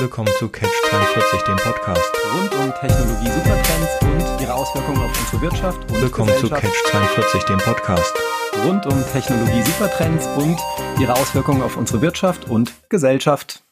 Willkommen 0.00 0.32
zu 0.38 0.48
Catch 0.48 0.72
42, 0.88 1.42
dem 1.42 1.56
Podcast. 1.56 2.10
Rund 2.32 2.54
um 2.54 2.72
Technologie 2.80 3.28
Supertrends 3.28 4.00
und 4.00 4.40
ihre 4.40 4.54
Auswirkungen 4.54 5.02
auf 5.02 5.20
unsere 5.20 5.42
Wirtschaft 5.42 5.90
und 5.90 6.00
Willkommen 6.00 6.34
zu 6.38 6.48
Catch 6.48 6.84
42, 6.90 7.42
dem 7.42 7.58
Podcast. 7.58 8.16
Rund 8.64 8.86
um 8.86 9.04
Technologie 9.12 9.62
Supertrends 9.62 10.26
und 10.38 10.58
ihre 10.98 11.12
Auswirkungen 11.12 11.60
auf 11.60 11.76
unsere 11.76 12.00
Wirtschaft 12.00 12.48
und 12.48 12.72
Gesellschaft. 12.88 13.62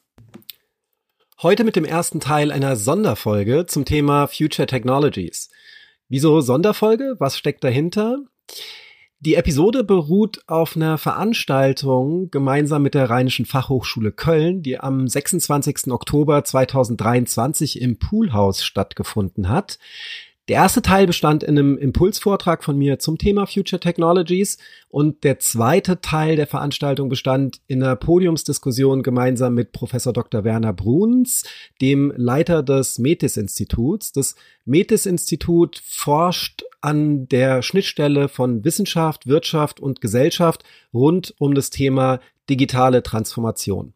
Heute 1.40 1.64
mit 1.64 1.76
dem 1.76 1.86
ersten 1.86 2.20
Teil 2.20 2.52
einer 2.52 2.76
Sonderfolge 2.76 3.64
zum 3.64 3.86
Thema 3.86 4.26
Future 4.26 4.66
Technologies. 4.66 5.48
Wieso 6.10 6.42
Sonderfolge? 6.42 7.16
Was 7.18 7.38
steckt 7.38 7.64
dahinter? 7.64 8.18
Die 9.20 9.34
Episode 9.34 9.82
beruht 9.82 10.42
auf 10.46 10.76
einer 10.76 10.96
Veranstaltung 10.96 12.30
gemeinsam 12.30 12.82
mit 12.82 12.94
der 12.94 13.10
Rheinischen 13.10 13.46
Fachhochschule 13.46 14.12
Köln, 14.12 14.62
die 14.62 14.78
am 14.78 15.08
26. 15.08 15.90
Oktober 15.90 16.44
2023 16.44 17.80
im 17.80 17.98
Poolhaus 17.98 18.64
stattgefunden 18.64 19.48
hat. 19.48 19.80
Der 20.48 20.56
erste 20.56 20.80
Teil 20.80 21.06
bestand 21.06 21.42
in 21.42 21.58
einem 21.58 21.76
Impulsvortrag 21.76 22.64
von 22.64 22.78
mir 22.78 22.98
zum 22.98 23.18
Thema 23.18 23.46
Future 23.46 23.80
Technologies 23.80 24.56
und 24.88 25.22
der 25.22 25.38
zweite 25.40 26.00
Teil 26.00 26.36
der 26.36 26.46
Veranstaltung 26.46 27.10
bestand 27.10 27.60
in 27.66 27.82
einer 27.82 27.96
Podiumsdiskussion 27.96 29.02
gemeinsam 29.02 29.52
mit 29.52 29.72
Professor 29.72 30.14
Dr. 30.14 30.44
Werner 30.44 30.72
Bruns, 30.72 31.44
dem 31.82 32.14
Leiter 32.16 32.62
des 32.62 32.98
Metis-Instituts. 32.98 34.12
Das 34.12 34.36
Metis-Institut 34.64 35.82
forscht 35.84 36.64
an 36.80 37.28
der 37.28 37.60
Schnittstelle 37.60 38.28
von 38.28 38.64
Wissenschaft, 38.64 39.26
Wirtschaft 39.26 39.80
und 39.80 40.00
Gesellschaft 40.00 40.64
rund 40.94 41.34
um 41.38 41.54
das 41.54 41.68
Thema 41.68 42.20
digitale 42.48 43.02
Transformation. 43.02 43.92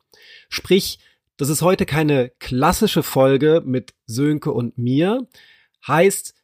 Sprich, 0.51 0.99
das 1.39 1.49
ist 1.49 1.63
heute 1.63 1.87
keine 1.87 2.31
klassische 2.41 3.03
Folge 3.03 3.63
mit 3.65 3.95
Sönke 4.05 4.53
und 4.53 4.77
mir. 4.77 5.27
Heißt, 5.87 6.35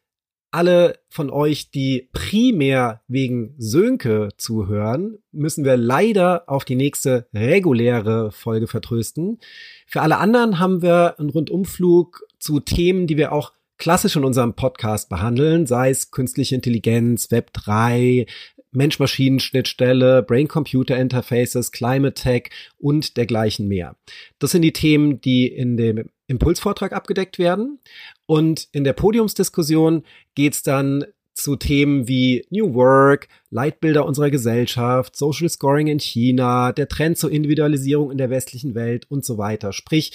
alle 0.51 0.99
von 1.09 1.29
euch, 1.29 1.71
die 1.71 2.09
primär 2.11 3.01
wegen 3.07 3.53
Sönke 3.57 4.29
zuhören, 4.37 5.19
müssen 5.31 5.65
wir 5.65 5.77
leider 5.77 6.43
auf 6.47 6.65
die 6.65 6.75
nächste 6.75 7.27
reguläre 7.33 8.31
Folge 8.31 8.67
vertrösten. 8.67 9.39
Für 9.85 10.01
alle 10.01 10.17
anderen 10.17 10.59
haben 10.59 10.81
wir 10.81 11.19
einen 11.19 11.29
Rundumflug 11.29 12.23
zu 12.39 12.59
Themen, 12.59 13.07
die 13.07 13.17
wir 13.17 13.31
auch 13.31 13.53
klassisch 13.77 14.15
in 14.15 14.25
unserem 14.25 14.55
Podcast 14.55 15.09
behandeln, 15.09 15.65
sei 15.65 15.89
es 15.89 16.11
künstliche 16.11 16.55
Intelligenz, 16.55 17.31
Web 17.31 17.53
3, 17.53 18.25
Mensch-Maschinen-Schnittstelle, 18.71 20.23
Brain-Computer-Interfaces, 20.23 21.71
Climate 21.71 22.13
Tech 22.13 22.49
und 22.77 23.17
dergleichen 23.17 23.67
mehr. 23.67 23.95
Das 24.37 24.51
sind 24.51 24.61
die 24.61 24.73
Themen, 24.73 25.21
die 25.21 25.47
in 25.47 25.77
dem 25.77 26.09
Impulsvortrag 26.29 26.93
abgedeckt 26.93 27.39
werden. 27.39 27.79
Und 28.25 28.69
in 28.71 28.83
der 28.83 28.93
Podiumsdiskussion 28.93 30.03
geht's 30.35 30.63
dann 30.63 31.05
zu 31.33 31.55
Themen 31.55 32.07
wie 32.07 32.45
New 32.49 32.73
Work, 32.73 33.27
Leitbilder 33.49 34.05
unserer 34.05 34.29
Gesellschaft, 34.29 35.15
Social 35.15 35.49
Scoring 35.49 35.87
in 35.87 35.99
China, 35.99 36.71
der 36.71 36.87
Trend 36.87 37.17
zur 37.17 37.31
Individualisierung 37.31 38.11
in 38.11 38.17
der 38.17 38.29
westlichen 38.29 38.75
Welt 38.75 39.05
und 39.09 39.25
so 39.25 39.37
weiter. 39.37 39.71
Sprich, 39.71 40.11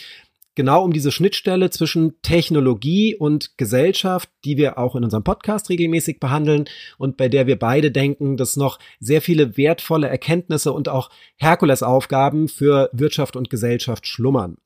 genau 0.54 0.84
um 0.84 0.92
diese 0.92 1.10
Schnittstelle 1.10 1.70
zwischen 1.70 2.20
Technologie 2.22 3.16
und 3.16 3.56
Gesellschaft, 3.56 4.30
die 4.44 4.56
wir 4.56 4.78
auch 4.78 4.94
in 4.94 5.04
unserem 5.04 5.24
Podcast 5.24 5.70
regelmäßig 5.70 6.20
behandeln 6.20 6.66
und 6.98 7.16
bei 7.16 7.28
der 7.28 7.46
wir 7.46 7.58
beide 7.58 7.90
denken, 7.90 8.36
dass 8.36 8.56
noch 8.56 8.78
sehr 9.00 9.22
viele 9.22 9.56
wertvolle 9.56 10.08
Erkenntnisse 10.08 10.72
und 10.72 10.88
auch 10.88 11.10
Herkulesaufgaben 11.36 12.48
für 12.48 12.90
Wirtschaft 12.92 13.34
und 13.34 13.50
Gesellschaft 13.50 14.06
schlummern. 14.06 14.56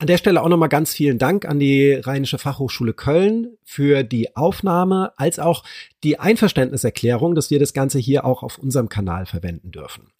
An 0.00 0.06
der 0.06 0.18
Stelle 0.18 0.42
auch 0.42 0.48
nochmal 0.48 0.68
ganz 0.68 0.94
vielen 0.94 1.18
Dank 1.18 1.44
an 1.44 1.58
die 1.58 1.94
Rheinische 1.94 2.38
Fachhochschule 2.38 2.94
Köln 2.94 3.56
für 3.64 4.04
die 4.04 4.36
Aufnahme 4.36 5.12
als 5.16 5.40
auch 5.40 5.64
die 6.04 6.20
Einverständniserklärung, 6.20 7.34
dass 7.34 7.50
wir 7.50 7.58
das 7.58 7.72
Ganze 7.72 7.98
hier 7.98 8.24
auch 8.24 8.44
auf 8.44 8.58
unserem 8.58 8.88
Kanal 8.88 9.26
verwenden 9.26 9.72
dürfen. 9.72 10.12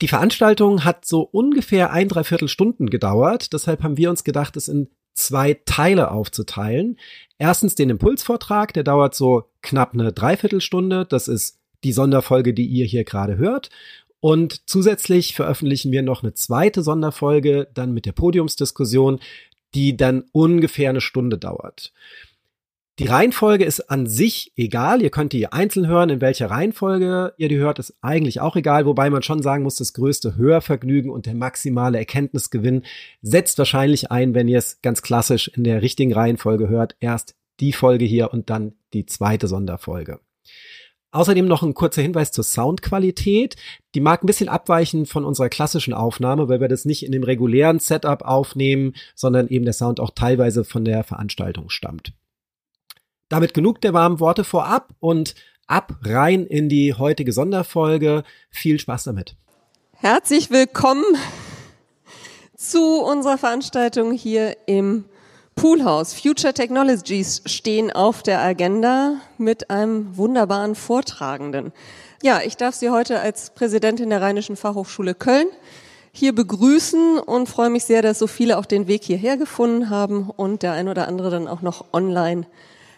Die 0.00 0.08
Veranstaltung 0.08 0.84
hat 0.84 1.04
so 1.04 1.22
ungefähr 1.22 1.90
ein 1.90 2.08
Dreiviertel 2.08 2.46
Stunden 2.46 2.90
gedauert. 2.90 3.52
Deshalb 3.52 3.82
haben 3.82 3.96
wir 3.96 4.08
uns 4.08 4.22
gedacht, 4.22 4.56
es 4.56 4.68
in 4.68 4.88
zwei 5.14 5.54
Teile 5.64 6.12
aufzuteilen. 6.12 6.96
Erstens 7.38 7.74
den 7.74 7.90
Impulsvortrag, 7.90 8.72
der 8.72 8.84
dauert 8.84 9.16
so 9.16 9.50
knapp 9.62 9.94
eine 9.94 10.12
Dreiviertelstunde. 10.12 11.06
Das 11.06 11.26
ist 11.26 11.58
die 11.82 11.92
Sonderfolge, 11.92 12.54
die 12.54 12.66
ihr 12.66 12.86
hier 12.86 13.02
gerade 13.02 13.36
hört. 13.36 13.70
Und 14.20 14.68
zusätzlich 14.68 15.34
veröffentlichen 15.34 15.92
wir 15.92 16.02
noch 16.02 16.22
eine 16.22 16.34
zweite 16.34 16.82
Sonderfolge, 16.82 17.68
dann 17.74 17.92
mit 17.92 18.06
der 18.06 18.12
Podiumsdiskussion, 18.12 19.20
die 19.74 19.96
dann 19.96 20.24
ungefähr 20.32 20.90
eine 20.90 21.00
Stunde 21.00 21.38
dauert. 21.38 21.92
Die 22.98 23.06
Reihenfolge 23.06 23.64
ist 23.64 23.88
an 23.90 24.06
sich 24.06 24.52
egal. 24.56 25.00
Ihr 25.00 25.08
könnt 25.08 25.32
die 25.32 25.50
einzeln 25.50 25.86
hören. 25.86 26.10
In 26.10 26.20
welcher 26.20 26.50
Reihenfolge 26.50 27.32
ihr 27.38 27.48
die 27.48 27.56
hört, 27.56 27.78
ist 27.78 27.96
eigentlich 28.02 28.42
auch 28.42 28.56
egal. 28.56 28.84
Wobei 28.84 29.08
man 29.08 29.22
schon 29.22 29.40
sagen 29.40 29.62
muss, 29.62 29.76
das 29.76 29.94
größte 29.94 30.36
Hörvergnügen 30.36 31.10
und 31.10 31.24
der 31.24 31.34
maximale 31.34 31.96
Erkenntnisgewinn 31.96 32.82
setzt 33.22 33.56
wahrscheinlich 33.56 34.10
ein, 34.10 34.34
wenn 34.34 34.48
ihr 34.48 34.58
es 34.58 34.82
ganz 34.82 35.00
klassisch 35.00 35.48
in 35.48 35.64
der 35.64 35.80
richtigen 35.80 36.12
Reihenfolge 36.12 36.68
hört. 36.68 36.94
Erst 37.00 37.36
die 37.60 37.72
Folge 37.72 38.04
hier 38.04 38.34
und 38.34 38.50
dann 38.50 38.74
die 38.92 39.06
zweite 39.06 39.48
Sonderfolge. 39.48 40.20
Außerdem 41.12 41.46
noch 41.46 41.62
ein 41.62 41.74
kurzer 41.74 42.02
Hinweis 42.02 42.30
zur 42.30 42.44
Soundqualität. 42.44 43.56
Die 43.94 44.00
mag 44.00 44.22
ein 44.22 44.26
bisschen 44.26 44.48
abweichen 44.48 45.06
von 45.06 45.24
unserer 45.24 45.48
klassischen 45.48 45.92
Aufnahme, 45.92 46.48
weil 46.48 46.60
wir 46.60 46.68
das 46.68 46.84
nicht 46.84 47.04
in 47.04 47.10
dem 47.10 47.24
regulären 47.24 47.80
Setup 47.80 48.22
aufnehmen, 48.22 48.94
sondern 49.16 49.48
eben 49.48 49.64
der 49.64 49.74
Sound 49.74 49.98
auch 49.98 50.10
teilweise 50.14 50.64
von 50.64 50.84
der 50.84 51.02
Veranstaltung 51.02 51.68
stammt. 51.68 52.12
Damit 53.28 53.54
genug 53.54 53.80
der 53.80 53.92
warmen 53.92 54.20
Worte 54.20 54.44
vorab 54.44 54.94
und 55.00 55.34
ab 55.66 55.98
rein 56.02 56.46
in 56.46 56.68
die 56.68 56.94
heutige 56.94 57.32
Sonderfolge. 57.32 58.22
Viel 58.50 58.78
Spaß 58.78 59.04
damit. 59.04 59.36
Herzlich 59.94 60.50
willkommen 60.50 61.04
zu 62.56 63.02
unserer 63.02 63.38
Veranstaltung 63.38 64.12
hier 64.12 64.56
im 64.66 65.04
Poolhaus. 65.60 66.14
Future 66.14 66.54
Technologies 66.54 67.42
stehen 67.44 67.92
auf 67.92 68.22
der 68.22 68.40
Agenda 68.40 69.16
mit 69.36 69.68
einem 69.68 70.16
wunderbaren 70.16 70.74
Vortragenden. 70.74 71.72
Ja, 72.22 72.40
ich 72.42 72.56
darf 72.56 72.74
Sie 72.74 72.88
heute 72.88 73.20
als 73.20 73.50
Präsidentin 73.50 74.08
der 74.08 74.22
Rheinischen 74.22 74.56
Fachhochschule 74.56 75.14
Köln 75.14 75.48
hier 76.12 76.34
begrüßen 76.34 77.18
und 77.18 77.46
freue 77.46 77.68
mich 77.68 77.84
sehr, 77.84 78.00
dass 78.00 78.18
so 78.18 78.26
viele 78.26 78.56
auch 78.56 78.64
den 78.64 78.88
Weg 78.88 79.04
hierher 79.04 79.36
gefunden 79.36 79.90
haben 79.90 80.30
und 80.30 80.62
der 80.62 80.72
ein 80.72 80.88
oder 80.88 81.06
andere 81.06 81.28
dann 81.28 81.46
auch 81.46 81.60
noch 81.60 81.92
online 81.92 82.46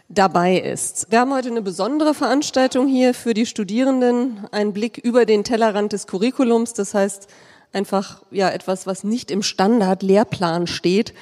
dabei 0.09 0.57
ist. 0.57 1.11
Wir 1.11 1.19
haben 1.19 1.35
heute 1.35 1.49
eine 1.49 1.63
besondere 1.63 2.15
Veranstaltung 2.15 2.87
hier 2.87 3.13
für 3.13 3.35
die 3.35 3.47
Studierenden, 3.47 4.47
einen 4.53 4.73
Blick 4.73 4.99
über 4.99 5.27
den 5.27 5.43
Tellerrand 5.43 5.93
des 5.93 6.07
Curriculums, 6.07 6.75
das 6.75 6.95
heißt 6.95 7.27
einfach 7.73 8.23
ja 8.31 8.51
etwas, 8.51 8.87
was 8.87 9.03
nicht 9.03 9.33
im 9.33 9.43
Standard-Lehrplan 9.43 10.69
steht, 10.69 11.13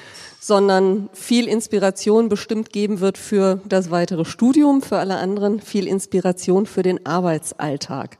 sondern 0.43 1.07
viel 1.13 1.47
Inspiration 1.47 2.27
bestimmt 2.27 2.73
geben 2.73 2.99
wird 2.99 3.19
für 3.19 3.61
das 3.69 3.91
weitere 3.91 4.25
Studium, 4.25 4.81
für 4.81 4.97
alle 4.97 5.17
anderen 5.17 5.61
viel 5.61 5.85
Inspiration 5.87 6.65
für 6.65 6.81
den 6.81 7.05
Arbeitsalltag. 7.05 8.17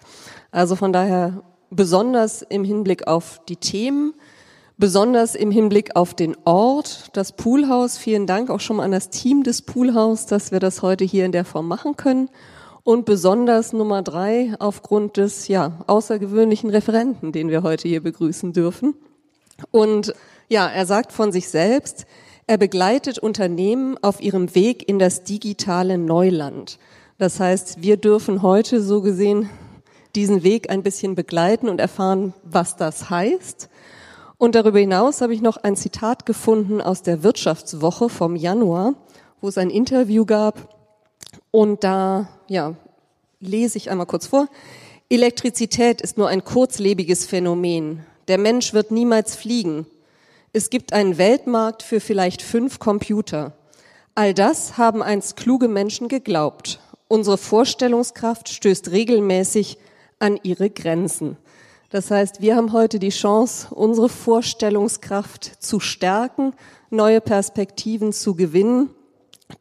Also 0.52 0.76
von 0.76 0.94
daher 0.94 1.42
besonders 1.72 2.44
im 2.44 2.64
Hinblick 2.64 3.08
auf 3.08 3.42
die 3.50 3.56
Themen, 3.56 4.14
besonders 4.78 5.34
im 5.34 5.50
Hinblick 5.50 5.96
auf 5.96 6.14
den 6.14 6.38
Ort, 6.46 7.10
das 7.14 7.32
Poolhaus. 7.32 7.98
Vielen 7.98 8.28
Dank 8.28 8.52
auch 8.52 8.60
schon 8.60 8.78
mal 8.78 8.84
an 8.84 8.92
das 8.92 9.10
Team 9.10 9.42
des 9.42 9.64
Poolhaus, 9.64 10.28
dass 10.28 10.52
wir 10.52 10.60
das 10.60 10.84
heute 10.84 11.04
hier 11.04 11.26
in 11.26 11.32
der 11.32 11.44
Form 11.44 11.68
machen 11.68 11.98
können. 11.98 12.30
Und 12.84 13.06
besonders 13.06 13.74
Nummer 13.74 14.04
drei 14.04 14.54
aufgrund 14.60 15.18
des 15.18 15.48
ja 15.48 15.84
außergewöhnlichen 15.88 16.70
Referenten, 16.70 17.32
den 17.32 17.50
wir 17.50 17.64
heute 17.64 17.88
hier 17.88 18.04
begrüßen 18.04 18.54
dürfen. 18.54 18.94
Und 19.72 20.14
ja, 20.52 20.68
er 20.68 20.86
sagt 20.86 21.12
von 21.12 21.32
sich 21.32 21.50
selbst, 21.50 22.06
er 22.46 22.58
begleitet 22.58 23.18
Unternehmen 23.18 23.98
auf 24.02 24.22
ihrem 24.22 24.54
Weg 24.54 24.88
in 24.88 25.00
das 25.00 25.24
digitale 25.24 25.98
Neuland. 25.98 26.78
Das 27.18 27.40
heißt, 27.40 27.82
wir 27.82 27.98
dürfen 27.98 28.42
heute 28.42 28.82
so 28.82 29.02
gesehen 29.02 29.50
diesen 30.16 30.44
Weg 30.44 30.70
ein 30.70 30.84
bisschen 30.84 31.16
begleiten 31.16 31.70
und 31.70 31.80
erfahren, 31.80 32.34
was 32.44 32.76
das 32.76 33.10
heißt 33.10 33.70
und 34.42 34.56
darüber 34.56 34.80
hinaus 34.80 35.22
habe 35.22 35.36
ich 35.36 35.42
noch 35.44 35.58
ein 35.58 35.76
Zitat 35.76 36.26
gefunden 36.26 36.82
aus 36.82 37.04
der 37.04 37.22
Wirtschaftswoche 37.22 38.10
vom 38.10 38.36
Januar, 38.36 38.96
wo 39.40 39.48
es 39.48 39.60
ein 39.60 39.70
Interview 39.70 40.26
gab. 40.26 40.76
Und 41.52 41.84
da, 41.84 42.28
ja, 42.48 42.74
lese 43.40 43.78
ich 43.78 43.92
einmal 43.92 44.08
kurz 44.08 44.26
vor. 44.26 44.48
Elektrizität 45.12 46.02
ist 46.02 46.18
nur 46.18 46.28
ein 46.28 46.44
kurzlebiges 46.44 47.28
Phänomen. 47.28 48.04
Der 48.30 48.40
Mensch 48.40 48.74
wird 48.74 48.90
niemals 48.90 49.36
fliegen. 49.36 49.86
Es 50.54 50.70
gibt 50.70 50.92
einen 50.92 51.18
Weltmarkt 51.18 51.82
für 51.82 52.02
vielleicht 52.02 52.42
fünf 52.42 52.80
Computer. 52.80 53.54
All 54.16 54.34
das 54.34 54.78
haben 54.78 55.02
einst 55.02 55.38
kluge 55.38 55.70
Menschen 55.70 56.10
geglaubt. 56.10 56.82
Unsere 57.08 57.38
Vorstellungskraft 57.38 58.50
stößt 58.50 58.92
regelmäßig 58.92 59.78
an 60.20 60.38
ihre 60.44 60.70
Grenzen. 60.70 61.38
Das 61.90 62.12
heißt, 62.12 62.42
wir 62.42 62.58
haben 62.58 62.74
heute 62.74 63.00
die 63.00 63.12
Chance, 63.12 63.74
unsere 63.74 64.10
Vorstellungskraft 64.10 65.64
zu 65.64 65.80
stärken, 65.80 66.54
neue 66.90 67.22
Perspektiven 67.22 68.12
zu 68.12 68.36
gewinnen 68.36 68.90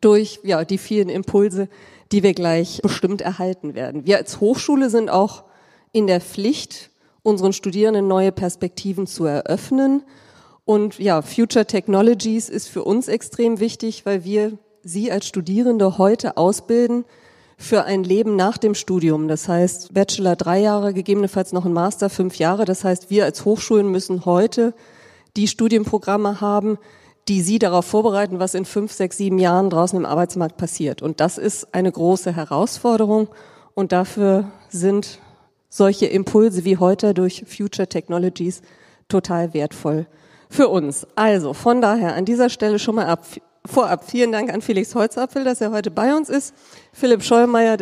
durch 0.01 0.41
ja, 0.43 0.65
die 0.65 0.79
vielen 0.79 1.09
Impulse, 1.09 1.69
die 2.11 2.25
wir 2.25 2.35
gleich 2.35 2.81
bestimmt 2.83 3.21
erhalten 3.21 3.75
werden. 3.75 4.07
Wir 4.07 4.17
als 4.17 4.41
Hochschule 4.41 4.91
sind 4.91 5.09
auch 5.09 5.45
in 5.93 6.09
der 6.09 6.21
Pflicht, 6.21 6.91
unseren 7.23 7.53
Studierenden 7.53 8.09
neue 8.09 8.33
Perspektiven 8.33 9.07
zu 9.07 9.25
eröffnen. 9.25 10.03
Und 10.71 11.01
ja, 11.01 11.21
Future 11.21 11.67
Technologies 11.67 12.49
ist 12.49 12.69
für 12.69 12.85
uns 12.85 13.09
extrem 13.09 13.59
wichtig, 13.59 14.07
weil 14.07 14.23
wir 14.23 14.57
Sie 14.85 15.11
als 15.11 15.27
Studierende 15.27 15.99
heute 15.99 16.37
ausbilden 16.37 17.05
für 17.59 17.83
ein 17.83 18.05
Leben 18.05 18.37
nach 18.37 18.57
dem 18.57 18.77
Studium. 18.77 19.27
Das 19.27 19.49
heißt, 19.49 19.93
Bachelor 19.93 20.37
drei 20.37 20.61
Jahre, 20.61 20.95
gegebenenfalls 20.95 21.53
noch 21.53 21.65
ein 21.65 21.73
Master 21.73 22.09
fünf 22.09 22.37
Jahre. 22.37 22.67
Das 22.67 22.85
heißt, 22.85 23.11
wir 23.11 23.25
als 23.25 23.45
Hochschulen 23.45 23.91
müssen 23.91 24.25
heute 24.27 24.73
die 25.37 25.49
Studienprogramme 25.49 26.41
haben, 26.41 26.79
die 27.27 27.43
Sie 27.43 27.59
darauf 27.59 27.87
vorbereiten, 27.87 28.39
was 28.39 28.55
in 28.55 28.65
fünf, 28.65 28.93
sechs, 28.93 29.17
sieben 29.17 29.41
Jahren 29.41 29.71
draußen 29.71 29.99
im 29.99 30.07
Arbeitsmarkt 30.07 30.57
passiert. 30.57 31.03
Und 31.03 31.19
das 31.19 31.37
ist 31.37 31.75
eine 31.75 31.91
große 31.91 32.37
Herausforderung. 32.37 33.27
Und 33.75 33.91
dafür 33.91 34.53
sind 34.69 35.19
solche 35.69 36.07
Impulse 36.07 36.65
wie 36.65 36.77
heute 36.77 37.13
durch 37.13 37.45
Future 37.49 37.89
Technologies 37.89 38.63
total 39.09 39.53
wertvoll 39.53 40.07
für 40.51 40.69
uns. 40.69 41.07
Also 41.15 41.55
von 41.55 41.81
daher 41.81 42.15
an 42.15 42.27
dieser 42.27 42.51
Stelle 42.51 42.79
schon 42.79 42.97
mal 42.97 43.07
ab, 43.07 43.25
vorab 43.65 44.05
vielen 44.05 44.33
Dank 44.33 44.53
an 44.53 44.61
Felix 44.61 44.95
Holzapfel, 44.95 45.45
dass 45.45 45.61
er 45.61 45.71
heute 45.71 45.91
bei 45.91 46.15
uns 46.15 46.29
ist. 46.29 46.55
Philipp 46.93 47.23
Schollmeier. 47.23 47.79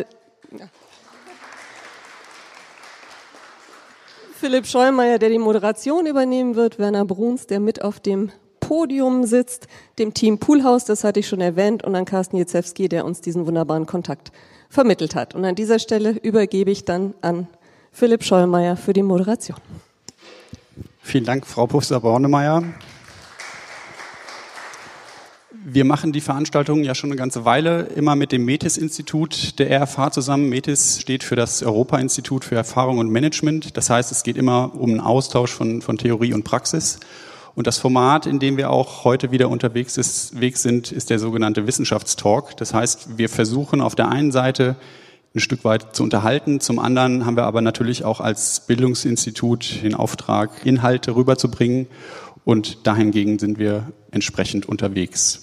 Philipp 4.39 4.67
Schollmeier, 4.67 5.19
der 5.19 5.29
die 5.29 5.39
Moderation 5.39 6.05
übernehmen 6.05 6.55
wird, 6.55 6.79
Werner 6.79 7.03
Bruns, 7.03 7.47
der 7.47 7.59
mit 7.59 7.81
auf 7.81 7.99
dem 7.99 8.31
Podium 8.61 9.25
sitzt, 9.25 9.67
dem 9.97 10.13
Team 10.13 10.37
Poolhaus, 10.37 10.85
das 10.85 11.03
hatte 11.03 11.19
ich 11.19 11.27
schon 11.27 11.41
erwähnt, 11.41 11.83
und 11.83 11.95
an 11.95 12.05
Carsten 12.05 12.37
Jezewski, 12.37 12.87
der 12.87 13.03
uns 13.03 13.19
diesen 13.19 13.47
wunderbaren 13.47 13.85
Kontakt 13.85 14.31
vermittelt 14.69 15.15
hat. 15.15 15.35
Und 15.35 15.43
an 15.43 15.55
dieser 15.55 15.79
Stelle 15.79 16.11
übergebe 16.11 16.71
ich 16.71 16.85
dann 16.85 17.15
an 17.21 17.47
Philipp 17.91 18.23
Schollmeier 18.23 18.77
für 18.77 18.93
die 18.93 19.03
Moderation. 19.03 19.57
Vielen 21.01 21.25
Dank, 21.25 21.47
Frau 21.47 21.65
Professor 21.65 22.01
Bornemeier. 22.01 22.63
Wir 25.51 25.85
machen 25.85 26.11
die 26.11 26.21
Veranstaltung 26.21 26.83
ja 26.83 26.93
schon 26.93 27.09
eine 27.09 27.17
ganze 27.17 27.45
Weile 27.45 27.83
immer 27.95 28.15
mit 28.15 28.31
dem 28.31 28.45
METIS-Institut 28.45 29.57
der 29.59 29.81
RFH 29.81 30.11
zusammen. 30.11 30.49
METIS 30.49 31.01
steht 31.01 31.23
für 31.23 31.35
das 31.35 31.63
Europa-Institut 31.63 32.43
für 32.45 32.55
Erfahrung 32.55 32.99
und 32.99 33.09
Management. 33.09 33.75
Das 33.77 33.89
heißt, 33.89 34.11
es 34.11 34.23
geht 34.23 34.37
immer 34.37 34.75
um 34.75 34.91
einen 34.91 34.99
Austausch 34.99 35.51
von, 35.51 35.81
von 35.81 35.97
Theorie 35.97 36.33
und 36.33 36.43
Praxis. 36.43 36.99
Und 37.55 37.65
das 37.65 37.77
Format, 37.77 38.25
in 38.25 38.39
dem 38.39 38.57
wir 38.57 38.69
auch 38.69 39.03
heute 39.03 39.31
wieder 39.31 39.49
unterwegs 39.49 39.97
ist, 39.97 40.33
sind, 40.53 40.91
ist 40.91 41.09
der 41.09 41.19
sogenannte 41.19 41.65
Wissenschaftstalk. 41.65 42.55
Das 42.57 42.73
heißt, 42.73 43.17
wir 43.17 43.29
versuchen 43.29 43.81
auf 43.81 43.95
der 43.95 44.09
einen 44.09 44.31
Seite 44.31 44.75
ein 45.35 45.39
Stück 45.39 45.63
weit 45.63 45.95
zu 45.95 46.03
unterhalten. 46.03 46.59
Zum 46.59 46.79
anderen 46.79 47.25
haben 47.25 47.37
wir 47.37 47.43
aber 47.43 47.61
natürlich 47.61 48.03
auch 48.03 48.19
als 48.19 48.65
Bildungsinstitut 48.65 49.83
den 49.83 49.93
Auftrag, 49.93 50.65
Inhalte 50.65 51.15
rüberzubringen. 51.15 51.87
Und 52.45 52.87
dahingegen 52.87 53.37
sind 53.37 53.59
wir 53.59 53.91
entsprechend 54.11 54.65
unterwegs. 54.67 55.41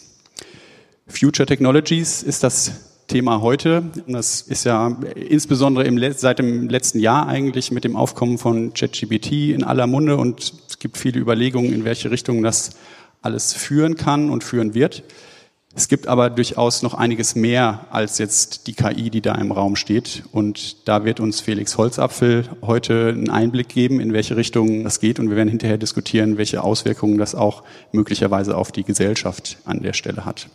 Future 1.07 1.47
Technologies 1.47 2.23
ist 2.23 2.43
das 2.43 2.73
Thema 3.07 3.41
heute. 3.41 3.85
Das 4.09 4.43
ist 4.43 4.65
ja 4.65 4.89
insbesondere 5.15 5.85
im, 5.85 6.03
seit 6.13 6.41
dem 6.41 6.69
letzten 6.69 6.99
Jahr 6.99 7.29
eigentlich 7.29 7.71
mit 7.71 7.85
dem 7.85 7.95
Aufkommen 7.95 8.39
von 8.39 8.75
ChatGPT 8.75 9.53
in 9.53 9.63
aller 9.63 9.87
Munde 9.87 10.17
und 10.17 10.53
es 10.69 10.81
gibt 10.81 10.97
viele 10.97 11.21
Überlegungen, 11.21 11.73
in 11.73 11.85
welche 11.85 12.11
Richtung 12.11 12.43
das 12.43 12.71
alles 13.23 13.53
führen 13.53 13.97
kann 13.97 14.31
und 14.31 14.43
führen 14.43 14.75
wird. 14.75 15.05
Es 15.79 15.89
gibt 15.89 16.09
aber 16.09 16.31
durchaus 16.31 16.81
noch 16.81 16.95
einiges 16.95 17.35
mehr 17.35 17.85
als 17.91 18.17
jetzt 18.17 18.67
die 18.67 18.73
KI, 18.73 19.11
die 19.11 19.21
da 19.21 19.35
im 19.35 19.53
Raum 19.53 19.77
steht. 19.77 20.23
Und 20.33 20.89
da 20.89 21.05
wird 21.05 21.21
uns 21.21 21.43
Felix 21.43 21.77
Holzapfel 21.77 22.49
heute 22.63 23.11
einen 23.11 23.29
Einblick 23.29 23.69
geben, 23.69 24.01
in 24.01 24.15
welche 24.15 24.39
Richtung 24.39 24.85
das 24.85 25.01
geht. 25.01 25.21
Und 25.21 25.29
wir 25.29 25.37
werden 25.37 25.51
hinterher 25.51 25.77
diskutieren, 25.77 26.39
welche 26.39 26.65
Auswirkungen 26.65 27.19
das 27.19 27.35
auch 27.35 27.63
möglicherweise 27.93 28.57
auf 28.57 28.73
die 28.73 28.85
Gesellschaft 28.85 29.59
an 29.67 29.83
der 29.83 29.93
Stelle 29.93 30.25
hat. 30.25 30.49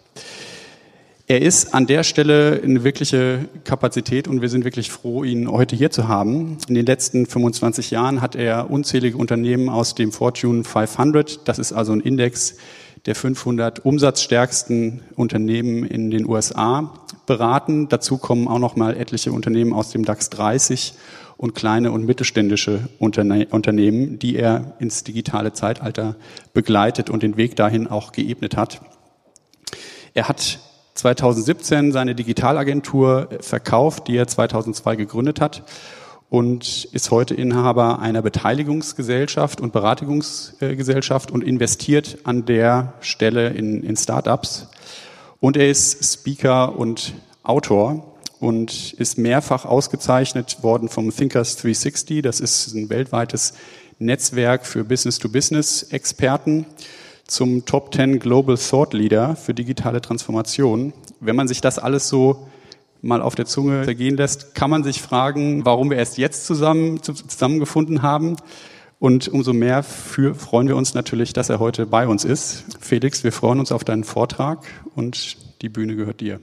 Er 1.28 1.44
ist 1.44 1.76
an 1.76 1.86
der 1.86 2.04
Stelle 2.04 2.60
eine 2.64 2.84
wirkliche 2.84 3.46
Kapazität 3.64 4.28
und 4.28 4.42
wir 4.42 4.50
sind 4.50 4.66
wirklich 4.66 4.90
froh, 4.90 5.24
ihn 5.24 5.50
heute 5.50 5.76
hier 5.76 5.92
zu 5.92 6.08
haben. 6.08 6.58
In 6.68 6.74
den 6.74 6.88
letzten 6.88 7.28
25 7.28 7.92
Jahren 7.92 8.22
hat 8.22 8.36
er 8.36 8.72
unzählige 8.72 9.18
Unternehmen 9.18 9.70
aus 9.70 9.94
dem 9.94 10.12
Fortune 10.12 10.64
500, 10.64 11.48
das 11.48 11.60
ist 11.60 11.74
also 11.74 11.94
ein 11.94 12.02
Index, 12.02 12.56
der 13.06 13.16
500 13.16 13.84
umsatzstärksten 13.84 15.02
Unternehmen 15.16 15.86
in 15.86 16.12
den 16.12 16.28
USA 16.28 16.94
beraten. 17.26 17.90
Dazu 17.90 18.18
kommen 18.18 18.48
auch 18.48 18.60
noch 18.60 18.76
mal 18.76 18.96
etliche 18.96 19.32
Unternehmen 19.32 19.74
aus 19.74 19.90
dem 19.90 20.06
DAX 20.06 20.30
30 20.30 20.94
und 21.38 21.56
kleine 21.56 21.92
und 21.92 22.06
mittelständische 22.06 22.88
Unterne 23.00 23.48
Unternehmen, 23.50 24.20
die 24.20 24.36
er 24.36 24.76
ins 24.80 25.04
digitale 25.04 25.54
Zeitalter 25.54 26.16
begleitet 26.54 27.10
und 27.10 27.24
den 27.24 27.38
Weg 27.38 27.56
dahin 27.56 27.88
auch 27.88 28.12
geebnet 28.12 28.56
hat. 28.56 28.82
Er 30.14 30.28
hat 30.28 30.60
2017 30.94 31.92
seine 31.92 32.14
Digitalagentur 32.14 33.30
verkauft, 33.40 34.08
die 34.08 34.18
er 34.18 34.28
2002 34.28 34.96
gegründet 34.98 35.42
hat 35.42 35.64
und 36.32 36.86
ist 36.94 37.12
heute 37.12 37.36
Inhaber 37.36 38.00
einer 38.00 38.22
Beteiligungsgesellschaft 38.22 39.60
und 39.60 39.74
Beratungsgesellschaft 39.74 41.30
und 41.30 41.44
investiert 41.44 42.20
an 42.24 42.46
der 42.46 42.94
Stelle 43.02 43.50
in, 43.50 43.84
in 43.84 43.98
Startups. 43.98 44.70
Und 45.42 45.58
er 45.58 45.70
ist 45.70 46.02
Speaker 46.06 46.80
und 46.80 47.16
Autor 47.44 48.16
und 48.40 48.94
ist 48.94 49.18
mehrfach 49.18 49.66
ausgezeichnet 49.66 50.64
worden 50.64 50.88
vom 50.88 51.14
Thinkers 51.14 51.58
360. 51.58 52.22
Das 52.22 52.40
ist 52.40 52.74
ein 52.76 52.90
weltweites 52.90 53.54
Netzwerk 54.00 54.66
für 54.66 54.86
Business-to-Business-Experten 54.86 56.66
zum 57.28 57.66
Top 57.66 57.94
10 57.94 58.20
Global 58.20 58.58
Thought 58.58 58.94
Leader 58.94 59.36
für 59.36 59.54
digitale 59.54 60.00
Transformation. 60.00 60.94
Wenn 61.20 61.36
man 61.36 61.50
sich 61.50 61.60
das 61.60 61.78
alles 61.78 62.08
so 62.08 62.48
mal 63.02 63.22
auf 63.22 63.36
der 63.36 63.46
Zunge 63.46 63.84
zergehen 63.84 64.16
lässt, 64.16 64.56
kann 64.56 64.70
man 64.70 64.84
sich 64.84 65.02
fragen, 65.02 65.66
warum 65.66 65.90
wir 65.90 65.98
erst 65.98 66.18
jetzt 66.18 66.46
zusammen, 66.46 67.02
zusammengefunden 67.02 68.02
haben. 68.02 68.38
Und 69.00 69.28
umso 69.28 69.54
mehr 69.54 69.82
für, 69.82 70.36
freuen 70.36 70.68
wir 70.68 70.76
uns 70.76 70.94
natürlich, 70.94 71.34
dass 71.34 71.50
er 71.50 71.60
heute 71.60 71.88
bei 71.88 72.08
uns 72.08 72.24
ist. 72.24 72.66
Felix, 72.80 73.24
wir 73.24 73.32
freuen 73.32 73.60
uns 73.60 73.72
auf 73.72 73.84
deinen 73.84 74.04
Vortrag 74.04 74.66
und 74.96 75.38
die 75.64 75.70
Bühne 75.70 75.96
gehört 75.96 76.22
dir. 76.22 76.40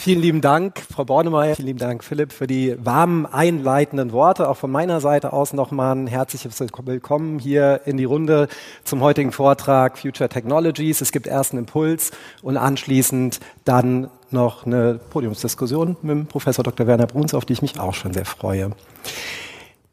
Vielen 0.00 0.22
lieben 0.22 0.40
Dank, 0.40 0.80
Frau 0.94 1.04
Bornemeyer. 1.04 1.56
Vielen 1.56 1.66
lieben 1.66 1.80
Dank, 1.80 2.04
Philipp, 2.04 2.32
für 2.32 2.46
die 2.46 2.76
warmen, 2.78 3.26
einleitenden 3.26 4.12
Worte. 4.12 4.48
Auch 4.48 4.56
von 4.56 4.70
meiner 4.70 5.00
Seite 5.00 5.32
aus 5.32 5.52
nochmal 5.52 5.96
ein 5.96 6.06
herzliches 6.06 6.60
Willkommen 6.60 7.40
hier 7.40 7.80
in 7.84 7.96
die 7.96 8.04
Runde 8.04 8.46
zum 8.84 9.00
heutigen 9.00 9.32
Vortrag 9.32 9.98
Future 9.98 10.28
Technologies. 10.28 11.00
Es 11.00 11.10
gibt 11.10 11.26
erst 11.26 11.50
einen 11.50 11.64
Impuls 11.64 12.12
und 12.42 12.56
anschließend 12.56 13.40
dann 13.64 14.08
noch 14.30 14.66
eine 14.66 15.00
Podiumsdiskussion 15.10 15.96
mit 16.02 16.10
dem 16.12 16.26
Professor 16.26 16.62
Dr. 16.62 16.86
Werner 16.86 17.08
Bruns, 17.08 17.34
auf 17.34 17.44
die 17.44 17.54
ich 17.54 17.62
mich 17.62 17.80
auch 17.80 17.94
schon 17.94 18.12
sehr 18.12 18.24
freue. 18.24 18.70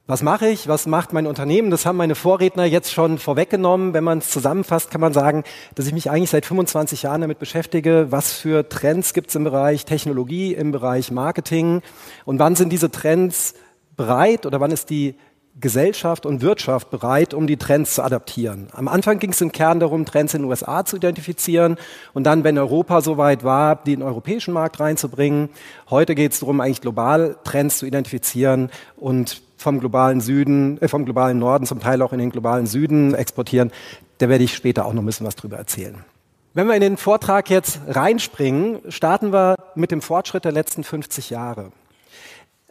Was 0.07 0.21
mache 0.21 0.47
ich? 0.47 0.67
Was 0.67 0.85
macht 0.85 1.13
mein 1.13 1.25
Unternehmen? 1.25 1.71
Das 1.71 1.88
haben 1.88 1.97
meine 1.97 2.13
Vorredner 2.13 2.63
jetzt 2.63 2.93
schon 2.93 3.17
vorweggenommen. 3.17 3.95
Wenn 3.95 4.03
man 4.03 4.19
es 4.19 4.29
zusammenfasst, 4.29 4.91
kann 4.91 5.01
man 5.01 5.13
sagen, 5.13 5.43
dass 5.74 5.88
ich 5.88 5.93
mich 5.93 6.12
eigentlich 6.12 6.29
seit 6.29 6.45
25 6.45 7.01
Jahren 7.01 7.21
damit 7.21 7.39
beschäftige, 7.39 8.12
was 8.12 8.31
für 8.31 8.69
Trends 8.69 9.15
gibt 9.15 9.29
es 9.29 9.35
im 9.35 9.45
Bereich 9.45 9.83
Technologie, 9.83 10.53
im 10.53 10.71
Bereich 10.71 11.09
Marketing 11.09 11.81
und 12.24 12.38
wann 12.38 12.55
sind 12.55 12.71
diese 12.71 12.91
Trends 12.91 13.55
bereit 13.97 14.45
oder 14.45 14.59
wann 14.59 14.69
ist 14.69 14.91
die 14.91 15.15
Gesellschaft 15.59 16.27
und 16.27 16.41
Wirtschaft 16.41 16.91
bereit, 16.91 17.33
um 17.33 17.47
die 17.47 17.57
Trends 17.57 17.95
zu 17.95 18.03
adaptieren. 18.03 18.67
Am 18.74 18.88
Anfang 18.88 19.17
ging 19.17 19.31
es 19.31 19.41
im 19.41 19.51
Kern 19.51 19.79
darum, 19.79 20.05
Trends 20.05 20.35
in 20.35 20.43
den 20.43 20.50
USA 20.50 20.85
zu 20.85 20.97
identifizieren 20.97 21.77
und 22.13 22.25
dann, 22.25 22.43
wenn 22.43 22.59
Europa 22.59 23.01
soweit 23.01 23.43
war, 23.43 23.77
die 23.77 23.93
in 23.93 24.01
den 24.01 24.07
europäischen 24.07 24.53
Markt 24.53 24.79
reinzubringen. 24.79 25.50
Heute 25.89 26.13
geht 26.13 26.33
es 26.33 26.41
darum, 26.41 26.62
eigentlich 26.62 26.81
global 26.81 27.38
Trends 27.43 27.79
zu 27.79 27.88
identifizieren 27.88 28.69
und 28.97 29.41
vom 29.65 29.79
globalen 29.79 30.22
Süden, 30.22 30.79
äh, 30.79 30.88
vom 30.88 31.05
globalen 31.05 31.39
Norden 31.39 31.65
zum 31.65 31.79
Teil 31.79 32.03
auch 32.03 32.13
in 32.13 32.19
den 32.19 32.29
globalen 32.29 32.67
Süden 32.67 33.15
exportieren. 33.15 33.72
Da 34.19 34.29
werde 34.29 34.43
ich 34.43 34.53
später 34.53 34.86
auch 34.86 34.93
noch 34.93 35.01
ein 35.01 35.07
bisschen 35.07 35.25
was 35.25 35.36
drüber 35.36 35.57
erzählen. 35.57 36.05
Wenn 36.53 36.67
wir 36.67 36.75
in 36.75 36.81
den 36.81 36.98
Vortrag 36.98 37.50
jetzt 37.50 37.79
reinspringen, 37.88 38.79
starten 38.89 39.34
wir 39.34 39.55
mit 39.74 39.89
dem 39.89 40.03
Fortschritt 40.03 40.45
der 40.45 40.51
letzten 40.51 40.84
50 40.84 41.31
Jahre. 41.31 41.72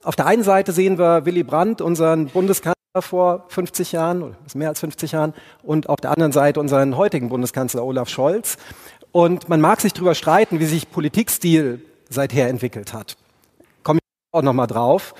Auf 0.04 0.14
der 0.14 0.26
einen 0.26 0.44
Seite 0.44 0.70
sehen 0.70 0.96
wir 0.96 1.26
Willy 1.26 1.42
Brandt, 1.42 1.80
unseren 1.80 2.28
Bundeskanzler 2.28 2.74
vor 3.00 3.44
50 3.48 3.90
Jahren, 3.90 4.22
oder 4.22 4.36
mehr 4.54 4.68
als 4.68 4.78
50 4.78 5.12
Jahren, 5.12 5.34
und 5.64 5.88
auf 5.88 6.00
der 6.00 6.12
anderen 6.12 6.30
Seite 6.30 6.60
unseren 6.60 6.96
heutigen 6.96 7.28
Bundeskanzler 7.28 7.84
Olaf 7.84 8.08
Scholz. 8.08 8.56
Und 9.10 9.48
man 9.48 9.60
mag 9.60 9.80
sich 9.80 9.92
darüber 9.92 10.14
streiten, 10.14 10.60
wie 10.60 10.66
sich 10.66 10.90
Politikstil 10.92 11.84
seither 12.08 12.48
entwickelt 12.48 12.94
hat 12.94 13.16
auch 14.34 14.42
nochmal 14.42 14.66
drauf. 14.66 15.14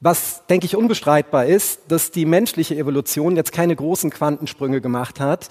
Was, 0.00 0.46
denke 0.46 0.66
ich, 0.66 0.76
unbestreitbar 0.76 1.46
ist, 1.46 1.80
dass 1.88 2.10
die 2.10 2.26
menschliche 2.26 2.76
Evolution 2.76 3.36
jetzt 3.36 3.52
keine 3.52 3.74
großen 3.74 4.10
Quantensprünge 4.10 4.80
gemacht 4.80 5.20
hat. 5.20 5.48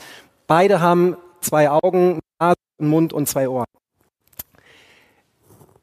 Beide 0.47 0.79
haben 0.79 1.17
zwei 1.41 1.69
Augen, 1.69 2.19
Nase, 2.39 2.55
Mund 2.79 3.13
und 3.13 3.27
zwei 3.27 3.49
Ohren. 3.49 3.65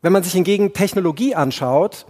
Wenn 0.02 0.12
man 0.12 0.22
sich 0.22 0.32
hingegen 0.32 0.72
Technologie 0.72 1.34
anschaut, 1.34 2.06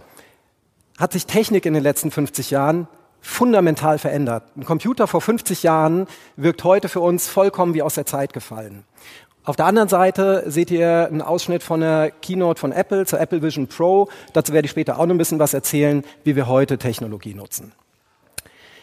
hat 0.97 1.13
sich 1.13 1.25
Technik 1.25 1.65
in 1.65 1.73
den 1.73 1.83
letzten 1.83 2.11
50 2.11 2.51
Jahren 2.51 2.87
fundamental 3.21 3.99
verändert. 3.99 4.43
Ein 4.55 4.65
Computer 4.65 5.07
vor 5.07 5.21
50 5.21 5.63
Jahren 5.63 6.07
wirkt 6.35 6.63
heute 6.63 6.89
für 6.89 7.01
uns 7.01 7.27
vollkommen 7.27 7.73
wie 7.73 7.81
aus 7.81 7.95
der 7.95 8.05
Zeit 8.05 8.33
gefallen. 8.33 8.85
Auf 9.43 9.55
der 9.55 9.65
anderen 9.65 9.89
Seite 9.89 10.43
seht 10.45 10.69
ihr 10.69 11.07
einen 11.07 11.23
Ausschnitt 11.23 11.63
von 11.63 11.79
der 11.79 12.11
Keynote 12.11 12.59
von 12.59 12.71
Apple 12.71 13.07
zur 13.07 13.19
Apple 13.19 13.41
Vision 13.41 13.65
Pro. 13.65 14.07
Dazu 14.33 14.53
werde 14.53 14.67
ich 14.67 14.71
später 14.71 14.99
auch 14.99 15.05
noch 15.07 15.15
ein 15.15 15.17
bisschen 15.17 15.39
was 15.39 15.55
erzählen, 15.55 16.03
wie 16.23 16.35
wir 16.35 16.47
heute 16.47 16.77
Technologie 16.77 17.33
nutzen. 17.33 17.71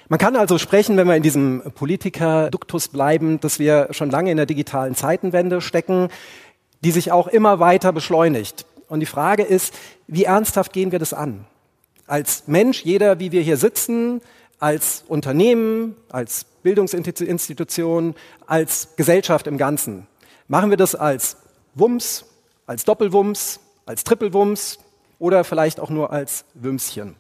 Man 0.09 0.19
kann 0.19 0.35
also 0.35 0.59
sprechen, 0.59 0.97
wenn 0.97 1.07
wir 1.07 1.15
in 1.15 1.23
diesem 1.23 1.63
Politiker-Duktus 1.77 2.89
bleiben, 2.89 3.39
dass 3.39 3.61
wir 3.61 3.89
schon 3.93 4.11
lange 4.11 4.33
in 4.33 4.37
der 4.37 4.47
digitalen 4.47 4.97
Zeitenwende 4.97 5.61
stecken, 5.61 6.09
die 6.83 6.91
sich 6.91 7.13
auch 7.13 7.29
immer 7.29 7.61
weiter 7.61 7.93
beschleunigt. 7.93 8.67
Und 8.89 8.99
die 8.99 9.07
Frage 9.07 9.45
ist, 9.45 9.75
wie 10.09 10.25
ernsthaft 10.25 10.73
gehen 10.73 10.91
wir 10.91 10.99
das 10.99 11.13
an? 11.13 11.45
Als 12.09 12.45
Mensch, 12.49 12.85
jeder, 12.85 13.21
wie 13.21 13.31
wir 13.31 13.43
hier 13.43 13.59
sitzen, 13.59 14.23
als 14.59 15.05
Unternehmen, 15.07 15.95
als 16.11 16.47
Bildungsinstitution, 16.65 18.17
als 18.47 18.89
Gesellschaft 18.97 19.47
im 19.47 19.57
Ganzen. 19.57 20.09
Machen 20.49 20.71
wir 20.71 20.79
das 20.79 20.95
als 20.95 21.37
Wumms, 21.75 22.25
als 22.67 22.87
Doppelwumms, 22.87 23.61
als 23.85 24.03
Trippelwumms 24.03 24.79
oder 25.19 25.45
vielleicht 25.45 25.79
auch 25.79 25.91
nur 25.91 26.11
als 26.11 26.47
Wümschen? 26.55 27.17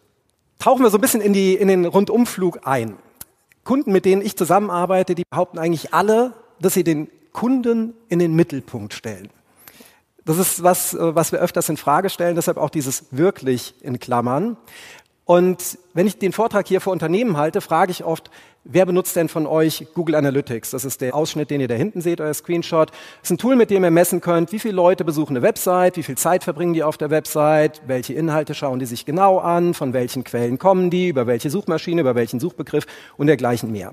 Tauchen 0.59 0.83
wir 0.83 0.91
so 0.91 0.97
ein 0.97 1.03
bisschen 1.03 1.21
in, 1.21 1.35
die, 1.35 1.55
in 1.55 1.69
den 1.69 1.85
Rundumflug 1.85 2.67
ein. 2.67 2.97
Kunden, 3.65 3.93
mit 3.93 4.07
denen 4.07 4.23
ich 4.23 4.35
zusammenarbeite, 4.37 5.15
die 5.15 5.25
behaupten 5.29 5.59
eigentlich 5.59 5.93
alle, 5.93 6.33
dass 6.59 6.73
sie 6.73 6.85
den 6.85 7.11
Kunden 7.33 7.93
in 8.09 8.19
den 8.19 8.35
Mittelpunkt 8.35 8.95
stellen. 8.95 9.29
Das 10.25 10.39
ist 10.39 10.63
was, 10.63 10.95
äh, 10.95 11.15
was 11.15 11.31
wir 11.31 11.39
öfters 11.39 11.69
in 11.69 11.77
Frage 11.77 12.09
stellen, 12.09 12.35
deshalb 12.35 12.57
auch 12.57 12.71
dieses 12.71 13.05
wirklich 13.11 13.75
in 13.83 13.99
Klammern. 13.99 14.57
Und 15.29 15.79
wenn 15.93 16.07
ich 16.07 16.19
den 16.19 16.33
Vortrag 16.33 16.67
hier 16.67 16.81
vor 16.81 16.91
Unternehmen 16.91 17.37
halte, 17.37 17.61
frage 17.61 17.91
ich 17.91 18.03
oft, 18.03 18.31
wer 18.65 18.87
benutzt 18.87 19.15
denn 19.15 19.29
von 19.29 19.47
euch 19.47 19.87
Google 19.93 20.15
Analytics? 20.15 20.71
Das 20.71 20.87
ist 20.87 21.03
der 21.03 21.15
Ausschnitt, 21.15 21.51
den 21.51 21.61
ihr 21.61 21.69
da 21.69 21.75
hinten 21.75 22.01
seht, 22.01 22.23
euer 22.23 22.33
Screenshot. 22.33 22.89
Das 22.91 23.25
ist 23.25 23.33
ein 23.33 23.37
Tool, 23.37 23.55
mit 23.55 23.69
dem 23.69 23.85
ihr 23.85 23.91
messen 23.91 24.23
könnt, 24.23 24.53
wie 24.53 24.59
viele 24.59 24.73
Leute 24.73 25.05
besuchen 25.05 25.37
eine 25.37 25.43
Website, 25.43 25.99
wie 25.99 26.03
viel 26.03 26.17
Zeit 26.17 26.45
verbringen 26.45 26.73
die 26.73 26.83
auf 26.83 26.97
der 26.97 27.11
Website, 27.11 27.83
welche 27.87 28.15
Inhalte 28.15 28.55
schauen 28.55 28.79
die 28.79 28.87
sich 28.87 29.05
genau 29.05 29.39
an, 29.39 29.75
von 29.75 29.93
welchen 29.93 30.25
Quellen 30.25 30.59
kommen 30.59 30.89
die, 30.89 31.09
über 31.09 31.27
welche 31.27 31.51
Suchmaschine, 31.51 32.01
über 32.01 32.15
welchen 32.15 32.41
Suchbegriff 32.41 32.87
und 33.19 33.27
dergleichen 33.27 33.71
mehr. 33.71 33.93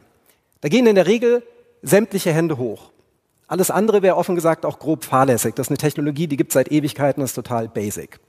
Da 0.62 0.70
gehen 0.70 0.88
in 0.88 0.96
der 0.96 1.06
Regel 1.06 1.44
sämtliche 1.82 2.32
Hände 2.32 2.58
hoch. 2.58 2.92
Alles 3.48 3.72
andere 3.72 4.02
wäre 4.02 4.16
offen 4.16 4.36
gesagt 4.36 4.66
auch 4.66 4.80
grob 4.80 5.04
fahrlässig. 5.04 5.54
Das 5.56 5.68
ist 5.68 5.72
eine 5.72 5.80
Technologie, 5.80 6.28
die 6.28 6.38
gibt 6.38 6.52
es 6.52 6.54
seit 6.54 6.72
Ewigkeiten, 6.72 7.20
das 7.20 7.32
ist 7.32 7.36
total 7.36 7.68
basic. 7.68 8.22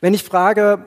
Wenn 0.00 0.14
ich 0.14 0.24
frage, 0.24 0.86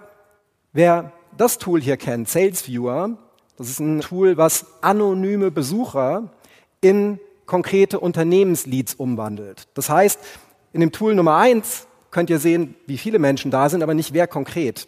Wer 0.74 1.12
das 1.36 1.58
Tool 1.58 1.82
hier 1.82 1.98
kennt, 1.98 2.30
Sales 2.30 2.66
Viewer, 2.66 3.18
das 3.58 3.70
ist 3.70 3.82
ein 3.82 4.00
Tool, 4.00 4.38
was 4.38 4.66
anonyme 4.80 5.52
Besucher 5.52 6.30
in 6.80 7.20
konkrete 7.46 8.00
Unternehmensleads 8.00 8.94
umwandelt. 8.94 9.68
Das 9.74 9.90
heißt, 9.90 10.18
in 10.72 10.80
dem 10.80 10.94
Tool 10.94 11.14
Nummer 11.14 11.36
eins 11.36 11.88
könnt 12.10 12.30
ihr 12.30 12.40
sehen, 12.40 12.76
wie 12.88 12.98
viele 12.98 13.20
Menschen 13.20 13.52
da 13.52 13.68
sind, 13.68 13.84
aber 13.84 13.94
nicht 13.94 14.14
wer 14.14 14.28
konkret. 14.28 14.88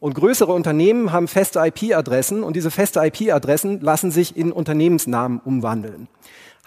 Und 0.00 0.14
größere 0.14 0.52
Unternehmen 0.52 1.12
haben 1.12 1.28
feste 1.28 1.60
IP-Adressen 1.60 2.42
und 2.42 2.54
diese 2.54 2.70
feste 2.70 3.00
IP-Adressen 3.00 3.80
lassen 3.80 4.10
sich 4.10 4.36
in 4.36 4.52
Unternehmensnamen 4.52 5.40
umwandeln. 5.42 6.08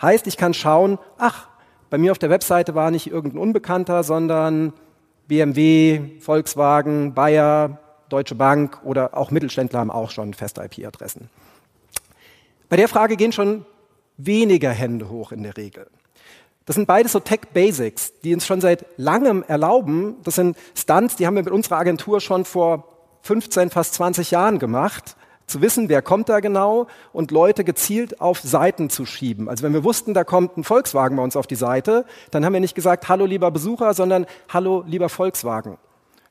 Heißt, 0.01 0.25
ich 0.25 0.37
kann 0.37 0.55
schauen, 0.55 0.97
ach, 1.19 1.49
bei 1.91 1.99
mir 1.99 2.11
auf 2.11 2.17
der 2.17 2.31
Webseite 2.31 2.73
war 2.73 2.89
nicht 2.89 3.11
irgendein 3.11 3.41
Unbekannter, 3.41 4.03
sondern 4.03 4.73
BMW, 5.27 6.17
Volkswagen, 6.19 7.13
Bayer, 7.13 7.77
Deutsche 8.09 8.35
Bank 8.35 8.79
oder 8.83 9.15
auch 9.15 9.31
Mittelständler 9.31 9.79
haben 9.79 9.91
auch 9.91 10.11
schon 10.11 10.33
feste 10.33 10.61
IP-Adressen. 10.61 11.29
Bei 12.67 12.75
der 12.75 12.87
Frage 12.87 13.15
gehen 13.15 13.31
schon 13.31 13.65
weniger 14.17 14.71
Hände 14.71 15.09
hoch 15.09 15.31
in 15.31 15.43
der 15.43 15.57
Regel. 15.57 15.87
Das 16.65 16.75
sind 16.75 16.85
beides 16.85 17.13
so 17.13 17.19
Tech 17.19 17.41
Basics, 17.53 18.13
die 18.21 18.33
uns 18.33 18.45
schon 18.45 18.61
seit 18.61 18.85
langem 18.97 19.43
erlauben. 19.47 20.17
Das 20.23 20.35
sind 20.35 20.55
Stunts, 20.75 21.15
die 21.15 21.25
haben 21.25 21.35
wir 21.35 21.43
mit 21.43 21.51
unserer 21.51 21.77
Agentur 21.77 22.21
schon 22.21 22.45
vor 22.45 22.87
15, 23.23 23.71
fast 23.71 23.95
20 23.95 24.31
Jahren 24.31 24.59
gemacht, 24.59 25.15
zu 25.47 25.61
wissen, 25.61 25.89
wer 25.89 26.03
kommt 26.03 26.29
da 26.29 26.41
genau 26.41 26.85
und 27.11 27.31
Leute 27.31 27.63
gezielt 27.63 28.21
auf 28.21 28.39
Seiten 28.39 28.91
zu 28.91 29.07
schieben. 29.07 29.49
Also 29.49 29.63
wenn 29.63 29.73
wir 29.73 29.83
wussten, 29.83 30.13
da 30.13 30.23
kommt 30.23 30.57
ein 30.57 30.63
Volkswagen 30.63 31.17
bei 31.17 31.23
uns 31.23 31.35
auf 31.35 31.47
die 31.47 31.55
Seite, 31.55 32.05
dann 32.29 32.45
haben 32.45 32.53
wir 32.53 32.59
nicht 32.59 32.75
gesagt, 32.75 33.09
hallo 33.09 33.25
lieber 33.25 33.49
Besucher, 33.49 33.95
sondern 33.95 34.27
hallo 34.47 34.83
lieber 34.85 35.09
Volkswagen. 35.09 35.79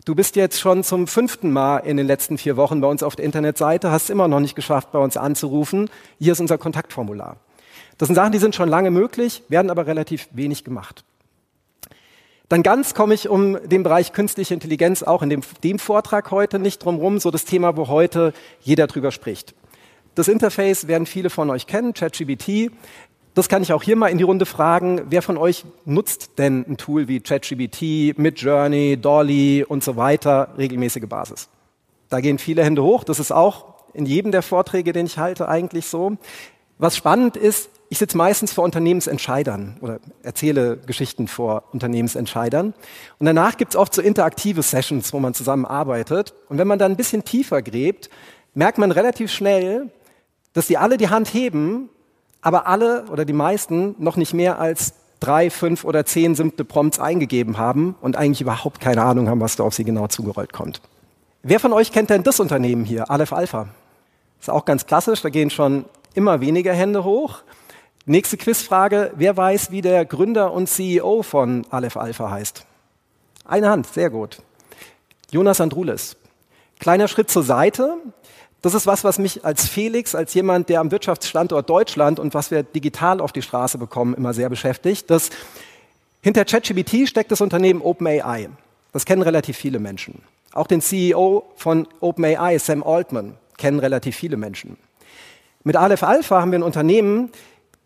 Du 0.09 0.15
bist 0.15 0.37
jetzt 0.37 0.59
schon 0.59 0.85
zum 0.85 1.07
fünften 1.07 1.53
Mal 1.53 1.81
in 1.81 1.99
den 1.99 2.07
letzten 2.07 2.39
vier 2.39 2.57
Wochen 2.57 2.81
bei 2.81 2.89
uns 2.89 3.03
auf 3.03 3.15
der 3.15 3.27
Internetseite, 3.27 3.91
hast 3.91 4.09
immer 4.09 4.27
noch 4.27 4.41
nicht 4.41 4.55
geschafft, 4.55 4.91
bei 4.91 4.99
uns 4.99 5.19
anzurufen. 5.19 5.91
Hier 6.19 6.33
ist 6.33 6.41
unser 6.41 6.57
Kontaktformular. 6.57 7.37
Das 7.99 8.07
sind 8.07 8.15
Sachen, 8.15 8.33
die 8.33 8.39
sind 8.39 8.55
schon 8.55 8.71
lange 8.71 8.91
möglich, 8.91 9.43
werden 9.51 9.71
aber 9.71 9.87
relativ 9.87 10.27
wenig 10.33 10.65
gemacht. 10.65 11.05
Dann 12.49 12.63
ganz 12.63 12.95
komme 12.95 13.13
ich 13.13 13.29
um 13.29 13.59
den 13.69 13.83
Bereich 13.83 14.15
künstliche 14.15 14.55
Intelligenz 14.55 15.03
auch 15.03 15.21
in 15.21 15.29
dem, 15.29 15.43
dem 15.63 15.79
Vortrag 15.79 16.31
heute 16.31 16.59
nicht 16.59 16.83
drum 16.83 16.97
rum, 16.97 17.21
so 17.21 17.31
das 17.31 17.45
Thema, 17.45 17.77
wo 17.77 17.89
heute 17.89 18.33
jeder 18.63 18.87
drüber 18.87 19.11
spricht. 19.11 19.55
Das 20.15 20.27
Interface 20.27 20.89
werden 20.89 21.07
viele 21.07 21.29
von 21.29 21.51
euch 21.51 21.67
kennen, 21.67 21.93
ChatGPT. 21.93 22.73
Das 23.39 23.49
kann 23.49 23.63
ich 23.63 23.73
auch 23.73 23.85
hier 23.85 23.95
mal 23.95 24.09
in 24.09 24.19
die 24.19 24.25
Runde 24.25 24.47
fragen. 24.47 25.03
Wer 25.11 25.23
von 25.23 25.37
euch 25.37 25.65
nutzt 25.85 26.41
denn 26.41 26.65
ein 26.69 26.77
Tool 26.77 27.07
wie 27.07 27.21
ChatGPT, 27.21 28.19
Midjourney, 28.19 28.97
Dolly 28.97 29.63
und 29.63 29.85
so 29.85 29.95
weiter, 29.95 30.49
regelmäßige 30.59 31.07
Basis? 31.09 31.49
Da 32.09 32.19
gehen 32.19 32.39
viele 32.39 32.65
Hände 32.65 32.83
hoch. 32.83 33.05
Das 33.05 33.21
ist 33.21 33.31
auch 33.31 33.85
in 33.95 34.07
jedem 34.07 34.33
der 34.33 34.43
Vorträge, 34.43 34.93
den 34.93 35.07
ich 35.07 35.19
halte, 35.19 35.49
eigentlich 35.49 35.87
so. 35.87 36.17
Was 36.79 36.97
spannend 36.97 37.37
ist, 37.37 37.71
ich 37.91 37.99
sitze 37.99 38.17
meistens 38.17 38.53
vor 38.53 38.65
Unternehmensentscheidern 38.65 39.77
oder 39.83 40.01
erzähle 40.25 40.77
Geschichten 40.77 41.29
vor 41.29 41.63
Unternehmensentscheidern. 41.71 42.75
Und 43.21 43.25
danach 43.25 43.57
gibt 43.57 43.75
es 43.75 43.77
oft 43.77 43.95
so 43.95 44.03
interaktive 44.03 44.63
Sessions, 44.63 45.13
wo 45.13 45.21
man 45.21 45.33
zusammenarbeitet. 45.33 46.35
Und 46.49 46.59
wenn 46.59 46.67
man 46.67 46.81
dann 46.81 46.91
ein 46.91 46.97
bisschen 46.97 47.25
tiefer 47.25 47.63
gräbt, 47.63 48.11
merkt 48.55 48.79
man 48.79 48.91
relativ 48.91 49.31
schnell, 49.31 49.93
dass 50.55 50.67
die 50.67 50.77
alle 50.77 50.97
die 50.97 51.09
Hand 51.09 51.33
heben 51.33 51.89
aber 52.43 52.67
alle 52.67 53.05
oder 53.11 53.25
die 53.25 53.33
meisten 53.33 53.95
noch 53.99 54.17
nicht 54.17 54.35
mehr 54.35 54.59
als 54.59 54.95
drei, 55.21 55.51
fünf 55.51 55.85
oder 55.85 56.05
zehn 56.05 56.35
simple 56.35 56.65
Prompts 56.65 57.01
eingegeben 57.01 57.59
haben 57.59 57.97
und 58.01 58.17
eigentlich 58.17 58.41
überhaupt 58.41 58.81
keine 58.81 59.03
Ahnung 59.03 59.29
haben, 59.29 59.41
was 59.41 59.57
da 59.57 59.65
auf 59.65 59.75
sie 59.75 59.85
genau 59.85 60.07
zugerollt 60.07 60.53
kommt. 60.53 60.81
Wer 61.43 61.61
von 61.61 61.73
euch 61.73 61.93
kennt 61.93 62.11
denn 62.11 62.23
das 62.23 62.41
Unternehmen 62.41 62.85
hier, 62.85 63.11
Aleph 63.11 63.33
Alpha? 63.33 63.69
Ist 64.41 64.51
auch 64.51 64.65
ganz 64.65 64.87
klassisch, 64.87 65.23
da 65.23 65.31
gehen 65.31 65.51
schon 65.51 65.85
immer 66.15 66.41
weniger 66.41 66.73
Hände 66.73 67.05
hoch. 67.05 67.43
Nächste 68.07 68.37
Quizfrage, 68.37 69.13
wer 69.17 69.37
weiß, 69.37 69.71
wie 69.71 69.83
der 69.83 70.05
Gründer 70.05 70.53
und 70.53 70.69
CEO 70.69 71.23
von 71.23 71.67
Aleph 71.71 71.97
Alpha 71.97 72.31
heißt? 72.31 72.65
Eine 73.45 73.71
Hand, 73.71 73.87
sehr 73.87 74.11
gut. 74.11 74.39
Jonas 75.31 75.61
Andrulis. 75.61 76.17
Kleiner 76.79 77.09
Schritt 77.09 77.31
zur 77.31 77.43
Seite. 77.43 77.97
Das 78.61 78.75
ist 78.75 78.87
was, 78.87 79.05
was 79.05 79.19
mich 79.19 79.45
als 79.45 79.69
Felix, 79.69 80.15
als 80.15 80.35
jemand, 80.35 80.69
der 80.69 80.81
am 80.81 80.91
Wirtschaftsstandort 80.91 81.71
Deutschland 81.71 82.19
und 82.19 82.35
was 82.35 82.51
wir 82.51 82.65
digital 82.65 83.21
auf 83.21 83.33
die 83.33 83.43
Straße 83.43 83.79
bekommen, 83.79 84.15
immer 84.15 84.35
sehr 84.35 84.49
beschäftigt. 84.49 85.09
Das, 85.11 85.31
hinter 86.23 86.45
ChatGPT 86.45 87.09
steckt 87.09 87.31
das 87.31 87.41
Unternehmen 87.41 87.81
OpenAI. 87.81 88.49
Das 88.93 89.05
kennen 89.05 89.23
relativ 89.23 89.57
viele 89.57 89.79
Menschen. 89.79 90.23
Auch 90.53 90.67
den 90.67 90.81
CEO 90.81 91.45
von 91.57 91.87
OpenAI, 92.01 92.59
Sam 92.59 92.83
Altman, 92.83 93.35
kennen 93.59 93.79
relativ 93.79 94.17
viele 94.17 94.37
Menschen. 94.37 94.77
Mit 95.63 95.77
Aleph 95.77 96.03
Alpha 96.03 96.41
haben 96.41 96.51
wir 96.51 96.59
ein 96.59 96.65
Unternehmen, 96.65 97.31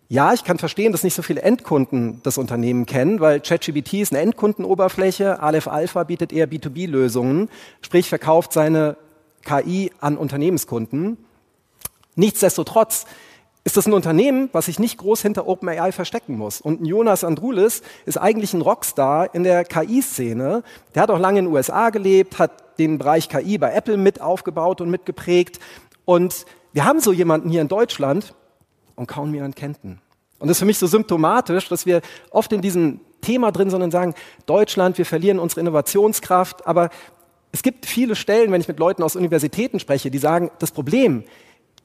ja, 0.08 0.34
ich 0.34 0.44
kann 0.44 0.58
verstehen, 0.58 0.92
dass 0.92 1.04
nicht 1.04 1.14
so 1.14 1.22
viele 1.22 1.40
Endkunden 1.40 2.20
das 2.22 2.36
Unternehmen 2.36 2.84
kennen, 2.84 3.20
weil 3.20 3.40
ChatGPT 3.40 3.94
ist 3.94 4.12
eine 4.12 4.20
Endkundenoberfläche, 4.20 5.40
Aleph 5.40 5.68
Alpha 5.68 6.04
bietet 6.04 6.34
eher 6.34 6.48
B2B-Lösungen, 6.48 7.48
sprich 7.80 8.10
verkauft 8.10 8.52
seine 8.52 8.96
KI 9.44 9.90
an 10.00 10.16
Unternehmenskunden. 10.16 11.18
Nichtsdestotrotz 12.14 13.06
ist 13.64 13.76
das 13.76 13.86
ein 13.86 13.92
Unternehmen, 13.92 14.48
was 14.52 14.66
sich 14.66 14.78
nicht 14.78 14.98
groß 14.98 15.22
hinter 15.22 15.46
OpenAI 15.46 15.92
verstecken 15.92 16.36
muss. 16.36 16.60
Und 16.60 16.84
Jonas 16.84 17.22
Androulis 17.22 17.82
ist 18.06 18.18
eigentlich 18.18 18.54
ein 18.54 18.60
Rockstar 18.60 19.34
in 19.34 19.44
der 19.44 19.64
KI-Szene. 19.64 20.64
Der 20.94 21.02
hat 21.02 21.10
auch 21.10 21.18
lange 21.18 21.38
in 21.38 21.44
den 21.44 21.54
USA 21.54 21.90
gelebt, 21.90 22.38
hat 22.38 22.78
den 22.78 22.98
Bereich 22.98 23.28
KI 23.28 23.58
bei 23.58 23.72
Apple 23.72 23.96
mit 23.96 24.20
aufgebaut 24.20 24.80
und 24.80 24.90
mitgeprägt. 24.90 25.60
Und 26.04 26.44
wir 26.72 26.84
haben 26.84 27.00
so 27.00 27.12
jemanden 27.12 27.50
hier 27.50 27.60
in 27.60 27.68
Deutschland 27.68 28.34
und 28.96 29.06
kaum 29.06 29.32
jemand 29.32 29.54
kennt 29.54 29.78
ihn. 29.84 30.00
Und 30.40 30.48
das 30.48 30.56
ist 30.56 30.60
für 30.60 30.66
mich 30.66 30.78
so 30.78 30.88
symptomatisch, 30.88 31.68
dass 31.68 31.86
wir 31.86 32.02
oft 32.30 32.52
in 32.52 32.62
diesem 32.62 33.00
Thema 33.20 33.52
drin 33.52 33.70
sind 33.70 33.82
und 33.82 33.92
sagen, 33.92 34.14
Deutschland, 34.46 34.98
wir 34.98 35.06
verlieren 35.06 35.38
unsere 35.38 35.60
Innovationskraft, 35.60 36.66
aber 36.66 36.90
Es 37.52 37.62
gibt 37.62 37.86
viele 37.86 38.16
Stellen, 38.16 38.50
wenn 38.50 38.60
ich 38.60 38.68
mit 38.68 38.78
Leuten 38.78 39.02
aus 39.02 39.14
Universitäten 39.14 39.78
spreche, 39.78 40.10
die 40.10 40.18
sagen, 40.18 40.50
das 40.58 40.70
Problem 40.70 41.24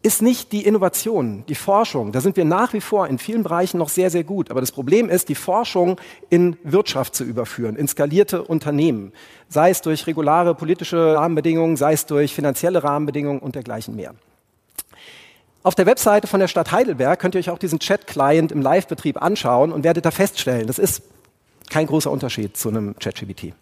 ist 0.04 0.22
nicht 0.22 0.52
die 0.52 0.66
Innovation, 0.66 1.44
die 1.50 1.56
Forschung. 1.56 2.12
Da 2.12 2.22
sind 2.22 2.38
wir 2.38 2.46
nach 2.46 2.72
wie 2.74 2.82
vor 2.82 3.08
in 3.08 3.18
vielen 3.18 3.44
Bereichen 3.44 3.78
noch 3.78 3.90
sehr, 3.90 4.10
sehr 4.10 4.24
gut. 4.24 4.52
Aber 4.52 4.62
das 4.62 4.72
Problem 4.72 5.10
ist, 5.10 5.28
die 5.28 5.36
Forschung 5.36 6.00
in 6.30 6.56
Wirtschaft 6.64 7.16
zu 7.16 7.24
überführen, 7.24 7.76
in 7.76 7.88
skalierte 7.88 8.44
Unternehmen. 8.44 9.12
Sei 9.50 9.70
es 9.72 9.82
durch 9.82 10.08
regulare 10.08 10.56
politische 10.56 11.16
Rahmenbedingungen, 11.16 11.76
sei 11.76 11.94
es 11.94 12.06
durch 12.06 12.34
finanzielle 12.34 12.84
Rahmenbedingungen 12.84 13.40
und 13.40 13.56
dergleichen 13.56 13.96
mehr. 13.96 14.14
Auf 15.64 15.76
der 15.76 15.88
Webseite 15.88 16.28
von 16.28 16.40
der 16.40 16.48
Stadt 16.48 16.72
Heidelberg 16.72 17.20
könnt 17.20 17.36
ihr 17.36 17.40
euch 17.40 17.50
auch 17.50 17.60
diesen 17.60 17.80
Chat-Client 17.80 18.54
im 18.54 18.62
Live-Betrieb 18.62 19.22
anschauen 19.22 19.74
und 19.74 19.84
werdet 19.84 20.06
da 20.06 20.12
feststellen, 20.12 20.68
das 20.68 20.80
ist 20.80 21.02
kein 21.70 21.88
großer 21.88 22.10
Unterschied 22.10 22.56
zu 22.56 22.70
einem 22.70 22.96
ChatGPT. 22.98 23.54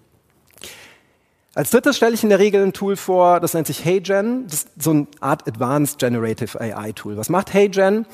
Als 1.56 1.70
drittes 1.70 1.96
stelle 1.96 2.14
ich 2.14 2.22
in 2.22 2.28
der 2.28 2.40
Regel 2.40 2.62
ein 2.62 2.74
Tool 2.74 2.98
vor, 2.98 3.40
das 3.40 3.54
nennt 3.54 3.66
sich 3.66 3.86
HeyGen. 3.86 4.44
Das 4.44 4.64
ist 4.64 4.70
so 4.78 4.92
eine 4.92 5.08
Art 5.22 5.48
Advanced 5.48 6.00
Generative 6.00 6.60
AI 6.60 6.92
Tool. 6.92 7.16
Was 7.16 7.30
macht 7.30 7.54
HeyGen? 7.54 8.06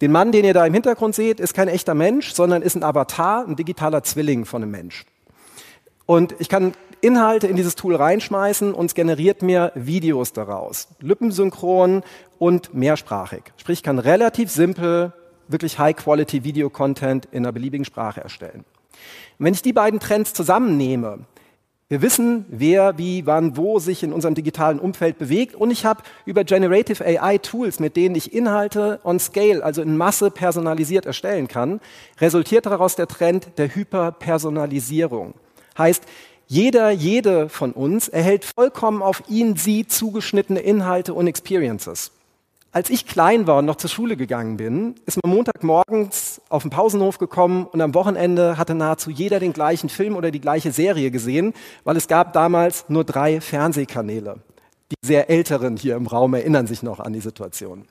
Den 0.00 0.10
Mann, 0.10 0.32
den 0.32 0.42
ihr 0.42 0.54
da 0.54 0.64
im 0.64 0.72
Hintergrund 0.72 1.14
seht, 1.14 1.38
ist 1.38 1.52
kein 1.52 1.68
echter 1.68 1.92
Mensch, 1.92 2.32
sondern 2.32 2.62
ist 2.62 2.74
ein 2.74 2.82
Avatar, 2.82 3.46
ein 3.46 3.56
digitaler 3.56 4.02
Zwilling 4.04 4.46
von 4.46 4.62
einem 4.62 4.70
Mensch. 4.70 5.04
Und 6.06 6.34
ich 6.38 6.48
kann 6.48 6.72
Inhalte 7.02 7.46
in 7.46 7.56
dieses 7.56 7.74
Tool 7.74 7.94
reinschmeißen 7.94 8.72
und 8.72 8.86
es 8.86 8.94
generiert 8.94 9.42
mir 9.42 9.72
Videos 9.74 10.32
daraus. 10.32 10.88
Lippensynchron 11.00 12.04
und 12.38 12.72
mehrsprachig. 12.72 13.42
Sprich, 13.58 13.80
ich 13.80 13.82
kann 13.82 13.98
relativ 13.98 14.50
simpel, 14.50 15.12
wirklich 15.46 15.78
High-Quality 15.78 16.42
Video-Content 16.42 17.28
in 17.32 17.44
einer 17.44 17.52
beliebigen 17.52 17.84
Sprache 17.84 18.22
erstellen. 18.22 18.64
Und 19.38 19.44
wenn 19.44 19.52
ich 19.52 19.60
die 19.60 19.74
beiden 19.74 20.00
Trends 20.00 20.32
zusammennehme, 20.32 21.26
wir 21.88 22.02
wissen, 22.02 22.46
wer, 22.48 22.98
wie, 22.98 23.26
wann, 23.26 23.56
wo 23.56 23.78
sich 23.78 24.02
in 24.02 24.12
unserem 24.12 24.34
digitalen 24.34 24.80
Umfeld 24.80 25.18
bewegt. 25.18 25.54
Und 25.54 25.70
ich 25.70 25.84
habe 25.84 26.02
über 26.24 26.42
Generative 26.42 27.04
AI 27.04 27.38
Tools, 27.38 27.78
mit 27.78 27.94
denen 27.94 28.16
ich 28.16 28.32
Inhalte 28.32 28.98
on 29.04 29.20
Scale, 29.20 29.62
also 29.62 29.82
in 29.82 29.96
Masse 29.96 30.32
personalisiert 30.32 31.06
erstellen 31.06 31.46
kann, 31.46 31.80
resultiert 32.20 32.66
daraus 32.66 32.96
der 32.96 33.06
Trend 33.06 33.50
der 33.56 33.72
Hyperpersonalisierung. 33.72 35.34
Heißt, 35.78 36.02
jeder, 36.48 36.90
jede 36.90 37.48
von 37.48 37.70
uns 37.70 38.08
erhält 38.08 38.44
vollkommen 38.44 39.00
auf 39.00 39.22
ihn, 39.28 39.54
sie 39.54 39.86
zugeschnittene 39.86 40.60
Inhalte 40.60 41.14
und 41.14 41.28
Experiences. 41.28 42.10
Als 42.76 42.90
ich 42.90 43.06
klein 43.06 43.46
war 43.46 43.60
und 43.60 43.64
noch 43.64 43.76
zur 43.76 43.88
Schule 43.88 44.18
gegangen 44.18 44.58
bin, 44.58 44.96
ist 45.06 45.18
man 45.24 45.34
Montagmorgens 45.34 46.42
auf 46.50 46.60
den 46.60 46.70
Pausenhof 46.70 47.16
gekommen 47.16 47.64
und 47.64 47.80
am 47.80 47.94
Wochenende 47.94 48.58
hatte 48.58 48.74
nahezu 48.74 49.08
jeder 49.08 49.40
den 49.40 49.54
gleichen 49.54 49.88
Film 49.88 50.14
oder 50.14 50.30
die 50.30 50.42
gleiche 50.42 50.72
Serie 50.72 51.10
gesehen, 51.10 51.54
weil 51.84 51.96
es 51.96 52.06
gab 52.06 52.34
damals 52.34 52.84
nur 52.90 53.04
drei 53.04 53.40
Fernsehkanäle. 53.40 54.40
Die 54.92 55.06
sehr 55.06 55.30
Älteren 55.30 55.78
hier 55.78 55.96
im 55.96 56.06
Raum 56.06 56.34
erinnern 56.34 56.66
sich 56.66 56.82
noch 56.82 57.00
an 57.00 57.14
die 57.14 57.22
Situation. 57.22 57.86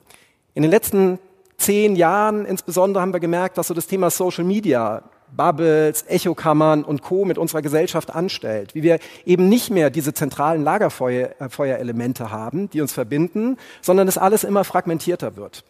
In 0.54 0.62
den 0.62 0.70
letzten 0.70 1.18
zehn 1.56 1.96
Jahren 1.96 2.44
insbesondere 2.44 3.02
haben 3.02 3.12
wir 3.12 3.18
gemerkt, 3.18 3.58
dass 3.58 3.66
so 3.66 3.74
das 3.74 3.88
Thema 3.88 4.10
Social 4.10 4.44
Media 4.44 5.02
Bubbles, 5.34 6.04
Echokammern 6.08 6.84
und 6.84 7.02
Co. 7.02 7.24
mit 7.24 7.38
unserer 7.38 7.62
Gesellschaft 7.62 8.14
anstellt. 8.14 8.74
Wie 8.74 8.82
wir 8.82 8.98
eben 9.24 9.48
nicht 9.48 9.70
mehr 9.70 9.90
diese 9.90 10.14
zentralen 10.14 10.62
Lagerfeuerelemente 10.62 12.30
haben, 12.30 12.70
die 12.70 12.80
uns 12.80 12.92
verbinden, 12.92 13.56
sondern 13.82 14.08
es 14.08 14.18
alles 14.18 14.44
immer 14.44 14.64
fragmentierter 14.64 15.36
wird. 15.36 15.64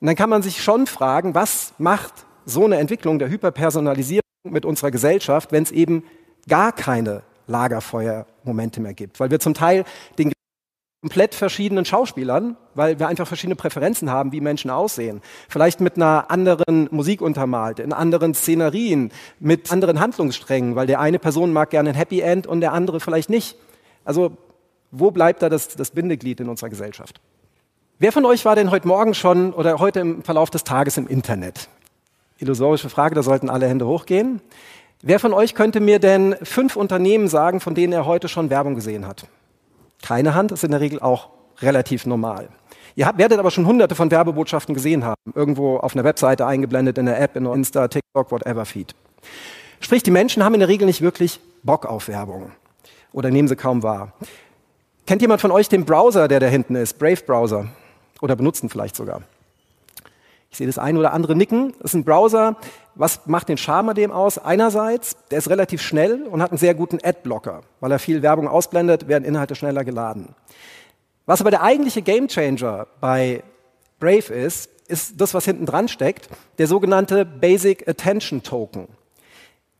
Und 0.00 0.06
dann 0.06 0.16
kann 0.16 0.30
man 0.30 0.42
sich 0.42 0.62
schon 0.62 0.86
fragen, 0.86 1.34
was 1.34 1.74
macht 1.78 2.26
so 2.44 2.64
eine 2.64 2.78
Entwicklung 2.78 3.18
der 3.18 3.28
Hyperpersonalisierung 3.28 4.22
mit 4.44 4.64
unserer 4.64 4.90
Gesellschaft, 4.90 5.52
wenn 5.52 5.64
es 5.64 5.70
eben 5.70 6.04
gar 6.48 6.72
keine 6.72 7.22
Lagerfeuermomente 7.46 8.80
mehr 8.80 8.94
gibt, 8.94 9.20
weil 9.20 9.30
wir 9.30 9.40
zum 9.40 9.54
Teil 9.54 9.84
den 10.18 10.32
komplett 11.00 11.34
verschiedenen 11.36 11.84
Schauspielern, 11.84 12.56
weil 12.74 12.98
wir 12.98 13.06
einfach 13.06 13.28
verschiedene 13.28 13.54
Präferenzen 13.54 14.10
haben, 14.10 14.32
wie 14.32 14.40
Menschen 14.40 14.68
aussehen. 14.68 15.20
Vielleicht 15.48 15.80
mit 15.80 15.94
einer 15.94 16.28
anderen 16.28 16.88
Musik 16.90 17.20
untermalt, 17.20 17.78
in 17.78 17.92
anderen 17.92 18.34
Szenerien, 18.34 19.12
mit 19.38 19.70
anderen 19.70 20.00
Handlungssträngen, 20.00 20.74
weil 20.74 20.88
der 20.88 20.98
eine 20.98 21.20
Person 21.20 21.52
mag 21.52 21.70
gerne 21.70 21.90
ein 21.90 21.94
Happy 21.94 22.20
End 22.20 22.48
und 22.48 22.60
der 22.60 22.72
andere 22.72 22.98
vielleicht 22.98 23.30
nicht. 23.30 23.56
Also 24.04 24.36
wo 24.90 25.12
bleibt 25.12 25.42
da 25.42 25.48
das, 25.48 25.68
das 25.68 25.92
Bindeglied 25.92 26.40
in 26.40 26.48
unserer 26.48 26.70
Gesellschaft? 26.70 27.20
Wer 28.00 28.10
von 28.10 28.24
euch 28.24 28.44
war 28.44 28.56
denn 28.56 28.72
heute 28.72 28.88
Morgen 28.88 29.14
schon 29.14 29.52
oder 29.52 29.78
heute 29.78 30.00
im 30.00 30.24
Verlauf 30.24 30.50
des 30.50 30.64
Tages 30.64 30.96
im 30.96 31.06
Internet? 31.06 31.68
Illusorische 32.38 32.88
Frage, 32.88 33.14
da 33.14 33.22
sollten 33.22 33.50
alle 33.50 33.68
Hände 33.68 33.86
hochgehen. 33.86 34.40
Wer 35.02 35.20
von 35.20 35.32
euch 35.32 35.54
könnte 35.54 35.78
mir 35.78 36.00
denn 36.00 36.34
fünf 36.42 36.74
Unternehmen 36.74 37.28
sagen, 37.28 37.60
von 37.60 37.76
denen 37.76 37.92
er 37.92 38.04
heute 38.04 38.26
schon 38.26 38.50
Werbung 38.50 38.74
gesehen 38.74 39.06
hat? 39.06 39.26
Keine 40.02 40.34
Hand 40.34 40.52
ist 40.52 40.64
in 40.64 40.70
der 40.70 40.80
Regel 40.80 41.00
auch 41.00 41.30
relativ 41.60 42.06
normal. 42.06 42.48
Ihr 42.94 43.06
habt, 43.06 43.18
werdet 43.18 43.38
aber 43.38 43.50
schon 43.50 43.66
hunderte 43.66 43.94
von 43.94 44.10
Werbebotschaften 44.10 44.74
gesehen 44.74 45.04
haben, 45.04 45.20
irgendwo 45.34 45.76
auf 45.76 45.94
einer 45.94 46.04
Webseite 46.04 46.46
eingeblendet, 46.46 46.98
in 46.98 47.06
der 47.06 47.20
App, 47.20 47.36
in 47.36 47.46
Insta, 47.46 47.88
TikTok, 47.88 48.30
whatever 48.30 48.64
Feed. 48.64 48.94
Sprich, 49.80 50.02
die 50.02 50.10
Menschen 50.10 50.44
haben 50.44 50.54
in 50.54 50.60
der 50.60 50.68
Regel 50.68 50.86
nicht 50.86 51.00
wirklich 51.00 51.40
Bock 51.62 51.86
auf 51.86 52.08
Werbung 52.08 52.52
oder 53.12 53.30
nehmen 53.30 53.48
sie 53.48 53.56
kaum 53.56 53.82
wahr. 53.82 54.12
Kennt 55.06 55.22
jemand 55.22 55.40
von 55.40 55.50
euch 55.50 55.68
den 55.68 55.84
Browser, 55.84 56.28
der 56.28 56.40
da 56.40 56.46
hinten 56.46 56.74
ist? 56.74 56.98
Brave 56.98 57.22
Browser. 57.24 57.68
Oder 58.20 58.36
benutzen 58.36 58.68
vielleicht 58.68 58.96
sogar. 58.96 59.22
Ich 60.50 60.56
sehe 60.56 60.66
das 60.66 60.78
ein 60.78 60.96
oder 60.96 61.12
andere 61.12 61.36
nicken. 61.36 61.74
Das 61.80 61.92
ist 61.92 61.94
ein 61.94 62.04
Browser. 62.04 62.56
Was 62.94 63.26
macht 63.26 63.48
den 63.48 63.58
Charme 63.58 63.94
dem 63.94 64.10
aus? 64.10 64.38
Einerseits, 64.38 65.16
der 65.30 65.38
ist 65.38 65.50
relativ 65.50 65.82
schnell 65.82 66.22
und 66.22 66.42
hat 66.42 66.50
einen 66.50 66.58
sehr 66.58 66.74
guten 66.74 66.98
Adblocker, 67.02 67.60
weil 67.80 67.92
er 67.92 67.98
viel 67.98 68.22
Werbung 68.22 68.48
ausblendet, 68.48 69.08
werden 69.08 69.24
Inhalte 69.24 69.54
schneller 69.54 69.84
geladen. 69.84 70.34
Was 71.26 71.40
aber 71.40 71.50
der 71.50 71.62
eigentliche 71.62 72.02
Gamechanger 72.02 72.86
bei 73.00 73.42
Brave 74.00 74.32
ist, 74.32 74.70
ist 74.88 75.20
das, 75.20 75.34
was 75.34 75.44
hinten 75.44 75.66
dran 75.66 75.88
steckt, 75.88 76.28
der 76.56 76.66
sogenannte 76.66 77.24
Basic 77.24 77.86
Attention 77.86 78.42
Token. 78.42 78.88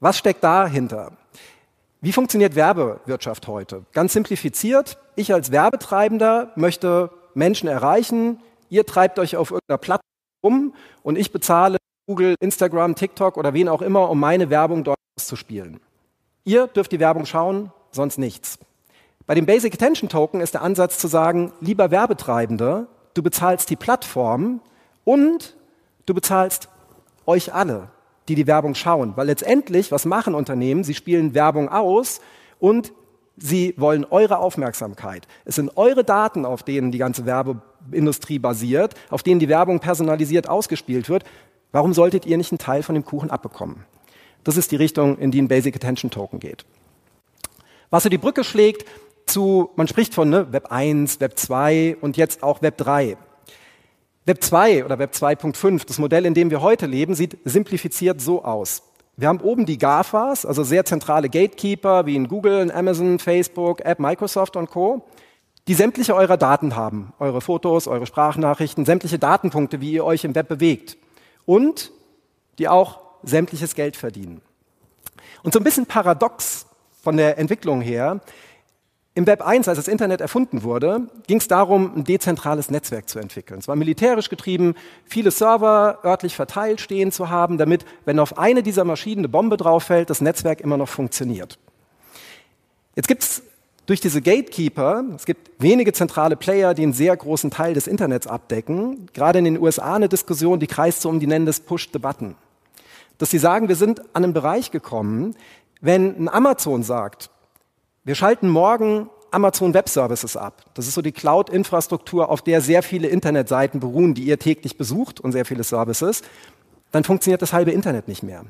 Was 0.01 0.19
steckt 0.19 0.45
dahinter? 0.45 1.13
Wie 2.01 2.13
funktioniert 2.13 2.55
Werbewirtschaft 2.55 3.49
heute? 3.49 3.85
Ganz 3.93 4.13
simplifiziert, 4.13 4.99
ich 5.17 5.33
als 5.33 5.51
Werbetreibender 5.51 6.53
möchte 6.55 7.11
Menschen 7.35 7.69
erreichen, 7.69 8.41
ihr 8.69 8.87
treibt 8.87 9.19
euch 9.19 9.37
auf 9.37 9.51
irgendeiner 9.51 9.79
Plattform 9.79 10.08
um 10.40 10.74
und 11.03 11.16
ich 11.16 11.33
bezahle 11.33 11.79
Google, 12.07 12.37
Instagram, 12.40 12.94
TikTok 12.94 13.37
oder 13.37 13.55
wen 13.55 13.68
auch 13.68 13.83
immer, 13.83 14.09
um 14.09 14.18
meine 14.18 14.51
Werbung 14.51 14.85
dort 14.85 14.98
auszuspielen. 15.16 15.81
Ihr 16.44 16.66
dürft 16.66 16.92
die 16.92 17.01
Werbung 17.01 17.27
schauen, 17.27 17.70
sonst 17.90 18.18
nichts. 18.18 18.59
Bei 19.27 19.35
dem 19.35 19.44
Basic 19.44 19.74
Attention 19.74 20.09
Token 20.09 20.40
ist 20.40 20.55
der 20.55 20.62
Ansatz 20.62 20.98
zu 20.98 21.07
sagen, 21.07 21.53
lieber 21.61 21.90
Werbetreibende, 21.90 22.87
du 23.12 23.22
bezahlst 23.22 23.68
die 23.68 23.77
Plattform 23.77 24.61
und 25.05 25.57
du 26.07 26.14
bezahlst 26.14 26.70
euch 27.27 27.53
alle, 27.53 27.90
die 28.29 28.35
die 28.35 28.46
Werbung 28.46 28.74
schauen. 28.74 29.12
Weil 29.16 29.27
letztendlich, 29.27 29.92
was 29.92 30.07
machen 30.07 30.35
Unternehmen? 30.35 30.83
Sie 30.83 30.94
spielen 30.94 31.35
Werbung 31.35 31.68
aus 31.68 32.22
und 32.59 32.94
sie 33.37 33.74
wollen 33.77 34.07
eure 34.07 34.38
Aufmerksamkeit. 34.38 35.29
Es 35.44 35.57
sind 35.57 35.77
eure 35.77 36.05
Daten, 36.05 36.46
auf 36.46 36.62
denen 36.62 36.90
die 36.90 36.98
ganze 36.98 37.27
Werbe 37.27 37.61
Industrie 37.92 38.38
basiert, 38.38 38.94
auf 39.11 39.22
denen 39.22 39.40
die 39.40 39.48
Werbung 39.48 39.81
personalisiert 39.81 40.48
ausgespielt 40.48 41.09
wird, 41.09 41.24
warum 41.72 41.94
solltet 41.94 42.27
ihr 42.27 42.37
nicht 42.37 42.53
einen 42.53 42.59
Teil 42.59 42.83
von 42.83 42.94
dem 42.94 43.05
Kuchen 43.05 43.31
abbekommen? 43.31 43.85
Das 44.44 44.57
ist 44.57 44.70
die 44.70 44.77
Richtung, 44.77 45.18
in 45.18 45.31
die 45.31 45.42
ein 45.42 45.48
Basic 45.48 45.77
Attention 45.77 46.11
Token 46.11 46.40
geht. 46.40 46.64
Was 47.90 48.03
so 48.03 48.09
die 48.09 48.18
Brücke 48.18 48.44
schlägt 48.44 48.85
zu, 49.27 49.70
man 49.77 49.88
spricht 49.88 50.14
von 50.14 50.29
ne, 50.31 50.53
Web 50.53 50.72
1, 50.72 51.20
Web 51.20 51.38
2 51.38 51.98
und 52.01 52.16
jetzt 52.16 52.42
auch 52.42 52.62
Web 52.62 52.77
3. 52.79 53.16
Web 54.24 54.44
2 54.44 54.85
oder 54.85 54.98
Web 54.98 55.12
2.5, 55.14 55.87
das 55.87 55.98
Modell, 55.98 56.27
in 56.27 56.35
dem 56.35 56.51
wir 56.51 56.61
heute 56.61 56.87
leben, 56.87 57.14
sieht 57.14 57.38
simplifiziert 57.44 58.20
so 58.20 58.44
aus. 58.44 58.83
Wir 59.16 59.29
haben 59.29 59.40
oben 59.40 59.66
die 59.66 59.79
GAFAs, 59.79 60.46
also 60.46 60.62
sehr 60.62 60.85
zentrale 60.85 61.29
Gatekeeper 61.29 62.07
wie 62.07 62.14
in 62.14 62.29
Google, 62.29 62.70
Amazon, 62.70 63.18
Facebook, 63.18 63.81
App, 63.81 63.98
Microsoft 63.98 64.57
und 64.57 64.70
Co 64.70 65.03
die 65.69 65.75
sämtliche 65.75 66.17
eurer 66.17 66.39
Daten 66.39 66.75
haben, 66.75 67.13
eure 67.19 67.43
Fotos, 67.43 67.87
eure 67.87 68.07
Sprachnachrichten, 68.07 68.87
sämtliche 68.87 69.19
Datenpunkte, 69.19 69.81
wie 69.83 69.93
ihr 69.93 70.05
euch 70.05 70.25
im 70.25 70.35
Web 70.35 70.49
bewegt 70.49 70.97
und 71.45 71.93
die 72.59 72.69
auch 72.69 73.01
sämtliches 73.23 73.75
Geld 73.75 73.97
verdienen. 73.97 74.41
Und 75.43 75.53
so 75.53 75.61
ein 75.61 75.65
bisschen 75.65 75.87
paradox 75.87 76.67
von 77.03 77.17
der 77.17 77.39
Entwicklung 77.39 77.83
her, 77.83 78.21
im 79.15 79.27
Web 79.27 79.45
1, 79.45 79.67
als 79.67 79.79
das 79.79 79.89
Internet 79.89 80.21
erfunden 80.21 80.63
wurde, 80.63 81.09
ging 81.27 81.39
es 81.39 81.49
darum, 81.49 81.93
ein 81.97 82.05
dezentrales 82.05 82.71
Netzwerk 82.71 83.09
zu 83.09 83.19
entwickeln. 83.19 83.59
Es 83.59 83.67
war 83.67 83.75
militärisch 83.75 84.29
getrieben, 84.29 84.75
viele 85.05 85.33
Server 85.33 85.99
örtlich 86.05 86.37
verteilt 86.37 86.81
stehen 86.81 87.11
zu 87.11 87.29
haben, 87.29 87.59
damit, 87.59 87.85
wenn 88.05 88.21
auf 88.21 88.39
eine 88.39 88.63
dieser 88.63 88.85
Maschinen 88.85 89.23
eine 89.23 89.29
Bombe 89.29 89.57
drauf 89.57 89.83
fällt, 89.83 90.09
das 90.09 90.21
Netzwerk 90.21 90.61
immer 90.61 90.77
noch 90.77 90.89
funktioniert. 90.89 91.59
Jetzt 92.95 93.09
gibt 93.09 93.25
es 93.25 93.43
durch 93.88 94.03
diese 94.03 94.20
Gatekeeper, 94.20 95.03
es 95.16 95.24
gibt 95.24 95.51
wenige 95.62 95.94
zentrale 95.94 96.37
Player, 96.37 96.74
die 96.74 96.83
einen 96.83 96.92
sehr 96.92 97.16
großen 97.16 97.51
Teil 97.51 97.72
des 97.72 97.87
Internets 97.87 98.27
abdecken, 98.27 99.07
gerade 99.14 99.38
in 99.38 99.46
den 99.46 99.59
USA 99.59 99.94
eine 99.94 100.11
Diskussion, 100.11 100.61
die 100.61 100.66
kreist 100.66 101.01
so 101.01 101.09
um, 101.09 101.20
die 101.20 101.27
nennen 101.27 101.46
das 101.46 101.61
Push 101.61 101.88
the 101.94 101.98
Button. 101.98 102.35
Dass 103.16 103.31
sie 103.31 103.38
sagen, 103.38 103.68
wir 103.68 103.77
sind 103.77 104.01
an 104.14 104.24
einen 104.24 104.35
Bereich 104.35 104.70
gekommen, 104.70 105.35
wenn 105.81 106.16
ein 106.18 106.29
Amazon 106.29 106.83
sagt, 106.83 107.31
Wir 108.05 108.14
schalten 108.14 108.48
morgen 108.48 109.11
Amazon 109.31 109.74
Web 109.74 109.88
Services 109.88 110.37
ab. 110.37 110.64
Das 110.74 110.87
ist 110.87 110.94
so 110.94 111.03
die 111.03 111.12
Cloud-Infrastruktur, 111.12 112.31
auf 112.31 112.40
der 112.40 112.62
sehr 112.62 112.83
viele 112.83 113.09
Internetseiten 113.09 113.81
beruhen, 113.81 114.14
die 114.14 114.22
ihr 114.22 114.38
täglich 114.38 114.79
besucht 114.79 115.20
und 115.20 115.33
sehr 115.33 115.44
viele 115.44 115.62
Services. 115.62 116.22
Dann 116.90 117.05
funktioniert 117.05 117.42
das 117.42 117.53
halbe 117.53 117.70
Internet 117.70 118.09
nicht 118.09 118.22
mehr. 118.22 118.44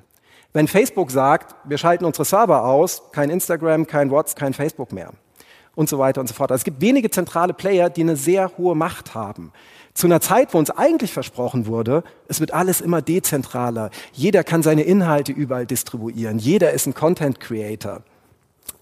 Wenn 0.53 0.69
Facebook 0.69 1.11
sagt, 1.11 1.57
wir 1.65 1.79
schalten 1.79 2.05
unsere 2.05 2.25
Server 2.25 2.65
aus, 2.65 3.11
kein 3.11 3.31
Instagram, 3.31 3.87
kein 3.87 4.11
WhatsApp, 4.11 4.39
kein 4.39 4.55
Facebook 4.55 4.93
mehr 4.93 5.13
und 5.79 5.89
so 5.89 6.01
weiter 6.01 6.21
und 6.21 6.27
so 6.27 6.35
fort. 6.35 6.51
Also 6.51 6.63
es 6.63 6.65
gibt 6.65 6.81
wenige 6.81 7.09
zentrale 7.09 7.55
Player, 7.55 7.89
die 7.89 8.01
eine 8.01 8.17
sehr 8.17 8.51
hohe 8.59 8.75
Macht 8.75 9.15
haben. 9.15 9.53
Zu 9.95 10.09
einer 10.09 10.21
Zeit, 10.21 10.53
wo 10.53 10.59
uns 10.59 10.71
eigentlich 10.71 11.13
versprochen 11.13 11.67
wurde, 11.67 12.03
es 12.27 12.41
wird 12.41 12.53
alles 12.53 12.81
immer 12.81 13.01
dezentraler. 13.01 13.91
Jeder 14.13 14.43
kann 14.43 14.65
seine 14.65 14.83
Inhalte 14.83 15.31
überall 15.31 15.67
distribuieren. 15.67 16.41
Jeder 16.41 16.73
ist 16.73 16.87
ein 16.87 16.95
Content 16.95 17.39
Creator. 17.39 18.03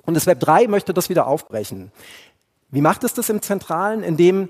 Und 0.06 0.14
das 0.14 0.24
Web 0.24 0.40
3 0.40 0.68
möchte 0.68 0.94
das 0.94 1.10
wieder 1.10 1.26
aufbrechen. 1.26 1.92
Wie 2.70 2.80
macht 2.80 3.04
es 3.04 3.12
das 3.12 3.28
im 3.28 3.42
Zentralen? 3.42 4.02
Indem 4.02 4.48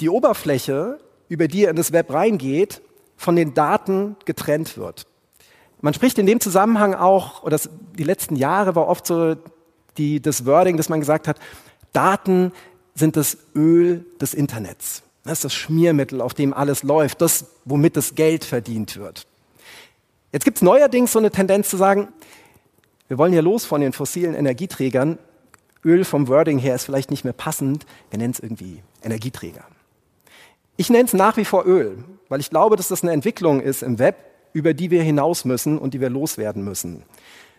die 0.00 0.10
Oberfläche, 0.10 0.98
über 1.30 1.48
die 1.48 1.62
ihr 1.62 1.70
in 1.70 1.76
das 1.76 1.90
Web 1.90 2.12
reingeht, 2.12 2.82
von 3.16 3.34
den 3.34 3.54
Daten 3.54 4.16
getrennt 4.26 4.76
wird. 4.76 5.06
Man 5.80 5.94
spricht 5.94 6.18
in 6.18 6.26
dem 6.26 6.40
Zusammenhang 6.40 6.94
auch, 6.94 7.44
oder 7.44 7.58
die 7.98 8.04
letzten 8.04 8.36
Jahre 8.36 8.74
war 8.74 8.88
oft 8.88 9.06
so 9.06 9.36
die, 9.98 10.20
das 10.20 10.46
Wording, 10.46 10.76
dass 10.76 10.88
man 10.88 11.00
gesagt 11.00 11.28
hat, 11.28 11.38
Daten 11.92 12.52
sind 12.94 13.16
das 13.16 13.38
Öl 13.54 14.04
des 14.20 14.34
Internets. 14.34 15.02
Das 15.24 15.34
ist 15.34 15.44
das 15.44 15.54
Schmiermittel, 15.54 16.20
auf 16.20 16.34
dem 16.34 16.54
alles 16.54 16.82
läuft, 16.82 17.20
das, 17.20 17.46
womit 17.64 17.96
das 17.96 18.14
Geld 18.14 18.44
verdient 18.44 18.96
wird. 18.96 19.26
Jetzt 20.32 20.44
gibt 20.44 20.58
es 20.58 20.62
neuerdings 20.62 21.12
so 21.12 21.18
eine 21.18 21.30
Tendenz 21.30 21.68
zu 21.68 21.76
sagen, 21.76 22.08
wir 23.08 23.18
wollen 23.18 23.32
ja 23.32 23.40
los 23.40 23.64
von 23.64 23.80
den 23.80 23.92
fossilen 23.92 24.34
Energieträgern. 24.34 25.18
Öl 25.84 26.04
vom 26.04 26.28
Wording 26.28 26.58
her 26.58 26.74
ist 26.74 26.84
vielleicht 26.84 27.10
nicht 27.10 27.24
mehr 27.24 27.32
passend. 27.32 27.86
Wir 28.10 28.18
nennen 28.18 28.32
es 28.32 28.40
irgendwie 28.40 28.82
Energieträger. 29.02 29.64
Ich 30.76 30.90
nenne 30.90 31.04
es 31.04 31.12
nach 31.12 31.36
wie 31.36 31.44
vor 31.44 31.64
Öl, 31.66 32.04
weil 32.28 32.40
ich 32.40 32.50
glaube, 32.50 32.76
dass 32.76 32.88
das 32.88 33.02
eine 33.02 33.12
Entwicklung 33.12 33.60
ist 33.60 33.82
im 33.82 33.98
Web, 33.98 34.16
über 34.52 34.74
die 34.74 34.90
wir 34.90 35.02
hinaus 35.02 35.44
müssen 35.44 35.78
und 35.78 35.94
die 35.94 36.00
wir 36.00 36.10
loswerden 36.10 36.64
müssen. 36.64 37.02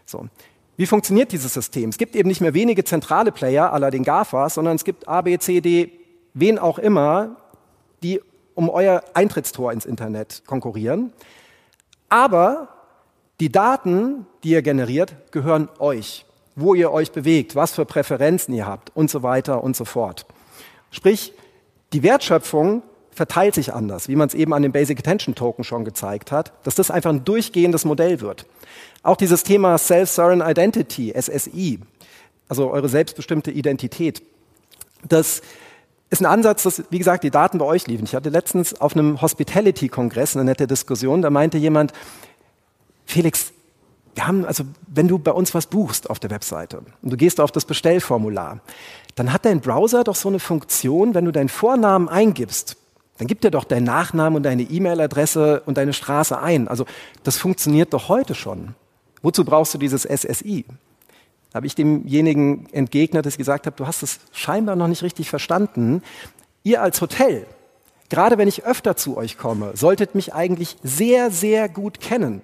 So. 0.06 0.28
Wie 0.77 0.85
funktioniert 0.85 1.31
dieses 1.31 1.53
System? 1.53 1.89
Es 1.89 1.97
gibt 1.97 2.15
eben 2.15 2.29
nicht 2.29 2.39
mehr 2.39 2.53
wenige 2.53 2.83
zentrale 2.83 3.31
Player, 3.31 3.73
aller 3.73 3.89
den 3.89 4.03
GAFAs, 4.03 4.53
sondern 4.53 4.75
es 4.75 4.83
gibt 4.83 5.07
A, 5.07 5.21
B, 5.21 5.37
C, 5.39 5.59
D, 5.59 5.91
wen 6.35 6.59
auch 6.59 6.77
immer, 6.77 7.37
die 8.03 8.21
um 8.53 8.69
euer 8.69 9.03
Eintrittstor 9.15 9.73
ins 9.73 9.85
Internet 9.87 10.43
konkurrieren. 10.45 11.13
Aber 12.09 12.69
die 13.39 13.51
Daten, 13.51 14.27
die 14.43 14.49
ihr 14.49 14.61
generiert, 14.61 15.31
gehören 15.31 15.67
euch, 15.79 16.25
wo 16.55 16.75
ihr 16.75 16.91
euch 16.91 17.11
bewegt, 17.11 17.55
was 17.55 17.73
für 17.73 17.85
Präferenzen 17.85 18.53
ihr 18.53 18.67
habt 18.67 18.95
und 18.95 19.09
so 19.09 19.23
weiter 19.23 19.63
und 19.63 19.75
so 19.75 19.83
fort. 19.83 20.27
Sprich, 20.91 21.33
die 21.91 22.03
Wertschöpfung 22.03 22.83
verteilt 23.11 23.55
sich 23.55 23.73
anders, 23.73 24.07
wie 24.07 24.15
man 24.15 24.27
es 24.27 24.35
eben 24.35 24.53
an 24.53 24.61
dem 24.61 24.71
Basic 24.71 24.99
Attention 24.99 25.33
Token 25.33 25.63
schon 25.63 25.85
gezeigt 25.85 26.31
hat, 26.31 26.53
dass 26.63 26.75
das 26.75 26.91
einfach 26.91 27.09
ein 27.09 27.25
durchgehendes 27.25 27.83
Modell 27.83 28.21
wird. 28.21 28.45
Auch 29.07 29.15
dieses 29.15 29.43
Thema 29.43 29.77
Self-Sovereign 29.77 30.41
Identity, 30.41 31.13
SSI, 31.17 31.79
also 32.49 32.69
eure 32.69 32.89
selbstbestimmte 32.89 33.51
Identität, 33.51 34.21
das 35.07 35.41
ist 36.09 36.21
ein 36.21 36.25
Ansatz, 36.25 36.63
dass, 36.63 36.83
wie 36.89 36.97
gesagt, 36.97 37.23
die 37.23 37.31
Daten 37.31 37.57
bei 37.57 37.63
euch 37.63 37.87
liefen. 37.87 38.03
Ich 38.03 38.15
hatte 38.15 38.27
letztens 38.27 38.81
auf 38.81 38.97
einem 38.97 39.21
Hospitality-Kongress 39.21 40.35
eine 40.35 40.43
nette 40.43 40.67
Diskussion, 40.67 41.21
da 41.21 41.29
meinte 41.29 41.57
jemand, 41.57 41.93
Felix, 43.05 43.53
wir 44.13 44.27
haben, 44.27 44.43
also 44.43 44.65
wenn 44.87 45.07
du 45.07 45.19
bei 45.19 45.31
uns 45.31 45.53
was 45.53 45.67
buchst 45.67 46.09
auf 46.09 46.19
der 46.19 46.29
Webseite 46.29 46.81
und 47.01 47.09
du 47.09 47.15
gehst 47.15 47.39
auf 47.39 47.53
das 47.53 47.63
Bestellformular, 47.63 48.59
dann 49.15 49.31
hat 49.31 49.45
dein 49.45 49.61
Browser 49.61 50.03
doch 50.03 50.15
so 50.15 50.27
eine 50.27 50.39
Funktion, 50.39 51.13
wenn 51.13 51.23
du 51.23 51.31
deinen 51.31 51.47
Vornamen 51.47 52.09
eingibst, 52.09 52.75
dann 53.19 53.27
gibt 53.27 53.45
er 53.45 53.51
doch 53.51 53.63
deinen 53.63 53.85
Nachnamen 53.85 54.35
und 54.35 54.43
deine 54.43 54.63
E-Mail-Adresse 54.63 55.61
und 55.65 55.77
deine 55.77 55.93
Straße 55.93 56.37
ein. 56.37 56.67
Also 56.67 56.85
das 57.23 57.37
funktioniert 57.37 57.93
doch 57.93 58.09
heute 58.09 58.35
schon. 58.35 58.75
Wozu 59.21 59.43
brauchst 59.43 59.73
du 59.73 59.77
dieses 59.77 60.03
SSI? 60.03 60.65
Da 61.51 61.58
habe 61.58 61.67
ich 61.67 61.75
demjenigen 61.75 62.67
entgegnet, 62.71 63.25
dass 63.25 63.34
ich 63.34 63.38
gesagt 63.38 63.65
habe, 63.65 63.75
du 63.75 63.88
hast 63.88 64.03
es 64.03 64.19
scheinbar 64.32 64.75
noch 64.75 64.88
nicht 64.88 65.03
richtig 65.03 65.30
verstanden. 65.30 66.03
Ihr 66.63 66.82
als 66.82 67.01
Hotel, 67.01 67.45
gerade 68.10 68.38
wenn 68.38 68.47
ich 68.47 68.65
öfter 68.65 68.95
zu 68.95 69.17
euch 69.17 69.38
komme, 69.38 69.71
solltet 69.75 70.13
mich 70.13 70.34
eigentlich 70.34 70.77
sehr, 70.84 71.32
sehr 71.32 71.69
gut 71.69 71.99
kennen. 71.99 72.41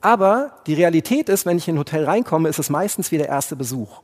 Aber 0.00 0.56
die 0.66 0.74
Realität 0.74 1.28
ist, 1.28 1.46
wenn 1.46 1.56
ich 1.56 1.68
in 1.68 1.76
ein 1.76 1.78
Hotel 1.78 2.04
reinkomme, 2.04 2.48
ist 2.48 2.58
es 2.58 2.70
meistens 2.70 3.12
wie 3.12 3.18
der 3.18 3.28
erste 3.28 3.54
Besuch. 3.54 4.02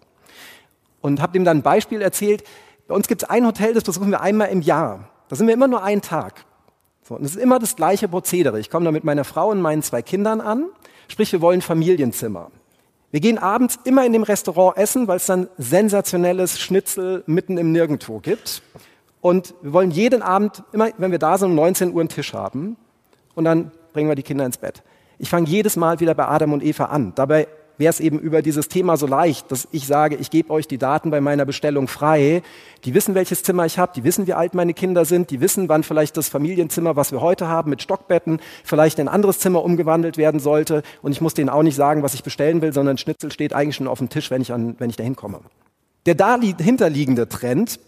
Und 1.01 1.21
habe 1.21 1.37
ihm 1.37 1.45
dann 1.45 1.59
ein 1.59 1.63
Beispiel 1.63 2.01
erzählt. 2.01 2.45
Bei 2.87 2.95
uns 2.95 3.09
gibt 3.09 3.25
es 3.25 3.29
ein 3.29 3.45
Hotel, 3.45 3.75
das 3.75 3.85
besuchen 3.85 4.11
wir 4.11 4.21
einmal 4.21 4.49
im 4.49 4.63
Jahr. 4.63 5.09
Da 5.29 5.37
sind 5.37 5.49
wir 5.49 5.55
immer 5.55 5.69
nur 5.69 5.83
einen 5.83 6.03
Tag. 6.03 6.45
So, 7.03 7.17
und 7.17 7.25
es 7.25 7.33
ist 7.35 7.43
immer 7.43 7.59
das 7.59 7.75
gleiche 7.75 8.07
Prozedere. 8.07 8.61
Ich 8.61 8.71
komme 8.71 8.85
da 8.85 8.93
mit 8.93 9.03
meiner 9.03 9.25
Frau 9.25 9.51
und 9.51 9.61
meinen 9.61 9.83
zwei 9.83 10.03
Kindern 10.03 10.41
an. 10.41 10.67
Sprich, 11.09 11.33
wir 11.33 11.41
wollen 11.41 11.63
Familienzimmer. 11.63 12.51
Wir 13.11 13.21
gehen 13.21 13.39
abends 13.39 13.79
immer 13.85 14.05
in 14.05 14.13
dem 14.13 14.23
Restaurant 14.23 14.77
essen, 14.77 15.09
weil 15.09 15.17
es 15.17 15.27
dann 15.27 15.49
sensationelles 15.57 16.61
Schnitzel 16.61 17.25
mitten 17.27 17.57
im 17.57 17.73
Nirgendwo 17.73 18.19
gibt. 18.19 18.63
Und 19.23 19.55
wir 19.63 19.73
wollen 19.73 19.91
jeden 19.91 20.23
Abend, 20.23 20.63
immer 20.73 20.91
wenn 20.99 21.11
wir 21.11 21.19
da 21.19 21.39
sind, 21.39 21.51
um 21.51 21.55
19 21.55 21.93
Uhr 21.93 22.01
einen 22.01 22.11
Tisch 22.11 22.35
haben. 22.35 22.77
Und 23.35 23.45
dann 23.45 23.73
bringen 23.95 24.09
wir 24.09 24.15
die 24.15 24.23
Kinder 24.23 24.45
ins 24.45 24.59
Bett. 24.59 24.83
Ich 25.19 25.31
fange 25.31 25.49
jedes 25.49 25.77
Mal 25.77 25.99
wieder 26.01 26.15
bei 26.15 26.29
Adam 26.29 26.53
und 26.53 26.63
Eva 26.63 26.85
an. 26.85 27.13
Dabei 27.15 27.49
wäre 27.79 27.91
es 27.91 28.01
eben 28.01 28.19
über 28.19 28.43
dieses 28.43 28.69
Thema 28.69 28.97
so 28.97 29.07
leicht, 29.07 29.51
dass 29.51 29.69
ich 29.71 29.87
sage, 29.87 30.17
ich 30.17 30.31
gebe 30.31 30.51
euch 30.51 30.69
die 30.69 30.79
Daten 30.79 31.11
bei 31.11 31.21
meiner 31.21 31.45
Bestellung 31.45 31.89
frei. 31.89 32.43
Die 32.85 32.95
wissen, 32.95 33.15
welches 33.15 33.43
Zimmer 33.43 33.65
ich 33.67 33.79
habe, 33.79 33.93
die 33.95 34.05
wissen, 34.05 34.27
wie 34.27 34.35
alt 34.35 34.55
meine 34.55 34.75
Kinder 34.75 35.05
sind, 35.05 35.31
die 35.31 35.41
wissen, 35.41 35.69
wann 35.69 35.83
vielleicht 35.83 36.17
das 36.17 36.29
Familienzimmer, 36.29 36.97
was 36.97 37.13
wir 37.13 37.21
heute 37.21 37.49
haben, 37.49 37.71
mit 37.71 37.81
Stockbetten, 37.81 38.41
vielleicht 38.65 38.99
in 38.99 39.09
ein 39.09 39.15
anderes 39.15 39.39
Zimmer 39.39 39.65
umgewandelt 39.65 40.17
werden 40.17 40.41
sollte. 40.41 40.83
Und 41.03 41.13
ich 41.13 41.21
muss 41.21 41.35
denen 41.35 41.49
auch 41.49 41.63
nicht 41.63 41.77
sagen, 41.77 42.03
was 42.03 42.15
ich 42.15 42.23
bestellen 42.23 42.61
will, 42.61 42.73
sondern 42.73 42.99
Schnitzel 42.99 43.33
steht 43.33 43.53
eigentlich 43.53 43.77
schon 43.77 43.89
auf 43.89 43.99
dem 43.99 44.09
Tisch, 44.09 44.31
wenn 44.31 44.43
ich, 44.43 44.53
an, 44.53 44.75
wenn 44.79 44.91
ich 44.91 44.97
da 44.97 45.05
hinkomme. 45.05 45.41
Der 46.07 46.15
dahinterliegende 46.15 47.29
Trend 47.29 47.79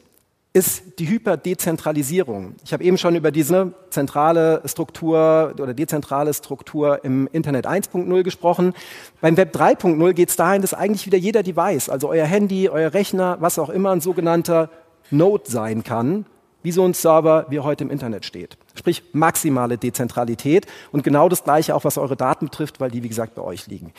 ist 0.53 0.99
die 0.99 1.09
Hyperdezentralisierung. 1.09 2.57
Ich 2.65 2.73
habe 2.73 2.83
eben 2.83 2.99
schon 2.99 3.15
über 3.15 3.31
diese 3.31 3.73
zentrale 3.91 4.63
Struktur 4.65 5.55
oder 5.61 5.75
dezentrale 5.75 6.35
Struktur 6.35 7.05
im 7.05 7.29
Internet 7.33 7.69
1.0 7.69 8.23
gesprochen. 8.25 8.75
Beim 9.21 9.37
Web 9.37 9.55
3.0 9.55 10.13
geht 10.13 10.31
es 10.31 10.37
dahin, 10.37 10.61
dass 10.61 10.75
eigentlich 10.75 11.07
wieder 11.07 11.19
jeder 11.19 11.45
Device, 11.45 11.89
also 11.89 12.09
euer 12.09 12.27
Handy, 12.27 12.69
euer 12.69 12.93
Rechner, 12.93 13.37
was 13.41 13.61
auch 13.61 13.69
immer 13.69 13.91
ein 13.91 14.01
sogenannter 14.01 14.71
Node 15.13 15.45
sein 15.49 15.85
kann, 15.85 16.27
wie 16.65 16.73
so 16.73 16.85
ein 16.85 16.95
Server, 16.95 17.47
wie 17.49 17.59
er 17.59 17.65
heute 17.65 17.85
im 17.85 17.91
Internet 17.91 18.25
steht. 18.25 18.59
Sprich 18.75 19.05
maximale 19.13 19.79
Dezentralität 19.79 20.67
und 20.91 21.05
genau 21.05 21.29
das 21.29 21.45
Gleiche 21.45 21.77
auch, 21.77 21.85
was 21.85 21.97
eure 21.97 22.17
Daten 22.17 22.47
betrifft, 22.47 22.81
weil 22.81 22.91
die, 22.91 23.05
wie 23.05 23.09
gesagt, 23.09 23.37
bei 23.37 23.43
euch 23.43 23.69
liegen. 23.69 23.93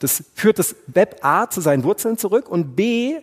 Das 0.00 0.24
führt 0.34 0.58
das 0.58 0.74
Web 0.88 1.20
A 1.22 1.48
zu 1.48 1.60
seinen 1.60 1.84
Wurzeln 1.84 2.18
zurück 2.18 2.48
und 2.48 2.74
B 2.74 3.20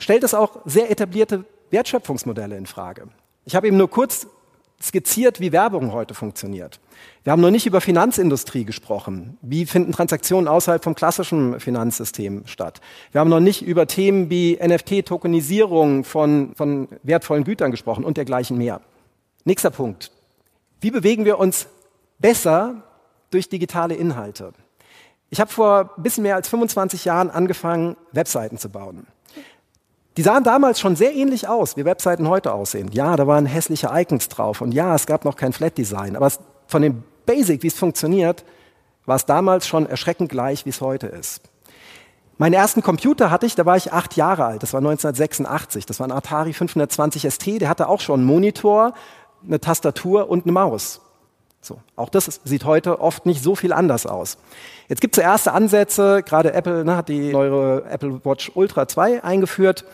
stellt 0.00 0.24
es 0.24 0.34
auch 0.34 0.58
sehr 0.64 0.90
etablierte 0.90 1.44
Wertschöpfungsmodelle 1.70 2.56
in 2.56 2.66
Frage. 2.66 3.08
Ich 3.44 3.54
habe 3.54 3.66
eben 3.66 3.76
nur 3.76 3.90
kurz 3.90 4.26
skizziert, 4.80 5.40
wie 5.40 5.52
Werbung 5.52 5.92
heute 5.92 6.14
funktioniert. 6.14 6.80
Wir 7.24 7.32
haben 7.32 7.42
noch 7.42 7.50
nicht 7.50 7.66
über 7.66 7.80
Finanzindustrie 7.80 8.64
gesprochen. 8.64 9.36
Wie 9.42 9.66
finden 9.66 9.92
Transaktionen 9.92 10.46
außerhalb 10.46 10.82
vom 10.82 10.94
klassischen 10.94 11.58
Finanzsystem 11.58 12.46
statt? 12.46 12.80
Wir 13.12 13.20
haben 13.20 13.30
noch 13.30 13.40
nicht 13.40 13.62
über 13.62 13.86
Themen 13.86 14.30
wie 14.30 14.56
NFT-Tokenisierung 14.56 16.04
von, 16.04 16.54
von 16.54 16.88
wertvollen 17.02 17.44
Gütern 17.44 17.70
gesprochen 17.70 18.04
und 18.04 18.16
dergleichen 18.16 18.56
mehr. 18.56 18.80
Nächster 19.44 19.70
Punkt. 19.70 20.12
Wie 20.80 20.90
bewegen 20.90 21.24
wir 21.24 21.38
uns 21.38 21.66
besser 22.18 22.82
durch 23.30 23.48
digitale 23.48 23.94
Inhalte? 23.94 24.52
Ich 25.30 25.40
habe 25.40 25.50
vor 25.50 25.94
ein 25.96 26.02
bisschen 26.02 26.22
mehr 26.22 26.36
als 26.36 26.48
25 26.48 27.04
Jahren 27.04 27.30
angefangen, 27.30 27.96
Webseiten 28.12 28.58
zu 28.58 28.70
bauen. 28.70 29.06
Die 30.18 30.24
sahen 30.24 30.42
damals 30.42 30.80
schon 30.80 30.96
sehr 30.96 31.14
ähnlich 31.14 31.46
aus, 31.46 31.76
wie 31.76 31.84
Webseiten 31.84 32.26
heute 32.26 32.52
aussehen. 32.52 32.90
Ja, 32.90 33.14
da 33.14 33.28
waren 33.28 33.46
hässliche 33.46 33.90
Icons 33.92 34.26
drauf 34.26 34.60
und 34.60 34.72
ja, 34.72 34.92
es 34.96 35.06
gab 35.06 35.24
noch 35.24 35.36
kein 35.36 35.52
Flat 35.52 35.78
Design, 35.78 36.16
aber 36.16 36.28
von 36.66 36.82
dem 36.82 37.04
Basic, 37.24 37.62
wie 37.62 37.68
es 37.68 37.78
funktioniert, 37.78 38.44
war 39.06 39.14
es 39.14 39.26
damals 39.26 39.68
schon 39.68 39.86
erschreckend 39.86 40.28
gleich, 40.28 40.66
wie 40.66 40.70
es 40.70 40.80
heute 40.80 41.06
ist. 41.06 41.42
Meinen 42.36 42.54
ersten 42.54 42.82
Computer 42.82 43.30
hatte 43.30 43.46
ich, 43.46 43.54
da 43.54 43.64
war 43.64 43.76
ich 43.76 43.92
acht 43.92 44.16
Jahre 44.16 44.44
alt, 44.44 44.64
das 44.64 44.72
war 44.72 44.78
1986, 44.78 45.86
das 45.86 46.00
war 46.00 46.08
ein 46.08 46.12
Atari 46.12 46.52
520 46.52 47.32
ST, 47.32 47.60
der 47.60 47.68
hatte 47.68 47.88
auch 47.88 48.00
schon 48.00 48.18
einen 48.18 48.26
Monitor, 48.26 48.94
eine 49.46 49.60
Tastatur 49.60 50.28
und 50.28 50.46
eine 50.46 50.52
Maus. 50.52 51.00
So, 51.68 51.80
auch 51.96 52.08
das 52.08 52.40
sieht 52.44 52.64
heute 52.64 52.98
oft 52.98 53.26
nicht 53.26 53.42
so 53.42 53.54
viel 53.54 53.74
anders 53.74 54.06
aus. 54.06 54.38
Jetzt 54.88 55.02
gibt 55.02 55.18
es 55.18 55.22
erste 55.22 55.52
Ansätze, 55.52 56.22
gerade 56.22 56.54
Apple 56.54 56.82
ne, 56.82 56.96
hat 56.96 57.10
die 57.10 57.30
neue 57.30 57.84
Apple 57.84 58.24
Watch 58.24 58.52
Ultra 58.54 58.88
2 58.88 59.22
eingeführt. 59.22 59.84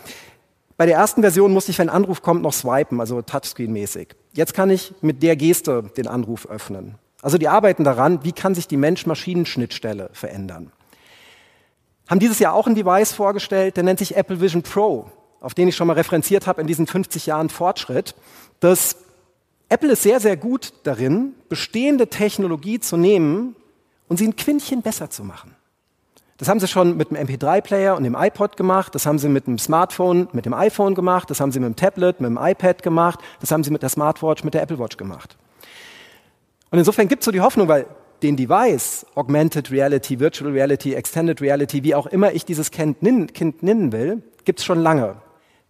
Bei 0.77 0.87
der 0.87 0.95
ersten 0.95 1.23
Version 1.23 1.53
musste 1.53 1.73
ich, 1.73 1.81
wenn 1.81 1.89
ein 1.89 1.97
Anruf 1.97 2.23
kommt, 2.23 2.43
noch 2.43 2.53
swipen, 2.53 3.01
also 3.01 3.19
Touchscreen-mäßig. 3.23 4.11
Jetzt 4.35 4.55
kann 4.55 4.71
ich 4.71 4.95
mit 5.01 5.25
der 5.25 5.35
Geste 5.35 5.83
den 5.97 6.07
Anruf 6.07 6.47
öffnen. 6.47 6.95
Also 7.23 7.39
die 7.39 7.49
arbeiten 7.49 7.83
daran, 7.83 8.23
wie 8.23 8.31
kann 8.31 8.55
sich 8.55 8.69
die 8.69 8.77
Mensch-Maschinen-Schnittstelle 8.77 10.11
verändern. 10.13 10.71
haben 12.09 12.21
dieses 12.21 12.39
Jahr 12.39 12.55
auch 12.55 12.69
ein 12.69 12.77
Device 12.77 13.13
vorgestellt, 13.13 13.77
der 13.77 13.83
nennt 13.83 13.99
sich 13.99 14.15
Apple 14.15 14.41
Vision 14.41 14.63
Pro, 14.63 15.11
auf 15.41 15.55
den 15.55 15.67
ich 15.67 15.75
schon 15.75 15.89
mal 15.89 15.95
referenziert 15.95 16.47
habe 16.47 16.61
in 16.61 16.69
diesen 16.69 16.87
50 16.87 17.27
Jahren 17.27 17.49
Fortschritt. 17.49 18.15
Das 18.61 18.97
Apple 19.75 19.91
ist 19.91 20.05
sehr, 20.05 20.21
sehr 20.21 20.37
gut 20.37 20.73
darin, 20.85 21.35
bestehende 21.49 22.07
Technologie 22.07 22.79
zu 22.79 22.97
nehmen 22.97 23.57
und 24.07 24.19
sie 24.19 24.29
ein 24.29 24.37
Quintchen 24.37 24.83
besser 24.83 25.11
zu 25.11 25.25
machen. 25.25 25.57
Das 26.37 26.49
haben 26.49 26.61
sie 26.61 26.69
schon 26.69 26.97
mit 26.97 27.11
dem 27.11 27.17
MP3-Player 27.17 27.97
und 27.97 28.05
dem 28.05 28.15
iPod 28.15 28.57
gemacht, 28.57 28.95
das 28.95 29.05
haben 29.05 29.19
sie 29.19 29.29
mit 29.29 29.49
dem 29.49 29.59
Smartphone, 29.59 30.29
mit 30.33 30.47
dem 30.47 30.55
iPhone 30.55 30.95
gemacht, 30.95 31.29
das 31.29 31.41
haben 31.41 31.51
sie 31.51 31.59
mit 31.59 31.67
dem 31.67 31.75
Tablet, 31.75 32.21
mit 32.21 32.31
dem 32.31 32.39
iPad 32.41 32.85
gemacht, 32.85 33.19
das 33.41 33.51
haben 33.51 33.65
sie 33.65 33.73
mit 33.73 33.83
der 33.83 33.89
Smartwatch, 33.89 34.45
mit 34.45 34.55
der 34.55 34.63
Apple 34.63 34.79
Watch 34.79 34.97
gemacht. 34.97 35.37
Und 36.71 36.79
insofern 36.79 37.09
gibt 37.09 37.23
es 37.23 37.25
so 37.25 37.33
die 37.33 37.41
Hoffnung, 37.41 37.67
weil 37.67 37.87
den 38.23 38.37
Device, 38.37 39.05
Augmented 39.17 39.73
Reality, 39.73 40.21
Virtual 40.21 40.53
Reality, 40.53 40.95
Extended 40.95 41.41
Reality, 41.41 41.83
wie 41.83 41.97
auch 41.97 42.07
immer 42.07 42.33
ich 42.33 42.45
dieses 42.45 42.71
Kind 42.71 43.03
nennen 43.03 43.93
will, 43.93 44.23
gibt 44.45 44.61
es 44.61 44.65
schon 44.65 44.79
lange. 44.79 45.17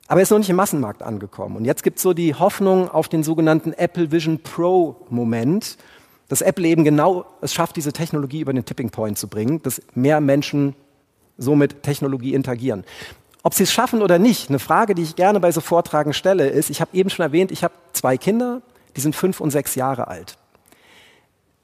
Aber 0.07 0.21
er 0.21 0.25
ist 0.25 0.31
noch 0.31 0.39
nicht 0.39 0.51
im 0.51 0.57
Massenmarkt 0.57 1.03
angekommen. 1.03 1.57
Und 1.57 1.65
jetzt 1.65 1.83
gibt 1.83 1.97
es 1.97 2.03
so 2.03 2.13
die 2.13 2.35
Hoffnung 2.35 2.91
auf 2.91 3.09
den 3.09 3.23
sogenannten 3.23 3.73
Apple 3.73 4.13
Vision 4.13 4.41
Pro 4.41 4.97
Moment, 5.09 5.79
dass 6.29 6.43
Apple 6.43 6.67
eben 6.67 6.85
genau 6.85 7.27
es 7.41 7.55
schafft, 7.55 7.77
diese 7.77 7.93
Technologie 7.93 8.41
über 8.41 8.53
den 8.53 8.65
Tipping 8.65 8.91
Point 8.91 9.19
zu 9.19 9.29
bringen, 9.29 9.63
dass 9.63 9.81
mehr 9.95 10.21
Menschen 10.21 10.75
so 11.39 11.55
mit 11.55 11.83
Technologie 11.83 12.35
interagieren. 12.35 12.85
Ob 13.43 13.55
sie 13.55 13.65
es 13.65 13.73
schaffen 13.73 14.03
oder 14.03 14.19
nicht, 14.19 14.49
eine 14.49 14.59
Frage, 14.59 14.95
die 14.95 15.03
ich 15.03 15.17
gerne 15.17 15.41
bei 15.41 15.53
so 15.53 15.61
Vortragen 15.61 16.15
stelle, 16.15 16.49
ist, 16.49 16.71
ich 16.71 16.81
habe 16.81 16.97
eben 16.97 17.11
schon 17.11 17.25
erwähnt, 17.25 17.51
ich 17.51 17.63
habe 17.63 17.75
zwei 17.93 18.17
Kinder, 18.17 18.63
die 18.97 19.01
sind 19.01 19.15
fünf 19.15 19.41
und 19.41 19.51
sechs 19.51 19.75
Jahre 19.75 20.09
alt. 20.09 20.39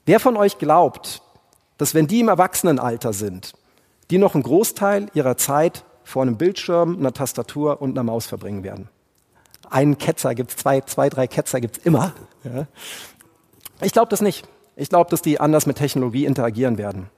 Wer 0.05 0.20
von 0.20 0.37
euch 0.37 0.59
glaubt, 0.59 1.22
dass 1.79 1.94
wenn 1.94 2.07
die 2.07 2.20
im 2.20 2.29
Erwachsenenalter 2.29 3.12
sind, 3.12 3.55
die 4.11 4.18
noch 4.18 4.35
einen 4.35 4.42
Großteil 4.42 5.07
ihrer 5.14 5.37
Zeit 5.37 5.85
vor 6.11 6.23
einem 6.23 6.37
Bildschirm, 6.37 6.99
einer 6.99 7.12
Tastatur 7.12 7.81
und 7.81 7.92
einer 7.92 8.03
Maus 8.03 8.27
verbringen 8.27 8.64
werden? 8.64 8.88
Einen 9.70 9.96
Ketzer 9.96 10.35
gibt 10.35 10.51
es, 10.51 10.57
zwei, 10.57 10.81
zwei, 10.81 11.09
drei 11.09 11.27
Ketzer 11.27 11.61
gibt 11.61 11.79
es 11.79 11.85
immer. 11.85 12.12
Ja. 12.42 12.66
Ich 13.81 13.92
glaube 13.92 14.09
das 14.09 14.20
nicht. 14.20 14.46
Ich 14.77 14.88
glaube, 14.88 15.11
dass 15.11 15.23
die 15.23 15.40
anders 15.40 15.66
mit 15.66 15.79
Technologie 15.79 16.25
interagieren 16.25 16.79
werden. 16.79 17.09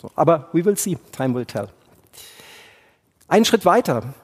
So, 0.00 0.10
aber 0.14 0.48
we 0.52 0.64
will 0.64 0.76
see. 0.76 0.96
Time 1.12 1.34
will 1.34 1.44
tell. 1.44 1.68
Einen 3.28 3.44
Schritt 3.44 3.64
weiter. 3.64 4.14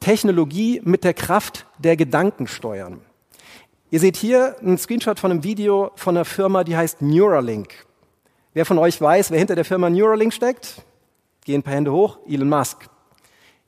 Technologie 0.00 0.80
mit 0.82 1.04
der 1.04 1.12
Kraft 1.12 1.66
der 1.78 1.96
Gedanken 1.96 2.46
steuern. 2.46 3.00
Ihr 3.90 4.00
seht 4.00 4.16
hier 4.16 4.56
einen 4.60 4.78
Screenshot 4.78 5.18
von 5.18 5.30
einem 5.30 5.44
Video 5.44 5.90
von 5.96 6.16
einer 6.16 6.24
Firma, 6.24 6.64
die 6.64 6.76
heißt 6.76 7.02
Neuralink. 7.02 7.86
Wer 8.54 8.64
von 8.64 8.78
euch 8.78 9.00
weiß, 9.00 9.30
wer 9.30 9.38
hinter 9.38 9.56
der 9.56 9.64
Firma 9.64 9.90
Neuralink 9.90 10.32
steckt? 10.32 10.82
Gehen 11.44 11.60
ein 11.60 11.62
paar 11.62 11.74
Hände 11.74 11.92
hoch. 11.92 12.18
Elon 12.26 12.48
Musk. 12.48 12.88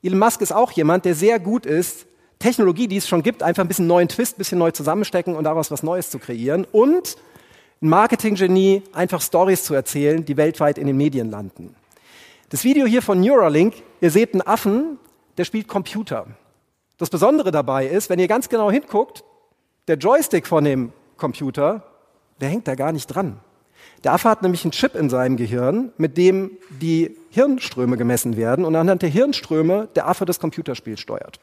Elon 0.03 0.19
Musk 0.19 0.41
ist 0.41 0.51
auch 0.51 0.71
jemand, 0.71 1.05
der 1.05 1.15
sehr 1.15 1.39
gut 1.39 1.65
ist, 1.65 2.05
Technologie, 2.37 2.89
die 2.89 2.97
es 2.97 3.07
schon 3.07 3.23
gibt, 3.23 3.41
einfach 3.41 3.63
ein 3.63 3.69
bisschen 3.69 3.87
neuen 3.87 4.09
Twist, 4.09 4.35
ein 4.35 4.39
bisschen 4.39 4.59
neu 4.59 4.71
zusammenstecken 4.71 5.33
und 5.33 5.45
daraus 5.45 5.71
was 5.71 5.81
Neues 5.81 6.09
zu 6.09 6.19
kreieren. 6.19 6.67
Und 6.73 7.15
ein 7.81 7.87
Marketinggenie, 7.87 8.83
einfach 8.91 9.21
Stories 9.21 9.63
zu 9.63 9.73
erzählen, 9.73 10.25
die 10.25 10.35
weltweit 10.35 10.77
in 10.77 10.87
den 10.87 10.97
Medien 10.97 11.31
landen. 11.31 11.73
Das 12.49 12.65
Video 12.65 12.85
hier 12.85 13.01
von 13.01 13.21
Neuralink, 13.21 13.75
ihr 14.01 14.11
seht 14.11 14.33
einen 14.33 14.41
Affen, 14.41 14.99
der 15.37 15.45
spielt 15.45 15.69
Computer. 15.69 16.27
Das 16.97 17.09
Besondere 17.09 17.51
dabei 17.51 17.87
ist, 17.87 18.09
wenn 18.09 18.19
ihr 18.19 18.27
ganz 18.27 18.49
genau 18.49 18.69
hinguckt, 18.69 19.23
der 19.87 19.95
Joystick 19.95 20.47
von 20.47 20.65
dem 20.65 20.91
Computer, 21.15 21.81
der 22.41 22.49
hängt 22.49 22.67
da 22.67 22.75
gar 22.75 22.91
nicht 22.91 23.07
dran. 23.07 23.39
Der 24.03 24.11
Affe 24.11 24.29
hat 24.29 24.41
nämlich 24.41 24.65
einen 24.65 24.71
Chip 24.71 24.95
in 24.95 25.09
seinem 25.09 25.37
Gehirn, 25.37 25.93
mit 25.97 26.17
dem 26.17 26.51
die 26.81 27.15
Hirnströme 27.33 27.97
gemessen 27.97 28.37
werden 28.37 28.63
und 28.63 28.75
anhand 28.75 29.01
der 29.01 29.09
Hirnströme 29.09 29.87
der 29.95 30.07
Affe 30.07 30.23
das 30.23 30.39
Computerspiel 30.39 30.97
steuert. 30.97 31.39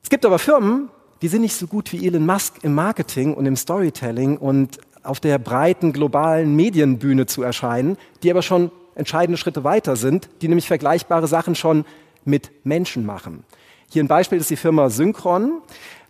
Es 0.00 0.10
gibt 0.10 0.24
aber 0.24 0.38
Firmen, 0.38 0.90
die 1.22 1.28
sind 1.28 1.40
nicht 1.40 1.56
so 1.56 1.66
gut 1.66 1.92
wie 1.92 2.06
Elon 2.06 2.24
Musk 2.24 2.62
im 2.62 2.72
Marketing 2.72 3.34
und 3.34 3.44
im 3.44 3.56
Storytelling 3.56 4.36
und 4.36 4.78
auf 5.02 5.18
der 5.18 5.38
breiten 5.38 5.92
globalen 5.92 6.54
Medienbühne 6.54 7.26
zu 7.26 7.42
erscheinen, 7.42 7.96
die 8.22 8.30
aber 8.30 8.42
schon 8.42 8.70
entscheidende 8.94 9.38
Schritte 9.38 9.64
weiter 9.64 9.96
sind, 9.96 10.28
die 10.40 10.46
nämlich 10.46 10.68
vergleichbare 10.68 11.26
Sachen 11.26 11.56
schon 11.56 11.84
mit 12.24 12.52
Menschen 12.64 13.04
machen. 13.04 13.42
Hier 13.90 14.04
ein 14.04 14.08
Beispiel 14.08 14.38
ist 14.38 14.50
die 14.50 14.56
Firma 14.56 14.88
Synchron. 14.88 15.62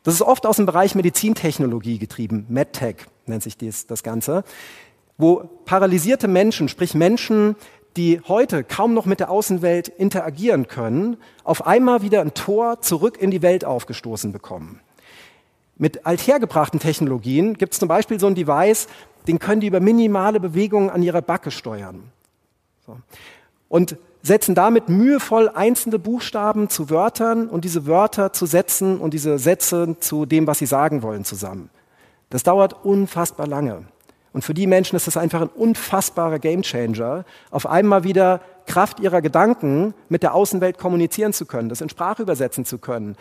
Das 0.03 0.13
ist 0.13 0.23
oft 0.23 0.45
aus 0.45 0.57
dem 0.57 0.67
Bereich 0.67 0.95
Medizintechnologie 0.95 1.99
getrieben, 1.99 2.45
MedTech 2.51 2.97
nennt 3.25 3.43
sich 3.43 3.57
dies, 3.57 3.87
das 3.87 4.03
Ganze, 4.03 4.45
wo 5.19 5.49
paralysierte 5.65 6.29
Menschen, 6.29 6.69
sprich 6.69 6.95
Menschen, 6.95 7.57
die 7.99 8.21
heute 8.29 8.63
kaum 8.63 8.95
noch 8.95 9.07
mit 9.07 9.19
der 9.19 9.29
Außenwelt 9.29 9.89
interagieren 9.89 10.69
können, 10.69 11.17
auf 11.43 11.67
einmal 11.67 12.01
wieder 12.01 12.21
ein 12.21 12.33
Tor 12.33 12.81
zurück 12.81 13.19
in 13.21 13.33
die 13.33 13.43
Welt 13.43 13.65
aufgestoßen 13.65 14.31
bekommen. 14.31 14.81
Mit 15.77 16.07
althergebrachten 16.07 16.79
Technologien 16.79 17.55
gibt 17.55 17.73
es 17.73 17.81
zum 17.81 17.89
Beispiel 17.89 18.21
so 18.21 18.29
ein 18.29 18.37
Device, 18.37 18.87
den 19.27 19.41
können 19.41 19.61
die 19.61 19.67
über 19.67 19.81
minimale 19.81 20.39
Bewegungen 20.39 20.91
an 20.91 21.03
ihrer 21.03 21.23
Backe 21.23 21.51
steuern. 21.51 22.05
So. 22.87 22.97
Und 23.69 23.97
setzen 24.23 24.55
damit 24.55 24.89
mühevoll 24.89 25.49
einzelne 25.49 25.99
Buchstaben 25.99 26.69
zu 26.69 26.91
Wörtern 26.91 27.49
und 27.49 27.65
diese 27.65 27.87
Wörter 27.87 28.33
zu 28.33 28.47
Sätzen 28.47 28.99
und 28.99 29.13
diese 29.13 29.39
Sätze 29.39 29.97
zu 29.99 30.25
dem, 30.25 30.47
was 30.47 30.61
sie 30.61 30.67
sagen 30.67 31.03
wollen, 31.03 31.25
zusammen. 31.25 31.69
Das 32.31 32.45
dauert 32.45 32.85
unfassbar 32.85 33.49
lange. 33.49 33.85
Und 34.39 34.43
für 34.43 34.55
die 34.55 34.69
Menschen 34.69 34.95
ist 34.95 35.09
das 35.09 35.17
einfach 35.17 35.41
ein 35.41 35.49
unfassbarer 35.49 36.39
Gamechanger, 36.39 37.25
auf 37.51 37.67
einmal 37.67 38.05
wieder 38.05 38.41
Kraft 38.67 39.01
ihrer 39.01 39.21
Gedanken 39.21 39.95
mit 40.09 40.23
der 40.23 40.33
Außenwelt 40.33 40.79
kommunizieren 40.79 41.33
zu 41.33 41.45
können, 41.45 41.69
das 41.69 41.81
in 41.81 41.89
Sprache 41.89 42.23
übersetzen 42.23 42.65
zu 42.65 42.79
können, 42.79 43.17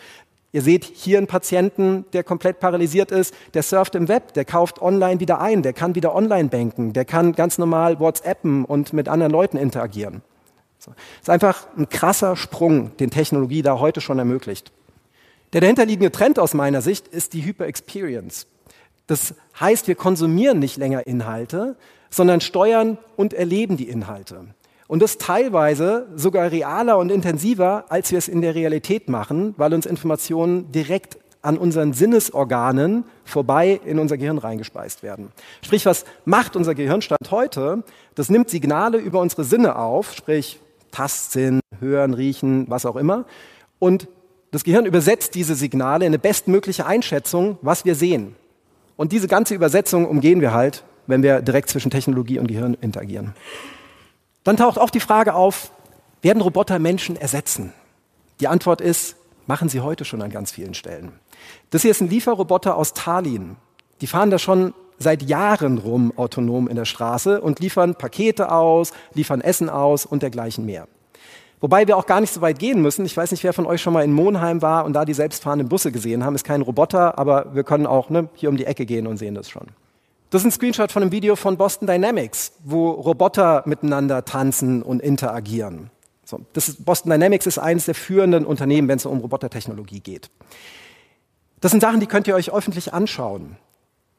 Ihr 0.52 0.62
seht 0.62 0.84
hier 0.84 1.18
einen 1.18 1.26
Patienten, 1.26 2.04
der 2.12 2.22
komplett 2.22 2.60
paralysiert 2.60 3.10
ist, 3.10 3.34
der 3.54 3.64
surft 3.64 3.96
im 3.96 4.06
Web, 4.06 4.32
der 4.34 4.44
kauft 4.44 4.80
online 4.80 5.18
wieder 5.18 5.40
ein, 5.40 5.62
der 5.62 5.72
kann 5.72 5.96
wieder 5.96 6.14
online 6.14 6.50
banken, 6.50 6.92
der 6.92 7.04
kann 7.04 7.32
ganz 7.32 7.58
normal 7.58 7.98
WhatsAppen 7.98 8.64
und 8.64 8.92
mit 8.92 9.08
anderen 9.08 9.32
Leuten 9.32 9.56
interagieren. 9.56 10.22
So. 10.78 10.92
Ist 11.20 11.30
einfach 11.30 11.66
ein 11.76 11.88
krasser 11.88 12.36
Sprung, 12.36 12.96
den 12.98 13.10
Technologie 13.10 13.62
da 13.62 13.80
heute 13.80 14.00
schon 14.00 14.20
ermöglicht. 14.20 14.70
Der 15.52 15.62
dahinterliegende 15.62 16.12
Trend 16.12 16.38
aus 16.38 16.54
meiner 16.54 16.80
Sicht 16.80 17.08
ist 17.08 17.32
die 17.32 17.44
Hyper 17.44 17.66
Experience. 17.66 18.46
Das 19.08 19.34
heißt, 19.58 19.88
wir 19.88 19.96
konsumieren 19.96 20.60
nicht 20.60 20.76
länger 20.76 21.06
Inhalte, 21.08 21.74
sondern 22.10 22.40
steuern 22.40 22.98
und 23.16 23.34
erleben 23.34 23.76
die 23.76 23.88
Inhalte. 23.88 24.46
Und 24.86 25.02
das 25.02 25.18
teilweise 25.18 26.06
sogar 26.14 26.50
realer 26.50 26.96
und 26.98 27.10
intensiver, 27.10 27.84
als 27.88 28.10
wir 28.10 28.18
es 28.18 28.28
in 28.28 28.40
der 28.40 28.54
Realität 28.54 29.08
machen, 29.08 29.54
weil 29.56 29.74
uns 29.74 29.84
Informationen 29.84 30.70
direkt 30.72 31.18
an 31.42 31.56
unseren 31.58 31.92
Sinnesorganen 31.92 33.04
vorbei 33.24 33.80
in 33.84 33.98
unser 33.98 34.16
Gehirn 34.16 34.38
reingespeist 34.38 35.02
werden. 35.02 35.30
Sprich, 35.62 35.86
was 35.86 36.04
macht 36.24 36.56
unser 36.56 36.74
Gehirnstand 36.74 37.30
heute? 37.30 37.84
Das 38.14 38.28
nimmt 38.28 38.50
Signale 38.50 38.98
über 38.98 39.20
unsere 39.20 39.44
Sinne 39.44 39.76
auf, 39.76 40.14
sprich 40.14 40.58
Tastsinn, 40.90 41.60
Hören, 41.80 42.14
Riechen, 42.14 42.66
was 42.68 42.86
auch 42.86 42.96
immer. 42.96 43.24
Und 43.78 44.08
das 44.50 44.64
Gehirn 44.64 44.86
übersetzt 44.86 45.34
diese 45.34 45.54
Signale 45.54 46.04
in 46.04 46.10
eine 46.10 46.18
bestmögliche 46.18 46.86
Einschätzung, 46.86 47.58
was 47.62 47.84
wir 47.84 47.94
sehen. 47.94 48.34
Und 48.98 49.12
diese 49.12 49.28
ganze 49.28 49.54
Übersetzung 49.54 50.06
umgehen 50.08 50.40
wir 50.40 50.52
halt, 50.52 50.82
wenn 51.06 51.22
wir 51.22 51.40
direkt 51.40 51.70
zwischen 51.70 51.88
Technologie 51.88 52.40
und 52.40 52.48
Gehirn 52.48 52.76
interagieren. 52.80 53.32
Dann 54.42 54.56
taucht 54.56 54.76
auch 54.76 54.90
die 54.90 54.98
Frage 54.98 55.34
auf, 55.34 55.70
werden 56.20 56.42
Roboter 56.42 56.80
Menschen 56.80 57.14
ersetzen? 57.14 57.72
Die 58.40 58.48
Antwort 58.48 58.80
ist, 58.80 59.14
machen 59.46 59.68
sie 59.68 59.82
heute 59.82 60.04
schon 60.04 60.20
an 60.20 60.30
ganz 60.30 60.50
vielen 60.50 60.74
Stellen. 60.74 61.12
Das 61.70 61.82
hier 61.82 61.92
ist 61.92 62.00
ein 62.00 62.10
Lieferroboter 62.10 62.74
aus 62.76 62.92
Tallinn. 62.92 63.54
Die 64.00 64.08
fahren 64.08 64.30
da 64.30 64.38
schon 64.40 64.74
seit 64.98 65.22
Jahren 65.22 65.78
rum 65.78 66.12
autonom 66.16 66.66
in 66.66 66.74
der 66.74 66.84
Straße 66.84 67.40
und 67.40 67.60
liefern 67.60 67.94
Pakete 67.94 68.50
aus, 68.50 68.90
liefern 69.14 69.40
Essen 69.40 69.70
aus 69.70 70.06
und 70.06 70.24
dergleichen 70.24 70.66
mehr. 70.66 70.88
Wobei 71.60 71.86
wir 71.88 71.96
auch 71.96 72.06
gar 72.06 72.20
nicht 72.20 72.32
so 72.32 72.40
weit 72.40 72.58
gehen 72.58 72.82
müssen. 72.82 73.04
Ich 73.04 73.16
weiß 73.16 73.32
nicht, 73.32 73.42
wer 73.42 73.52
von 73.52 73.66
euch 73.66 73.82
schon 73.82 73.92
mal 73.92 74.04
in 74.04 74.12
Monheim 74.12 74.62
war 74.62 74.84
und 74.84 74.92
da 74.92 75.04
die 75.04 75.14
selbstfahrenden 75.14 75.68
Busse 75.68 75.90
gesehen 75.90 76.24
haben. 76.24 76.34
Ist 76.34 76.44
kein 76.44 76.62
Roboter, 76.62 77.18
aber 77.18 77.54
wir 77.54 77.64
können 77.64 77.86
auch 77.86 78.10
ne, 78.10 78.28
hier 78.34 78.48
um 78.48 78.56
die 78.56 78.64
Ecke 78.64 78.86
gehen 78.86 79.06
und 79.06 79.16
sehen 79.16 79.34
das 79.34 79.50
schon. 79.50 79.66
Das 80.30 80.42
ist 80.42 80.46
ein 80.46 80.52
Screenshot 80.52 80.92
von 80.92 81.02
einem 81.02 81.10
Video 81.10 81.36
von 81.36 81.56
Boston 81.56 81.86
Dynamics, 81.86 82.52
wo 82.62 82.90
Roboter 82.90 83.62
miteinander 83.66 84.24
tanzen 84.24 84.82
und 84.82 85.00
interagieren. 85.00 85.90
So, 86.24 86.40
ist, 86.52 86.84
Boston 86.84 87.10
Dynamics 87.10 87.46
ist 87.46 87.58
eines 87.58 87.86
der 87.86 87.94
führenden 87.94 88.44
Unternehmen, 88.44 88.86
wenn 88.88 88.98
es 88.98 89.06
um 89.06 89.18
Robotertechnologie 89.20 90.00
geht. 90.00 90.30
Das 91.60 91.70
sind 91.70 91.80
Sachen, 91.80 92.00
die 92.00 92.06
könnt 92.06 92.28
ihr 92.28 92.34
euch 92.34 92.52
öffentlich 92.52 92.92
anschauen. 92.92 93.56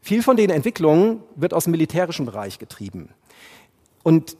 Viel 0.01 0.23
von 0.23 0.35
den 0.35 0.49
Entwicklungen 0.49 1.21
wird 1.35 1.53
aus 1.53 1.65
dem 1.65 1.71
militärischen 1.71 2.25
Bereich 2.25 2.57
getrieben. 2.57 3.09
Und 4.01 4.35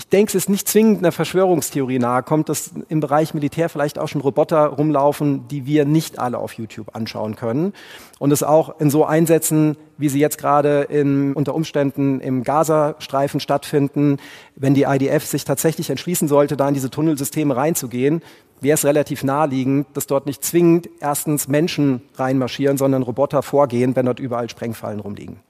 ich 0.00 0.08
denke, 0.08 0.30
es 0.30 0.34
ist 0.34 0.48
nicht 0.48 0.66
zwingend 0.66 1.00
einer 1.00 1.12
Verschwörungstheorie 1.12 1.98
nahe 1.98 2.22
kommt, 2.22 2.48
dass 2.48 2.70
im 2.88 3.00
Bereich 3.00 3.34
Militär 3.34 3.68
vielleicht 3.68 3.98
auch 3.98 4.08
schon 4.08 4.22
Roboter 4.22 4.64
rumlaufen, 4.64 5.46
die 5.48 5.66
wir 5.66 5.84
nicht 5.84 6.18
alle 6.18 6.38
auf 6.38 6.54
YouTube 6.54 6.96
anschauen 6.96 7.36
können 7.36 7.74
und 8.18 8.32
es 8.32 8.42
auch 8.42 8.80
in 8.80 8.88
so 8.88 9.04
einsetzen, 9.04 9.76
wie 9.98 10.08
sie 10.08 10.18
jetzt 10.18 10.38
gerade 10.38 10.84
in, 10.84 11.34
unter 11.34 11.54
Umständen 11.54 12.18
im 12.20 12.44
Gazastreifen 12.44 13.40
stattfinden. 13.40 14.16
Wenn 14.56 14.72
die 14.72 14.84
IDF 14.84 15.26
sich 15.26 15.44
tatsächlich 15.44 15.90
entschließen 15.90 16.28
sollte, 16.28 16.56
da 16.56 16.66
in 16.66 16.74
diese 16.74 16.88
Tunnelsysteme 16.88 17.54
reinzugehen, 17.54 18.22
wäre 18.62 18.76
es 18.76 18.86
relativ 18.86 19.22
naheliegend, 19.22 19.86
dass 19.92 20.06
dort 20.06 20.24
nicht 20.24 20.42
zwingend 20.42 20.88
erstens 21.00 21.46
Menschen 21.46 22.00
reinmarschieren, 22.14 22.78
sondern 22.78 23.02
Roboter 23.02 23.42
vorgehen, 23.42 23.94
wenn 23.96 24.06
dort 24.06 24.18
überall 24.18 24.48
Sprengfallen 24.48 25.00
rumliegen. 25.00 25.40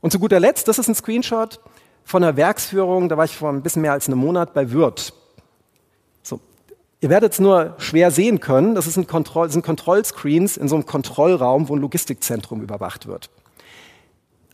Und 0.00 0.10
zu 0.10 0.18
guter 0.18 0.40
Letzt, 0.40 0.66
das 0.66 0.80
ist 0.80 0.88
ein 0.88 0.96
Screenshot 0.96 1.60
von 2.04 2.22
einer 2.22 2.36
Werksführung, 2.36 3.08
da 3.08 3.16
war 3.16 3.24
ich 3.24 3.36
vor 3.36 3.50
ein 3.50 3.62
bisschen 3.62 3.82
mehr 3.82 3.92
als 3.92 4.06
einem 4.06 4.18
Monat 4.18 4.54
bei 4.54 4.70
Würth. 4.70 5.14
So. 6.22 6.40
Ihr 7.00 7.10
werdet 7.10 7.32
es 7.32 7.40
nur 7.40 7.74
schwer 7.78 8.10
sehen 8.10 8.40
können, 8.40 8.74
das, 8.74 8.96
ein 8.96 9.06
Kontroll, 9.06 9.46
das 9.46 9.54
sind 9.54 9.64
Kontrollscreens 9.64 10.56
in 10.56 10.68
so 10.68 10.74
einem 10.74 10.86
Kontrollraum, 10.86 11.68
wo 11.68 11.76
ein 11.76 11.80
Logistikzentrum 11.80 12.62
überwacht 12.62 13.06
wird. 13.06 13.30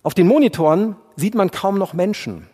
Auf 0.02 0.14
den 0.14 0.26
Monitoren 0.26 0.96
sieht 1.16 1.34
man 1.34 1.50
kaum 1.50 1.78
noch 1.78 1.92
Menschen. 1.92 2.46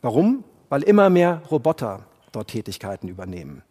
Warum? 0.00 0.44
Weil 0.68 0.82
immer 0.82 1.10
mehr 1.10 1.42
Roboter 1.50 2.00
dort 2.32 2.48
Tätigkeiten 2.48 3.08
übernehmen. 3.08 3.62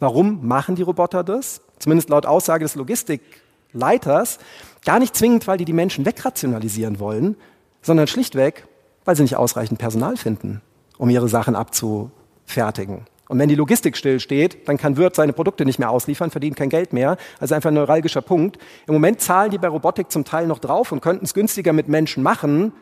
Warum 0.00 0.46
machen 0.46 0.76
die 0.76 0.82
Roboter 0.82 1.24
das? 1.24 1.60
Zumindest 1.78 2.08
laut 2.08 2.26
Aussage 2.26 2.64
des 2.64 2.74
Logistikleiters. 2.74 4.38
Gar 4.84 4.98
nicht 5.00 5.16
zwingend, 5.16 5.46
weil 5.46 5.58
die 5.58 5.64
die 5.64 5.72
Menschen 5.72 6.04
wegrationalisieren 6.04 7.00
wollen, 7.00 7.36
sondern 7.82 8.06
schlichtweg, 8.06 8.66
weil 9.08 9.16
sie 9.16 9.22
nicht 9.22 9.36
ausreichend 9.36 9.78
Personal 9.78 10.18
finden, 10.18 10.60
um 10.98 11.08
ihre 11.08 11.30
Sachen 11.30 11.56
abzufertigen. 11.56 13.06
Und 13.30 13.38
wenn 13.38 13.48
die 13.48 13.54
Logistik 13.54 13.96
stillsteht, 13.96 14.68
dann 14.68 14.76
kann 14.76 14.98
Wirt 14.98 15.14
seine 15.14 15.32
Produkte 15.32 15.64
nicht 15.64 15.78
mehr 15.78 15.88
ausliefern, 15.88 16.30
verdient 16.30 16.56
kein 16.56 16.68
Geld 16.68 16.92
mehr. 16.92 17.16
Also 17.40 17.54
einfach 17.54 17.70
ein 17.70 17.74
neuralgischer 17.74 18.20
Punkt. 18.20 18.58
Im 18.86 18.92
Moment 18.92 19.22
zahlen 19.22 19.50
die 19.50 19.56
bei 19.56 19.68
Robotik 19.68 20.12
zum 20.12 20.26
Teil 20.26 20.46
noch 20.46 20.58
drauf 20.58 20.92
und 20.92 21.00
könnten 21.00 21.24
es 21.24 21.32
günstiger 21.32 21.72
mit 21.72 21.88
Menschen 21.88 22.22
machen, 22.22 22.72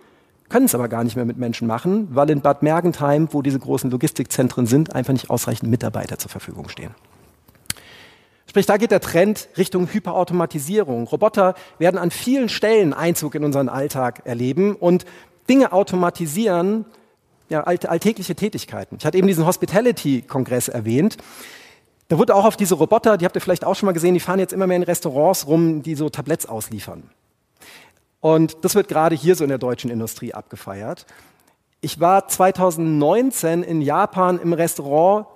können 0.49 0.67
es 0.67 0.75
aber 0.75 0.89
gar 0.89 1.05
nicht 1.05 1.15
mehr 1.15 1.27
mit 1.27 1.39
Menschen 1.39 1.69
machen, 1.69 2.09
weil 2.11 2.29
in 2.31 2.41
Bad 2.41 2.61
Mergentheim, 2.61 3.29
wo 3.31 3.41
diese 3.41 3.61
großen 3.61 3.89
Logistikzentren 3.89 4.67
sind, 4.67 4.97
einfach 4.97 5.13
nicht 5.13 5.31
ausreichend 5.31 5.71
Mitarbeiter 5.71 6.19
zur 6.19 6.33
Verfügung 6.33 6.69
stehen. 6.69 6.91
Sprich, 8.49 8.67
da 8.67 8.79
geht 8.79 8.91
der 8.91 9.01
Trend 9.01 9.49
Richtung 9.57 9.87
Hyperautomatisierung. 9.93 11.07
Roboter 11.07 11.55
werden 11.79 11.99
an 11.99 12.11
vielen 12.11 12.49
Stellen 12.49 12.95
Einzug 12.95 13.37
in 13.37 13.45
unseren 13.45 13.69
Alltag 13.69 14.23
erleben 14.25 14.75
und 14.75 15.05
Dinge 15.49 15.73
automatisieren, 15.73 16.85
ja, 17.49 17.63
alltägliche 17.63 18.35
Tätigkeiten. 18.35 18.97
Ich 18.99 19.07
hatte 19.07 19.19
eben 19.19 19.29
diesen 19.29 19.47
Hospitality-Kongress 19.47 20.69
erwähnt. 20.69 21.17
Da 22.09 22.19
wurde 22.19 22.35
auch 22.35 22.45
auf 22.45 22.57
diese 22.57 22.75
Roboter, 22.75 23.17
die 23.17 23.25
habt 23.25 23.37
ihr 23.37 23.41
vielleicht 23.41 23.65
auch 23.65 23.75
schon 23.75 23.87
mal 23.87 23.93
gesehen, 23.93 24.15
die 24.15 24.21
fahren 24.21 24.39
jetzt 24.39 24.53
immer 24.53 24.67
mehr 24.67 24.77
in 24.77 24.83
Restaurants 24.83 25.47
rum, 25.47 25.83
die 25.83 25.95
so 25.95 26.09
Tabletts 26.09 26.47
ausliefern. 26.47 27.05
Und 28.21 28.65
das 28.65 28.75
wird 28.75 28.89
gerade 28.89 29.15
hier 29.15 29.37
so 29.37 29.45
in 29.45 29.49
der 29.49 29.59
deutschen 29.59 29.91
Industrie 29.91 30.35
abgefeiert. 30.35 31.07
Ich 31.81 32.01
war 32.01 32.27
2019 32.27 33.63
in 33.63 33.83
Japan 33.83 34.41
im 34.41 34.53
Restaurant, 34.53 35.27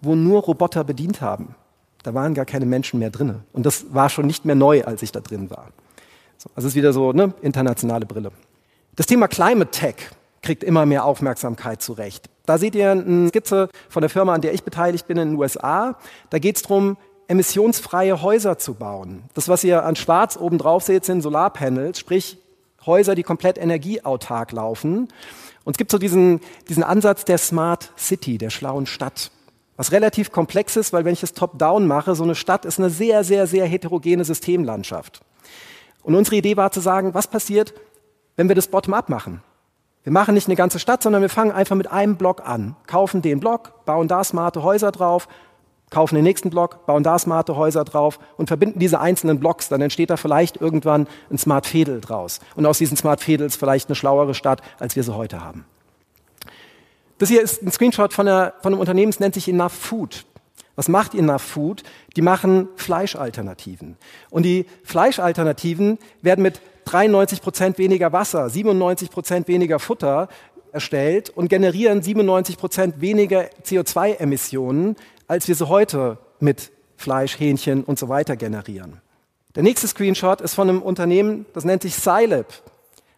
wo 0.00 0.14
nur 0.14 0.42
Roboter 0.42 0.84
bedient 0.84 1.20
haben. 1.20 1.54
Da 2.02 2.14
waren 2.14 2.34
gar 2.34 2.44
keine 2.44 2.66
Menschen 2.66 2.98
mehr 2.98 3.10
drin. 3.10 3.40
Und 3.52 3.66
das 3.66 3.92
war 3.92 4.08
schon 4.08 4.26
nicht 4.26 4.44
mehr 4.44 4.54
neu, 4.54 4.84
als 4.84 5.02
ich 5.02 5.12
da 5.12 5.20
drin 5.20 5.50
war. 5.50 5.68
Also 6.38 6.50
es 6.56 6.64
ist 6.66 6.74
wieder 6.74 6.92
so 6.92 7.10
eine 7.10 7.34
internationale 7.42 8.06
Brille. 8.06 8.32
Das 8.96 9.06
Thema 9.06 9.28
Climate 9.28 9.70
Tech 9.70 9.94
kriegt 10.42 10.64
immer 10.64 10.86
mehr 10.86 11.04
Aufmerksamkeit 11.04 11.82
zurecht. 11.82 12.28
Da 12.46 12.58
seht 12.58 12.74
ihr 12.74 12.90
eine 12.90 13.28
Skizze 13.28 13.68
von 13.88 14.00
der 14.00 14.10
Firma, 14.10 14.34
an 14.34 14.40
der 14.40 14.52
ich 14.52 14.64
beteiligt 14.64 15.06
bin 15.06 15.18
in 15.18 15.30
den 15.30 15.38
USA. 15.38 15.96
Da 16.30 16.38
geht 16.38 16.56
es 16.56 16.62
darum, 16.62 16.96
emissionsfreie 17.28 18.22
Häuser 18.22 18.58
zu 18.58 18.74
bauen. 18.74 19.22
Das, 19.34 19.48
was 19.48 19.62
ihr 19.62 19.84
an 19.84 19.94
Schwarz 19.94 20.36
oben 20.36 20.58
drauf 20.58 20.82
seht, 20.82 21.04
sind 21.04 21.20
Solarpanels, 21.22 22.00
sprich 22.00 22.38
Häuser, 22.84 23.14
die 23.14 23.22
komplett 23.22 23.58
energieautark 23.58 24.50
laufen. 24.52 25.08
Und 25.64 25.74
es 25.74 25.78
gibt 25.78 25.92
so 25.92 25.98
diesen, 25.98 26.40
diesen 26.68 26.82
Ansatz 26.82 27.24
der 27.24 27.38
Smart 27.38 27.92
City, 27.96 28.38
der 28.38 28.50
schlauen 28.50 28.86
Stadt. 28.86 29.30
Was 29.76 29.92
relativ 29.92 30.32
komplex 30.32 30.76
ist, 30.76 30.92
weil 30.92 31.04
wenn 31.04 31.12
ich 31.12 31.22
es 31.22 31.32
top-down 31.32 31.86
mache, 31.86 32.14
so 32.14 32.24
eine 32.24 32.34
Stadt 32.34 32.64
ist 32.64 32.78
eine 32.78 32.90
sehr, 32.90 33.22
sehr, 33.22 33.46
sehr 33.46 33.66
heterogene 33.66 34.24
Systemlandschaft. 34.24 35.20
Und 36.02 36.14
unsere 36.16 36.36
Idee 36.36 36.56
war 36.56 36.72
zu 36.72 36.80
sagen, 36.80 37.14
was 37.14 37.28
passiert, 37.28 37.74
wenn 38.36 38.48
wir 38.48 38.54
das 38.54 38.68
bottom-up 38.68 39.08
machen? 39.08 39.42
Wir 40.02 40.12
machen 40.12 40.34
nicht 40.34 40.48
eine 40.48 40.56
ganze 40.56 40.78
Stadt, 40.78 41.02
sondern 41.02 41.20
wir 41.20 41.28
fangen 41.28 41.52
einfach 41.52 41.76
mit 41.76 41.90
einem 41.90 42.16
Block 42.16 42.46
an, 42.46 42.74
kaufen 42.86 43.20
den 43.20 43.38
Block, 43.38 43.84
bauen 43.84 44.08
da 44.08 44.24
smarte 44.24 44.62
Häuser 44.62 44.92
drauf, 44.92 45.28
kaufen 45.90 46.14
den 46.14 46.24
nächsten 46.24 46.48
Block, 46.48 46.86
bauen 46.86 47.02
da 47.02 47.18
smarte 47.18 47.56
Häuser 47.56 47.84
drauf 47.84 48.18
und 48.36 48.46
verbinden 48.46 48.78
diese 48.78 49.00
einzelnen 49.00 49.40
Blocks. 49.40 49.68
Dann 49.68 49.82
entsteht 49.82 50.08
da 50.08 50.16
vielleicht 50.16 50.56
irgendwann 50.56 51.06
ein 51.30 51.36
Smart 51.36 51.66
Fädel 51.66 52.00
draus. 52.00 52.40
Und 52.54 52.64
aus 52.64 52.78
diesen 52.78 52.96
Smart 52.96 53.20
Fädels 53.20 53.56
vielleicht 53.56 53.88
eine 53.88 53.96
schlauere 53.96 54.34
Stadt, 54.34 54.62
als 54.78 54.96
wir 54.96 55.02
sie 55.02 55.14
heute 55.14 55.42
haben. 55.44 55.66
Das 57.18 57.28
hier 57.28 57.42
ist 57.42 57.62
ein 57.62 57.70
Screenshot 57.70 58.14
von, 58.14 58.26
einer, 58.26 58.54
von 58.62 58.72
einem 58.72 58.80
Unternehmen, 58.80 59.12
das 59.12 59.20
nennt 59.20 59.34
sich 59.34 59.48
Enough 59.48 59.72
Food. 59.72 60.24
Was 60.76 60.88
macht 60.88 61.14
Enough 61.14 61.42
Food? 61.42 61.82
Die 62.16 62.22
machen 62.22 62.68
Fleischalternativen. 62.76 63.98
Und 64.30 64.44
die 64.44 64.64
Fleischalternativen 64.84 65.98
werden 66.22 66.40
mit 66.40 66.62
93 66.90 67.40
Prozent 67.40 67.78
weniger 67.78 68.12
Wasser, 68.12 68.50
97 68.50 69.10
Prozent 69.10 69.46
weniger 69.46 69.78
Futter 69.78 70.28
erstellt 70.72 71.30
und 71.30 71.48
generieren 71.48 72.02
97 72.02 72.58
Prozent 72.58 73.00
weniger 73.00 73.48
CO2-Emissionen, 73.64 74.96
als 75.28 75.46
wir 75.46 75.54
sie 75.54 75.68
heute 75.68 76.18
mit 76.40 76.72
Fleisch, 76.96 77.38
Hähnchen 77.38 77.84
und 77.84 77.98
so 77.98 78.08
weiter 78.08 78.36
generieren. 78.36 79.00
Der 79.54 79.62
nächste 79.62 79.86
Screenshot 79.86 80.40
ist 80.40 80.54
von 80.54 80.68
einem 80.68 80.82
Unternehmen, 80.82 81.46
das 81.54 81.64
nennt 81.64 81.82
sich 81.82 81.94
Scilab. 81.94 82.46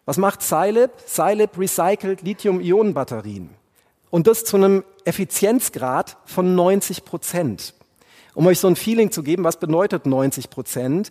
Was 0.05 0.19
macht 0.19 0.43
Scilab? 0.43 0.91
Scilab 1.07 1.59
recycelt 1.59 2.23
Lithium-Ionen-Batterien. 2.23 3.51
Und 4.11 4.27
das 4.27 4.45
zu 4.45 4.57
einem 4.57 4.85
Effizienzgrad 5.05 6.19
von 6.27 6.55
90 6.55 7.07
Prozent. 7.07 7.75
Um 8.35 8.47
euch 8.47 8.59
so 8.61 8.69
ein 8.69 8.77
Feeling 8.77 9.11
zu 9.11 9.23
geben, 9.23 9.45
was 9.45 9.59
bedeutet 9.59 10.07
90 10.07 10.51
Prozent? 10.51 11.11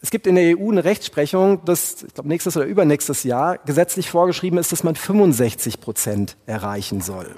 Es 0.00 0.10
gibt 0.10 0.26
in 0.26 0.36
der 0.36 0.56
EU 0.56 0.70
eine 0.70 0.84
Rechtsprechung, 0.84 1.64
dass, 1.64 2.04
ich 2.04 2.14
glaube, 2.14 2.28
nächstes 2.28 2.56
oder 2.56 2.66
übernächstes 2.66 3.24
Jahr 3.24 3.58
gesetzlich 3.58 4.10
vorgeschrieben 4.10 4.58
ist, 4.58 4.70
dass 4.70 4.84
man 4.84 4.94
65 4.94 5.80
Prozent 5.80 6.36
erreichen 6.46 7.00
soll. 7.00 7.34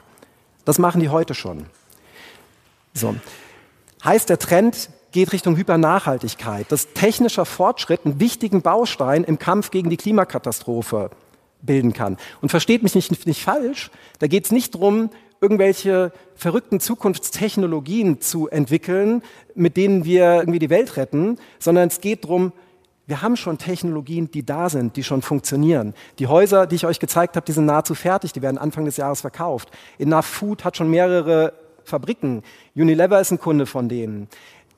Das 0.65 0.79
machen 0.79 1.01
die 1.01 1.09
heute 1.09 1.35
schon. 1.35 1.67
So. 2.93 3.15
Heißt, 4.05 4.29
der 4.29 4.39
Trend 4.39 4.91
geht 5.13 5.33
Richtung 5.33 5.57
Hypernachhaltigkeit, 5.57 6.71
dass 6.71 6.93
technischer 6.93 7.45
Fortschritt 7.45 8.05
einen 8.05 8.21
wichtigen 8.21 8.63
Baustein 8.63 9.25
im 9.25 9.39
Kampf 9.39 9.71
gegen 9.71 9.91
die 9.91 9.97
Klimakatastrophe 9.97 11.11
bilden 11.63 11.93
kann. 11.93 12.17
Und 12.41 12.51
versteht 12.51 12.83
mich 12.83 12.95
nicht, 12.95 13.27
nicht 13.27 13.43
falsch, 13.43 13.91
da 14.19 14.27
geht 14.27 14.45
es 14.45 14.53
nicht 14.53 14.75
darum, 14.75 15.11
irgendwelche 15.41 16.13
verrückten 16.35 16.81
Zukunftstechnologien 16.81 18.21
zu 18.21 18.49
entwickeln, 18.49 19.23
mit 19.55 19.77
denen 19.77 20.05
wir 20.05 20.37
irgendwie 20.37 20.59
die 20.59 20.71
Welt 20.71 20.97
retten, 20.97 21.39
sondern 21.59 21.89
es 21.89 22.01
geht 22.01 22.25
darum, 22.25 22.53
wir 23.07 23.23
haben 23.23 23.37
schon 23.37 23.59
Technologien, 23.59 24.31
die 24.31 24.47
da 24.47 24.69
sind, 24.69 24.97
die 24.97 25.03
schon 25.03 25.21
funktionieren. 25.21 25.95
Die 26.21 26.29
Häuser, 26.29 26.67
die 26.69 26.77
ich 26.77 26.87
euch 26.87 27.01
gezeigt 27.01 27.35
habe, 27.35 27.45
die 27.45 27.53
sind 27.53 27.67
nahezu 27.67 27.97
fertig, 27.97 28.33
die 28.33 28.43
werden 28.43 28.57
Anfang 28.57 28.85
des 28.85 28.99
Jahres 28.99 29.23
verkauft. 29.23 29.69
Enough 29.99 30.27
Food 30.27 30.65
hat 30.65 30.77
schon 30.77 30.91
mehrere 30.91 31.53
Fabriken. 31.83 32.43
Unilever 32.77 33.21
ist 33.21 33.33
ein 33.33 33.41
Kunde 33.41 33.67
von 33.67 33.89
denen. 33.89 34.29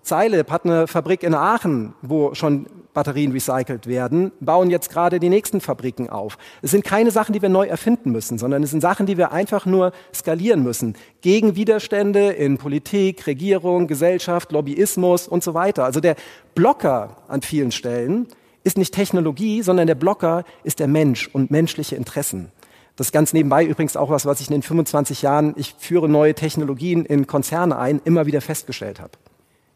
Zeileb 0.02 0.50
hat 0.50 0.64
eine 0.64 0.86
Fabrik 0.86 1.22
in 1.22 1.34
Aachen, 1.34 1.94
wo 2.02 2.34
schon 2.34 2.66
Batterien 2.92 3.32
recycelt 3.32 3.86
werden, 3.86 4.32
bauen 4.40 4.70
jetzt 4.70 4.90
gerade 4.90 5.18
die 5.18 5.28
nächsten 5.28 5.60
Fabriken 5.60 6.10
auf. 6.10 6.36
Es 6.60 6.70
sind 6.70 6.84
keine 6.84 7.10
Sachen, 7.10 7.32
die 7.32 7.40
wir 7.40 7.48
neu 7.48 7.66
erfinden 7.66 8.12
müssen, 8.12 8.36
sondern 8.36 8.62
es 8.62 8.70
sind 8.70 8.80
Sachen, 8.80 9.06
die 9.06 9.16
wir 9.16 9.32
einfach 9.32 9.64
nur 9.64 9.92
skalieren 10.14 10.62
müssen. 10.62 10.94
Gegen 11.20 11.56
Widerstände 11.56 12.30
in 12.30 12.58
Politik, 12.58 13.26
Regierung, 13.26 13.86
Gesellschaft, 13.86 14.52
Lobbyismus 14.52 15.26
und 15.26 15.42
so 15.42 15.54
weiter. 15.54 15.84
Also 15.84 16.00
der 16.00 16.16
Blocker 16.54 17.16
an 17.28 17.42
vielen 17.42 17.72
Stellen 17.72 18.26
ist 18.64 18.78
nicht 18.78 18.94
Technologie, 18.94 19.62
sondern 19.62 19.86
der 19.86 19.94
Blocker 19.94 20.44
ist 20.62 20.78
der 20.78 20.88
Mensch 20.88 21.28
und 21.32 21.50
menschliche 21.50 21.96
Interessen. 21.96 22.52
Das 22.96 23.08
ist 23.08 23.12
ganz 23.12 23.32
nebenbei 23.32 23.64
übrigens 23.64 23.96
auch 23.96 24.10
was, 24.10 24.26
was 24.26 24.40
ich 24.40 24.48
in 24.48 24.52
den 24.52 24.62
25 24.62 25.22
Jahren, 25.22 25.54
ich 25.56 25.74
führe 25.78 26.08
neue 26.08 26.34
Technologien 26.34 27.06
in 27.06 27.26
Konzerne 27.26 27.78
ein, 27.78 28.02
immer 28.04 28.26
wieder 28.26 28.42
festgestellt 28.42 29.00
habe. 29.00 29.12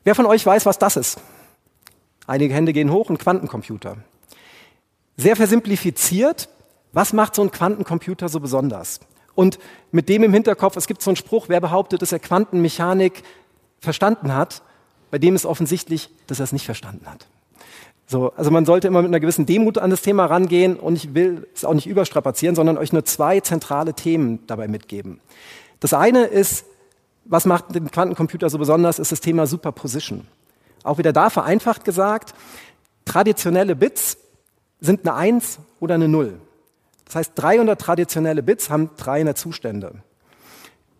Wer 0.07 0.14
von 0.14 0.27
euch 0.27 0.47
weiß, 0.47 0.67
was 0.67 0.79
das 0.79 0.96
ist? 0.96 1.19
Einige 2.29 2.54
Hände 2.54 2.73
gehen 2.73 2.92
hoch, 2.92 3.11
ein 3.11 3.19
Quantencomputer. 3.19 3.96
Sehr 5.17 5.35
versimplifiziert, 5.35 6.48
was 6.92 7.13
macht 7.13 7.35
so 7.35 7.42
ein 7.42 7.50
Quantencomputer 7.50 8.29
so 8.29 8.38
besonders? 8.38 9.00
Und 9.35 9.59
mit 9.90 10.09
dem 10.09 10.23
im 10.23 10.33
Hinterkopf, 10.33 10.77
es 10.77 10.87
gibt 10.87 11.02
so 11.02 11.11
einen 11.11 11.17
Spruch, 11.17 11.48
wer 11.48 11.61
behauptet, 11.61 12.02
dass 12.02 12.13
er 12.13 12.21
Quantenmechanik 12.21 13.25
verstanden 13.81 14.33
hat, 14.33 14.63
bei 15.11 15.19
dem 15.19 15.35
ist 15.35 15.44
offensichtlich, 15.44 16.09
dass 16.29 16.38
er 16.38 16.44
es 16.44 16.52
nicht 16.52 16.67
verstanden 16.67 17.07
hat. 17.11 17.27
So, 18.07 18.33
also 18.37 18.52
man 18.52 18.65
sollte 18.65 18.87
immer 18.87 19.02
mit 19.02 19.11
einer 19.11 19.19
gewissen 19.19 19.44
Demut 19.44 19.77
an 19.77 19.90
das 19.90 20.02
Thema 20.02 20.27
rangehen 20.27 20.77
und 20.77 20.94
ich 20.94 21.15
will 21.15 21.48
es 21.52 21.65
auch 21.65 21.75
nicht 21.75 21.88
überstrapazieren, 21.88 22.54
sondern 22.54 22.79
euch 22.79 22.92
nur 22.92 23.04
zwei 23.04 23.40
zentrale 23.40 23.92
Themen 23.92 24.46
dabei 24.46 24.69
mitgeben. 24.69 25.19
Das 25.81 25.94
eine 25.94 26.27
ist, 26.27 26.65
was 27.29 27.44
macht 27.44 27.74
den 27.74 27.90
Quantencomputer 27.90 28.50
so 28.50 28.58
besonders, 28.58 28.98
ist 28.98 29.12
das 29.12 29.20
Thema 29.20 29.46
Superposition. 29.46 30.27
Auch 30.83 30.98
wieder 30.98 31.12
da 31.12 31.31
vereinfacht 31.31 31.85
gesagt, 31.85 32.35
traditionelle 33.04 33.74
Bits 33.77 34.18
sind 34.81 35.06
eine 35.06 35.16
1 35.16 35.58
oder 35.81 35.94
eine 35.94 36.08
0. 36.08 36.38
Das 37.04 37.16
heißt, 37.16 37.33
300 37.37 37.81
traditionelle 37.81 38.42
Bits 38.42 38.70
haben 38.70 38.90
300 38.96 39.37
Zustände. 39.37 40.02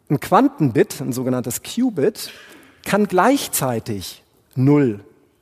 Ein 0.09 0.21
Quantenbit, 0.21 1.01
ein 1.01 1.13
sogenanntes 1.13 1.63
Qubit, 1.63 2.31
kann 2.85 3.09
gleichzeitig 3.09 4.23
0 4.55 5.01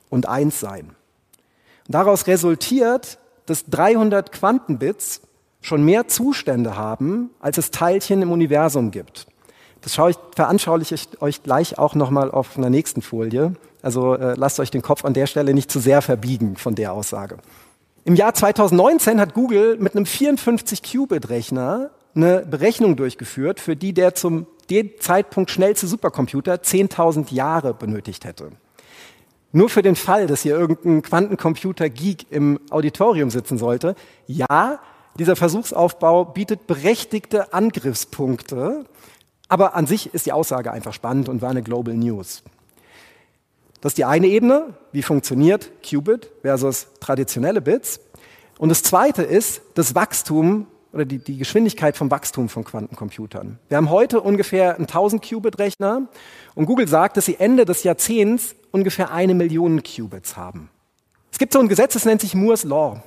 und 0.09 0.27
1 0.27 0.59
sein. 0.59 0.89
Und 1.87 1.93
daraus 1.93 2.25
resultiert, 2.27 3.19
dass 3.45 3.65
300 3.65 4.31
Quantenbits 4.31 5.21
schon 5.61 5.83
mehr 5.83 6.07
Zustände 6.07 6.75
haben, 6.77 7.29
als 7.39 7.57
es 7.57 7.71
Teilchen 7.71 8.21
im 8.21 8.31
Universum 8.31 8.91
gibt. 8.91 9.27
Das 9.85 9.99
ich, 10.09 10.17
veranschauliche 10.35 10.95
ich 10.95 11.21
euch 11.21 11.43
gleich 11.43 11.77
auch 11.77 11.93
nochmal 11.93 12.31
auf 12.31 12.57
einer 12.57 12.71
nächsten 12.71 13.03
Folie. 13.03 13.53
Also 13.83 14.15
äh, 14.15 14.33
lasst 14.35 14.59
euch 14.59 14.71
den 14.71 14.81
Kopf 14.81 15.05
an 15.05 15.13
der 15.13 15.27
Stelle 15.27 15.53
nicht 15.53 15.69
zu 15.69 15.79
sehr 15.79 16.01
verbiegen 16.01 16.55
von 16.55 16.73
der 16.73 16.91
Aussage. 16.91 17.37
Im 18.03 18.15
Jahr 18.15 18.33
2019 18.33 19.21
hat 19.21 19.35
Google 19.35 19.77
mit 19.77 19.95
einem 19.95 20.05
54-Qubit-Rechner 20.05 21.91
eine 22.15 22.39
Berechnung 22.47 22.95
durchgeführt, 22.95 23.59
für 23.59 23.75
die 23.75 23.93
der 23.93 24.15
zum 24.15 24.47
dem 24.71 24.89
Zeitpunkt 24.99 25.51
schnellste 25.51 25.85
Supercomputer 25.85 26.55
10.000 26.55 27.31
Jahre 27.31 27.75
benötigt 27.75 28.25
hätte. 28.25 28.49
Nur 29.51 29.69
für 29.69 29.83
den 29.83 29.95
Fall, 29.95 30.25
dass 30.25 30.41
hier 30.41 30.57
irgendein 30.57 31.03
Quantencomputer-Geek 31.03 32.31
im 32.31 32.59
Auditorium 32.71 33.29
sitzen 33.29 33.59
sollte, 33.59 33.93
ja, 34.25 34.79
dieser 35.19 35.35
Versuchsaufbau 35.35 36.25
bietet 36.25 36.65
berechtigte 36.65 37.53
Angriffspunkte, 37.53 38.85
aber 39.47 39.75
an 39.75 39.87
sich 39.87 40.13
ist 40.13 40.25
die 40.25 40.31
Aussage 40.31 40.71
einfach 40.71 40.93
spannend 40.93 41.29
und 41.29 41.41
war 41.41 41.49
eine 41.49 41.63
Global 41.63 41.93
News. 41.95 42.43
Das 43.81 43.91
ist 43.91 43.97
die 43.97 44.05
eine 44.05 44.27
Ebene, 44.27 44.73
wie 44.91 45.03
funktioniert 45.03 45.71
Qubit 45.87 46.31
versus 46.41 46.87
traditionelle 46.99 47.61
Bits. 47.61 47.99
Und 48.57 48.69
das 48.69 48.81
zweite 48.81 49.21
ist 49.21 49.61
das 49.75 49.93
Wachstum 49.93 50.67
oder 50.91 51.05
die, 51.05 51.19
die 51.19 51.37
Geschwindigkeit 51.37 51.97
vom 51.97 52.09
Wachstum 52.09 52.47
von 52.47 52.63
Quantencomputern. 52.63 53.59
Wir 53.67 53.77
haben 53.77 53.89
heute 53.89 54.21
ungefähr 54.21 54.75
einen 54.75 54.85
1000 54.85 55.21
Qubit-Rechner 55.21 56.07
und 56.55 56.65
Google 56.65 56.87
sagt, 56.87 57.17
dass 57.17 57.25
sie 57.25 57.35
Ende 57.35 57.65
des 57.65 57.83
Jahrzehnts 57.83 58.55
ungefähr 58.71 59.11
eine 59.11 59.35
Million 59.35 59.83
Qubits 59.83 60.37
haben. 60.37 60.69
Es 61.31 61.37
gibt 61.37 61.51
so 61.51 61.59
ein 61.59 61.67
Gesetz, 61.67 61.93
das 61.93 62.05
nennt 62.05 62.21
sich 62.21 62.33
Moore's 62.33 62.63
Law. 62.63 63.03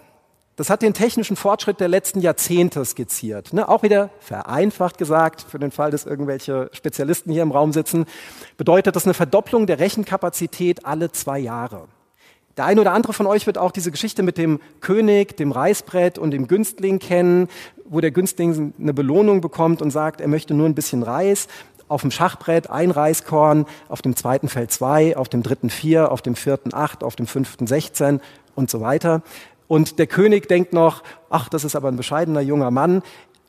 Das 0.59 0.71
hat 0.71 0.83
den 0.83 0.93
technischen 0.93 1.37
Fortschritt 1.37 1.79
der 1.79 1.87
letzten 1.87 2.21
Jahrzehnte 2.21 2.85
skizziert. 2.85 3.53
Ne, 3.53 3.69
auch 3.69 3.85
wieder 3.85 4.11
vereinfacht 4.19 4.99
gesagt, 4.99 5.47
für 5.49 5.61
den 5.61 5.71
Fall, 5.71 5.93
dass 5.93 6.05
irgendwelche 6.05 6.69
Spezialisten 6.73 7.31
hier 7.31 7.43
im 7.43 7.53
Raum 7.53 7.73
sitzen, 7.73 8.07
bedeutet 8.57 8.97
das 8.97 9.05
eine 9.05 9.15
Verdopplung 9.15 9.69
der 9.69 9.79
Rechenkapazität 9.79 10.85
alle 10.85 11.13
zwei 11.13 11.39
Jahre. 11.39 11.85
Der 12.57 12.65
eine 12.65 12.81
oder 12.81 12.93
andere 12.93 13.13
von 13.13 13.29
euch 13.29 13.47
wird 13.47 13.57
auch 13.57 13.71
diese 13.71 13.93
Geschichte 13.93 14.25
mit 14.25 14.37
dem 14.37 14.59
König, 14.81 15.37
dem 15.37 15.53
Reißbrett 15.53 16.19
und 16.19 16.33
dem 16.33 16.49
Günstling 16.49 16.99
kennen, 16.99 17.47
wo 17.85 18.01
der 18.01 18.11
Günstling 18.11 18.75
eine 18.81 18.93
Belohnung 18.93 19.41
bekommt 19.41 19.81
und 19.81 19.93
sagt, 19.93 20.21
er 20.21 20.27
möchte 20.27 20.55
nur 20.55 20.67
ein 20.67 20.75
bisschen 20.75 21.05
Reis. 21.05 21.47
Auf 21.87 22.01
dem 22.01 22.11
Schachbrett 22.11 22.69
ein 22.69 22.91
Reiskorn, 22.91 23.65
auf 23.89 24.03
dem 24.03 24.17
zweiten 24.17 24.49
Feld 24.49 24.73
zwei, 24.73 25.17
auf 25.17 25.29
dem 25.29 25.45
dritten 25.45 25.71
vier, 25.71 26.11
auf 26.11 26.21
dem 26.21 26.35
vierten 26.35 26.75
acht, 26.75 27.05
auf 27.05 27.15
dem 27.15 27.29
fünften 27.29 27.69
sechzehn 27.69 28.21
und 28.57 28.71
so 28.71 28.81
weiter. 28.81 29.23
Und 29.69 29.99
der 29.99 30.07
König 30.07 30.49
denkt 30.49 30.73
noch, 30.73 31.03
ach, 31.31 31.49
das 31.49 31.63
ist 31.63 31.77
aber 31.77 31.89
ein 31.89 31.97
bescheidener 31.97 32.41
junger 32.41 32.71
Mann, 32.71 33.03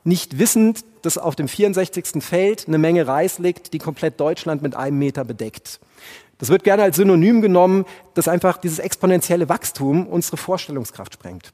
nicht 0.04 0.38
wissend, 0.38 0.86
dass 1.02 1.18
auf 1.18 1.36
dem 1.36 1.48
64. 1.48 2.22
Feld 2.24 2.68
eine 2.68 2.78
Menge 2.78 3.08
Reis 3.08 3.40
liegt, 3.40 3.74
die 3.74 3.80
komplett 3.80 4.20
Deutschland 4.20 4.62
mit 4.62 4.76
einem 4.76 5.00
Meter 5.00 5.24
bedeckt. 5.24 5.80
Das 6.38 6.50
wird 6.50 6.64
gerne 6.64 6.84
als 6.84 6.96
Synonym 6.96 7.42
genommen, 7.42 7.86
dass 8.14 8.28
einfach 8.28 8.58
dieses 8.58 8.80
exponentielle 8.80 9.50
Wachstum 9.50 10.08
unsere 10.08 10.38
Vorstellungskraft 10.38 11.14
sprengt. 11.14 11.54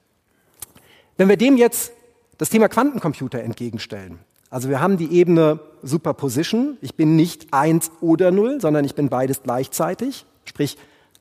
Wenn 1.18 1.30
wir 1.30 1.38
dem 1.38 1.58
jetzt 1.58 1.92
das 2.38 2.50
Thema 2.50 2.70
Quantencomputer 2.70 3.42
entgegenstellen, 3.42 4.20
also 4.50 4.70
wir 4.70 4.80
haben 4.80 4.98
die 4.98 5.12
Ebene 5.12 5.60
Superposition, 5.82 6.78
ich 6.82 6.96
bin 6.96 7.16
nicht 7.16 7.54
eins 7.54 7.92
oder 8.00 8.32
null, 8.32 8.62
sondern 8.62 8.86
ich 8.86 8.96
bin 8.96 9.10
beides 9.10 9.44
gleichzeitig, 9.44 10.26
sprich 10.46 10.78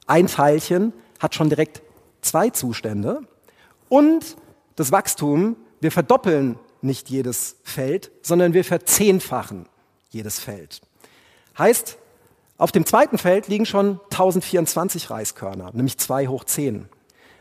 ein 0.06 0.26
Teilchen 0.26 0.92
hat 1.18 1.34
schon 1.34 1.48
direkt 1.48 1.82
zwei 2.20 2.50
Zustände 2.50 3.22
und 3.94 4.36
das 4.74 4.90
Wachstum, 4.90 5.54
wir 5.80 5.92
verdoppeln 5.92 6.58
nicht 6.82 7.10
jedes 7.10 7.58
Feld, 7.62 8.10
sondern 8.22 8.52
wir 8.52 8.64
verzehnfachen 8.64 9.66
jedes 10.10 10.40
Feld. 10.40 10.80
Heißt, 11.56 11.96
auf 12.58 12.72
dem 12.72 12.86
zweiten 12.86 13.18
Feld 13.18 13.46
liegen 13.46 13.66
schon 13.66 14.00
1024 14.10 15.10
Reiskörner, 15.10 15.70
nämlich 15.74 15.96
2 15.96 16.26
hoch 16.26 16.42
10. 16.42 16.86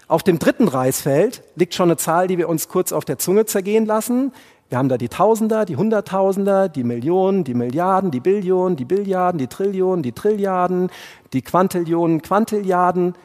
Auf 0.08 0.22
dem 0.22 0.38
dritten 0.38 0.68
Reisfeld 0.68 1.42
liegt 1.56 1.74
schon 1.74 1.90
eine 1.90 1.98
Zahl, 1.98 2.28
die 2.28 2.38
wir 2.38 2.48
uns 2.50 2.68
kurz 2.68 2.92
auf 2.92 3.04
der 3.04 3.18
Zunge 3.18 3.48
zergehen 3.48 3.88
lassen. 3.88 4.32
Wir 4.70 4.78
haben 4.78 4.90
da 4.90 5.00
die 5.00 5.10
Tausender, 5.10 5.66
die 5.66 5.76
Hunderttausender, 5.76 6.70
die 6.70 6.84
Millionen, 6.84 7.46
die 7.46 7.56
Milliarden, 7.56 8.12
die 8.12 8.20
Billionen, 8.20 8.76
die 8.76 8.86
Billiarden, 8.86 9.40
die 9.40 9.48
Trillionen, 9.48 10.04
die 10.04 10.12
Trilliarden, 10.12 10.92
die 11.34 11.42
Quantillionen, 11.42 12.22
Quantilliarden, 12.22 13.16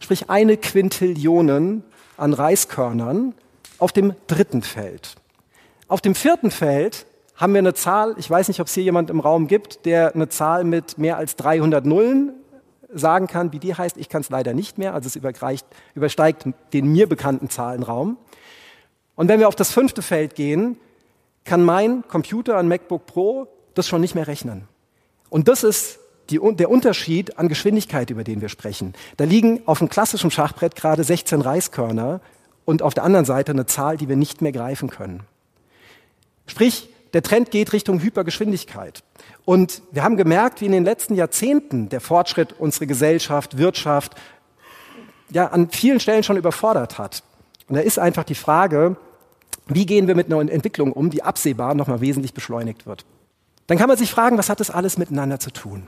sprich 0.00 0.30
eine 0.30 0.56
Quintillionen 0.56 1.84
an 2.18 2.34
Reiskörnern 2.34 3.34
auf 3.78 3.92
dem 3.92 4.14
dritten 4.26 4.62
Feld. 4.62 5.14
Auf 5.86 6.00
dem 6.00 6.14
vierten 6.14 6.50
Feld 6.50 7.06
haben 7.36 7.52
wir 7.54 7.60
eine 7.60 7.74
Zahl, 7.74 8.14
ich 8.18 8.28
weiß 8.28 8.48
nicht, 8.48 8.60
ob 8.60 8.66
es 8.66 8.74
hier 8.74 8.82
jemand 8.82 9.10
im 9.10 9.20
Raum 9.20 9.46
gibt, 9.46 9.86
der 9.86 10.14
eine 10.14 10.28
Zahl 10.28 10.64
mit 10.64 10.98
mehr 10.98 11.16
als 11.16 11.36
300 11.36 11.86
Nullen 11.86 12.32
sagen 12.92 13.26
kann, 13.26 13.52
wie 13.52 13.58
die 13.58 13.74
heißt. 13.74 13.96
Ich 13.96 14.08
kann 14.08 14.22
es 14.22 14.30
leider 14.30 14.54
nicht 14.54 14.78
mehr, 14.78 14.94
also 14.94 15.06
es 15.06 15.16
übersteigt 15.16 16.46
den 16.72 16.92
mir 16.92 17.08
bekannten 17.08 17.48
Zahlenraum. 17.48 18.16
Und 19.14 19.28
wenn 19.28 19.40
wir 19.40 19.48
auf 19.48 19.56
das 19.56 19.72
fünfte 19.72 20.02
Feld 20.02 20.34
gehen, 20.34 20.76
kann 21.44 21.62
mein 21.62 22.06
Computer, 22.08 22.56
ein 22.56 22.68
MacBook 22.68 23.06
Pro, 23.06 23.46
das 23.74 23.86
schon 23.86 24.00
nicht 24.00 24.14
mehr 24.14 24.26
rechnen. 24.26 24.68
Und 25.30 25.48
das 25.48 25.62
ist 25.62 26.00
die, 26.30 26.40
der 26.54 26.70
Unterschied 26.70 27.38
an 27.38 27.48
Geschwindigkeit, 27.48 28.10
über 28.10 28.24
den 28.24 28.40
wir 28.40 28.48
sprechen. 28.48 28.94
Da 29.16 29.24
liegen 29.24 29.62
auf 29.66 29.78
dem 29.78 29.88
klassischen 29.88 30.30
Schachbrett 30.30 30.76
gerade 30.76 31.04
16 31.04 31.40
Reiskörner 31.40 32.20
und 32.64 32.82
auf 32.82 32.94
der 32.94 33.04
anderen 33.04 33.24
Seite 33.24 33.52
eine 33.52 33.66
Zahl, 33.66 33.96
die 33.96 34.08
wir 34.08 34.16
nicht 34.16 34.42
mehr 34.42 34.52
greifen 34.52 34.90
können. 34.90 35.22
Sprich, 36.46 36.88
der 37.14 37.22
Trend 37.22 37.50
geht 37.50 37.72
Richtung 37.72 38.00
Hypergeschwindigkeit. 38.00 39.02
Und 39.44 39.82
wir 39.92 40.02
haben 40.02 40.16
gemerkt, 40.16 40.60
wie 40.60 40.66
in 40.66 40.72
den 40.72 40.84
letzten 40.84 41.14
Jahrzehnten 41.14 41.88
der 41.88 42.00
Fortschritt 42.00 42.54
unsere 42.58 42.86
Gesellschaft, 42.86 43.56
Wirtschaft 43.56 44.14
ja 45.30 45.46
an 45.48 45.70
vielen 45.70 46.00
Stellen 46.00 46.22
schon 46.22 46.36
überfordert 46.36 46.98
hat. 46.98 47.22
Und 47.68 47.76
da 47.76 47.80
ist 47.80 47.98
einfach 47.98 48.24
die 48.24 48.34
Frage, 48.34 48.96
wie 49.66 49.86
gehen 49.86 50.08
wir 50.08 50.14
mit 50.14 50.26
einer 50.26 50.40
Entwicklung 50.50 50.92
um, 50.92 51.10
die 51.10 51.22
absehbar 51.22 51.74
nochmal 51.74 52.00
wesentlich 52.00 52.34
beschleunigt 52.34 52.86
wird. 52.86 53.04
Dann 53.66 53.76
kann 53.78 53.88
man 53.88 53.98
sich 53.98 54.10
fragen, 54.10 54.38
was 54.38 54.48
hat 54.48 54.60
das 54.60 54.70
alles 54.70 54.96
miteinander 54.96 55.38
zu 55.38 55.50
tun? 55.50 55.86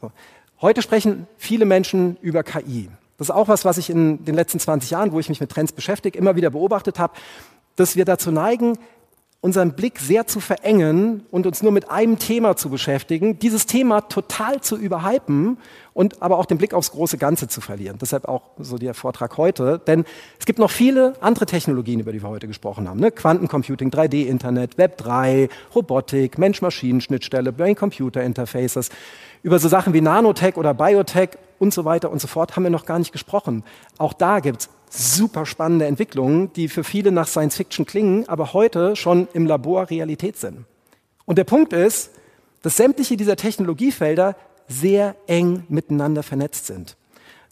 So. 0.00 0.12
Heute 0.60 0.82
sprechen 0.82 1.26
viele 1.36 1.64
Menschen 1.64 2.16
über 2.20 2.42
KI. 2.42 2.88
Das 3.16 3.28
ist 3.28 3.34
auch 3.34 3.48
was, 3.48 3.64
was 3.64 3.78
ich 3.78 3.90
in 3.90 4.24
den 4.24 4.34
letzten 4.34 4.60
20 4.60 4.90
Jahren, 4.90 5.12
wo 5.12 5.18
ich 5.20 5.28
mich 5.28 5.40
mit 5.40 5.50
Trends 5.50 5.72
beschäftige, 5.72 6.18
immer 6.18 6.36
wieder 6.36 6.50
beobachtet 6.50 6.98
habe, 6.98 7.14
dass 7.76 7.96
wir 7.96 8.04
dazu 8.04 8.30
neigen, 8.30 8.78
unseren 9.40 9.74
Blick 9.74 10.00
sehr 10.00 10.26
zu 10.26 10.40
verengen 10.40 11.24
und 11.30 11.46
uns 11.46 11.62
nur 11.62 11.70
mit 11.70 11.90
einem 11.90 12.18
Thema 12.18 12.56
zu 12.56 12.70
beschäftigen, 12.70 13.38
dieses 13.38 13.66
Thema 13.66 14.00
total 14.00 14.60
zu 14.60 14.76
überhypen 14.76 15.58
und 15.94 16.20
aber 16.22 16.38
auch 16.38 16.46
den 16.46 16.58
Blick 16.58 16.74
aufs 16.74 16.90
große 16.90 17.18
Ganze 17.18 17.46
zu 17.46 17.60
verlieren. 17.60 17.98
Deshalb 18.00 18.26
auch 18.26 18.42
so 18.58 18.78
der 18.78 18.94
Vortrag 18.94 19.36
heute, 19.36 19.80
denn 19.86 20.04
es 20.40 20.46
gibt 20.46 20.58
noch 20.58 20.72
viele 20.72 21.14
andere 21.20 21.46
Technologien, 21.46 22.00
über 22.00 22.10
die 22.10 22.20
wir 22.20 22.28
heute 22.28 22.48
gesprochen 22.48 22.88
haben. 22.88 22.98
Ne? 22.98 23.12
Quantencomputing, 23.12 23.90
3D-Internet, 23.90 24.76
Web 24.76 24.98
3, 24.98 25.48
Robotik, 25.72 26.36
Mensch-Maschinen-Schnittstelle, 26.36 27.52
Brain-Computer-Interfaces. 27.52 28.90
Über 29.44 29.60
so 29.60 29.68
Sachen 29.68 29.92
wie 29.92 30.00
Nanotech 30.00 30.56
oder 30.56 30.74
Biotech 30.74 31.30
und 31.60 31.72
so 31.72 31.84
weiter 31.84 32.10
und 32.10 32.20
so 32.20 32.26
fort 32.26 32.56
haben 32.56 32.64
wir 32.64 32.70
noch 32.70 32.86
gar 32.86 32.98
nicht 32.98 33.12
gesprochen. 33.12 33.62
Auch 33.98 34.14
da 34.14 34.40
gibt's 34.40 34.68
super 34.90 35.46
spannende 35.46 35.86
Entwicklungen, 35.86 36.52
die 36.52 36.68
für 36.68 36.84
viele 36.84 37.12
nach 37.12 37.28
Science 37.28 37.56
Fiction 37.56 37.86
klingen, 37.86 38.28
aber 38.28 38.52
heute 38.52 38.96
schon 38.96 39.28
im 39.32 39.46
Labor 39.46 39.90
Realität 39.90 40.36
sind. 40.36 40.64
Und 41.24 41.38
der 41.38 41.44
Punkt 41.44 41.72
ist, 41.72 42.10
dass 42.62 42.76
sämtliche 42.76 43.16
dieser 43.16 43.36
Technologiefelder 43.36 44.36
sehr 44.66 45.16
eng 45.26 45.64
miteinander 45.68 46.22
vernetzt 46.22 46.66
sind. 46.66 46.96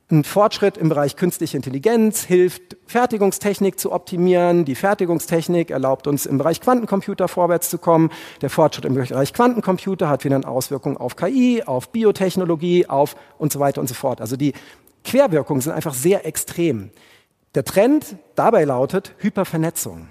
Ein 0.09 0.23
Fortschritt 0.23 0.77
im 0.77 0.89
Bereich 0.89 1.17
künstliche 1.17 1.57
Intelligenz 1.57 2.23
hilft, 2.23 2.77
Fertigungstechnik 2.87 3.81
zu 3.81 3.91
optimieren. 3.91 4.65
Die 4.65 4.77
Fertigungstechnik 4.77 5.73
erlaubt 5.73 6.07
uns 6.07 6.27
im 6.27 6.39
Bereich 6.39 6.61
Quantencomputer 6.61 7.27
vorwärts 7.27 7.71
zu 7.71 7.79
kommen. 7.79 8.11
Der 8.41 8.49
Fortschritt 8.49 8.85
im 8.85 8.95
Bereich 8.95 9.33
Quantencomputer 9.33 10.09
hat 10.09 10.25
wieder 10.25 10.37
eine 10.37 10.47
Auswirkung 10.47 10.97
auf 10.97 11.17
KI, 11.17 11.65
auf 11.67 11.89
Biotechnologie, 11.89 12.87
auf 12.87 13.17
und 13.39 13.53
so 13.53 13.59
weiter 13.59 13.81
und 13.81 13.89
so 13.89 13.95
fort. 13.95 14.21
Also 14.21 14.37
die 14.37 14.53
Querwirkungen 15.03 15.61
sind 15.61 15.73
einfach 15.73 15.95
sehr 15.95 16.25
extrem. 16.25 16.91
Der 17.57 17.65
Trend 17.65 18.17
dabei 18.35 18.65
lautet 18.65 19.15
Hypervernetzung. 19.17 20.09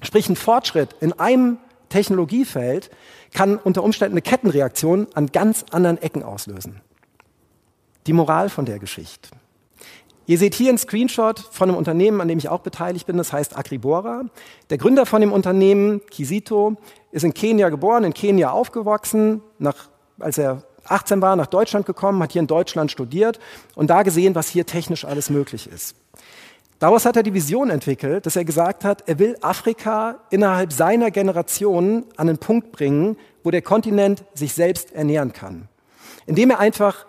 Sprich, 0.00 0.30
ein 0.30 0.34
Fortschritt 0.34 0.96
in 0.98 1.12
einem 1.12 1.58
Technologiefeld 1.90 2.90
kann 3.34 3.58
unter 3.58 3.84
Umständen 3.84 4.14
eine 4.14 4.22
Kettenreaktion 4.22 5.06
an 5.12 5.26
ganz 5.26 5.66
anderen 5.72 6.00
Ecken 6.00 6.22
auslösen. 6.22 6.80
Die 8.06 8.14
Moral 8.14 8.48
von 8.48 8.64
der 8.64 8.78
Geschichte. 8.78 9.28
Ihr 10.24 10.38
seht 10.38 10.54
hier 10.54 10.70
einen 10.70 10.78
Screenshot 10.78 11.38
von 11.38 11.68
einem 11.68 11.76
Unternehmen, 11.76 12.22
an 12.22 12.28
dem 12.28 12.38
ich 12.38 12.48
auch 12.48 12.60
beteiligt 12.60 13.06
bin, 13.06 13.18
das 13.18 13.30
heißt 13.30 13.58
Agribora. 13.58 14.22
Der 14.70 14.78
Gründer 14.78 15.04
von 15.04 15.20
dem 15.20 15.32
Unternehmen, 15.32 16.00
Kisito, 16.06 16.76
ist 17.12 17.24
in 17.24 17.34
Kenia 17.34 17.68
geboren, 17.68 18.04
in 18.04 18.14
Kenia 18.14 18.52
aufgewachsen, 18.52 19.42
nach, 19.58 19.90
als 20.18 20.38
er 20.38 20.62
18 20.86 21.20
war, 21.20 21.36
nach 21.36 21.46
Deutschland 21.46 21.84
gekommen, 21.84 22.22
hat 22.22 22.32
hier 22.32 22.40
in 22.40 22.46
Deutschland 22.46 22.90
studiert 22.90 23.38
und 23.74 23.90
da 23.90 24.02
gesehen, 24.02 24.34
was 24.34 24.48
hier 24.48 24.64
technisch 24.64 25.04
alles 25.04 25.28
möglich 25.28 25.66
ist. 25.70 25.94
Daraus 26.78 27.06
hat 27.06 27.16
er 27.16 27.22
die 27.22 27.34
Vision 27.34 27.70
entwickelt, 27.70 28.26
dass 28.26 28.36
er 28.36 28.44
gesagt 28.44 28.84
hat, 28.84 29.08
er 29.08 29.18
will 29.18 29.36
Afrika 29.40 30.20
innerhalb 30.30 30.72
seiner 30.72 31.10
Generation 31.10 32.04
an 32.16 32.28
einen 32.28 32.38
Punkt 32.38 32.72
bringen, 32.72 33.16
wo 33.42 33.50
der 33.50 33.62
Kontinent 33.62 34.24
sich 34.34 34.54
selbst 34.54 34.92
ernähren 34.92 35.32
kann. 35.32 35.68
Indem 36.26 36.50
er 36.50 36.58
einfach 36.58 37.06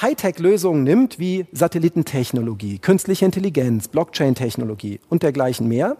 Hightech-Lösungen 0.00 0.84
nimmt, 0.84 1.18
wie 1.18 1.46
Satellitentechnologie, 1.52 2.78
künstliche 2.78 3.24
Intelligenz, 3.24 3.88
Blockchain-Technologie 3.88 5.00
und 5.10 5.22
dergleichen 5.22 5.68
mehr, 5.68 5.96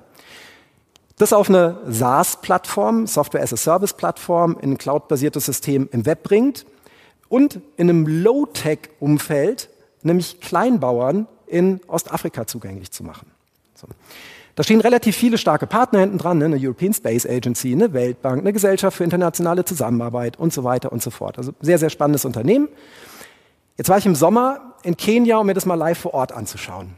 das 1.19 1.33
auf 1.33 1.49
eine 1.49 1.79
SaaS-Plattform, 1.87 3.07
Software-as-a-Service-Plattform, 3.07 4.57
in 4.61 4.73
ein 4.73 4.79
cloud-basiertes 4.79 5.45
System 5.45 5.89
im 5.93 6.07
Web 6.07 6.23
bringt 6.23 6.65
und 7.29 7.61
in 7.77 7.91
einem 7.91 8.07
Low-Tech-Umfeld, 8.07 9.69
nämlich 10.03 10.41
Kleinbauern 10.41 11.29
in 11.53 11.81
Ostafrika 11.87 12.47
zugänglich 12.47 12.91
zu 12.91 13.05
machen. 13.05 13.31
So. 13.75 13.87
Da 14.55 14.63
stehen 14.63 14.81
relativ 14.81 15.17
viele 15.17 15.39
starke 15.39 15.67
Partner 15.67 16.01
hinten 16.01 16.19
dran, 16.19 16.39
ne? 16.39 16.45
eine 16.45 16.57
European 16.59 16.93
Space 16.93 17.25
Agency, 17.27 17.73
eine 17.73 17.93
Weltbank, 17.93 18.41
eine 18.41 18.53
Gesellschaft 18.53 18.99
für 18.99 19.05
internationale 19.05 19.65
Zusammenarbeit 19.65 20.39
und 20.39 20.53
so 20.53 20.63
weiter 20.65 20.93
und 20.93 21.03
so 21.03 21.11
fort. 21.11 21.39
Also 21.39 21.53
sehr, 21.61 21.79
sehr 21.79 21.89
spannendes 21.89 22.25
Unternehmen. 22.25 22.69
Jetzt 23.79 23.89
war 23.89 23.97
ich 23.97 24.05
im 24.05 24.15
Sommer 24.15 24.75
in 24.83 24.97
Kenia, 24.97 25.39
um 25.39 25.47
mir 25.47 25.55
das 25.55 25.65
mal 25.65 25.75
live 25.75 25.99
vor 25.99 26.13
Ort 26.13 26.33
anzuschauen. 26.33 26.95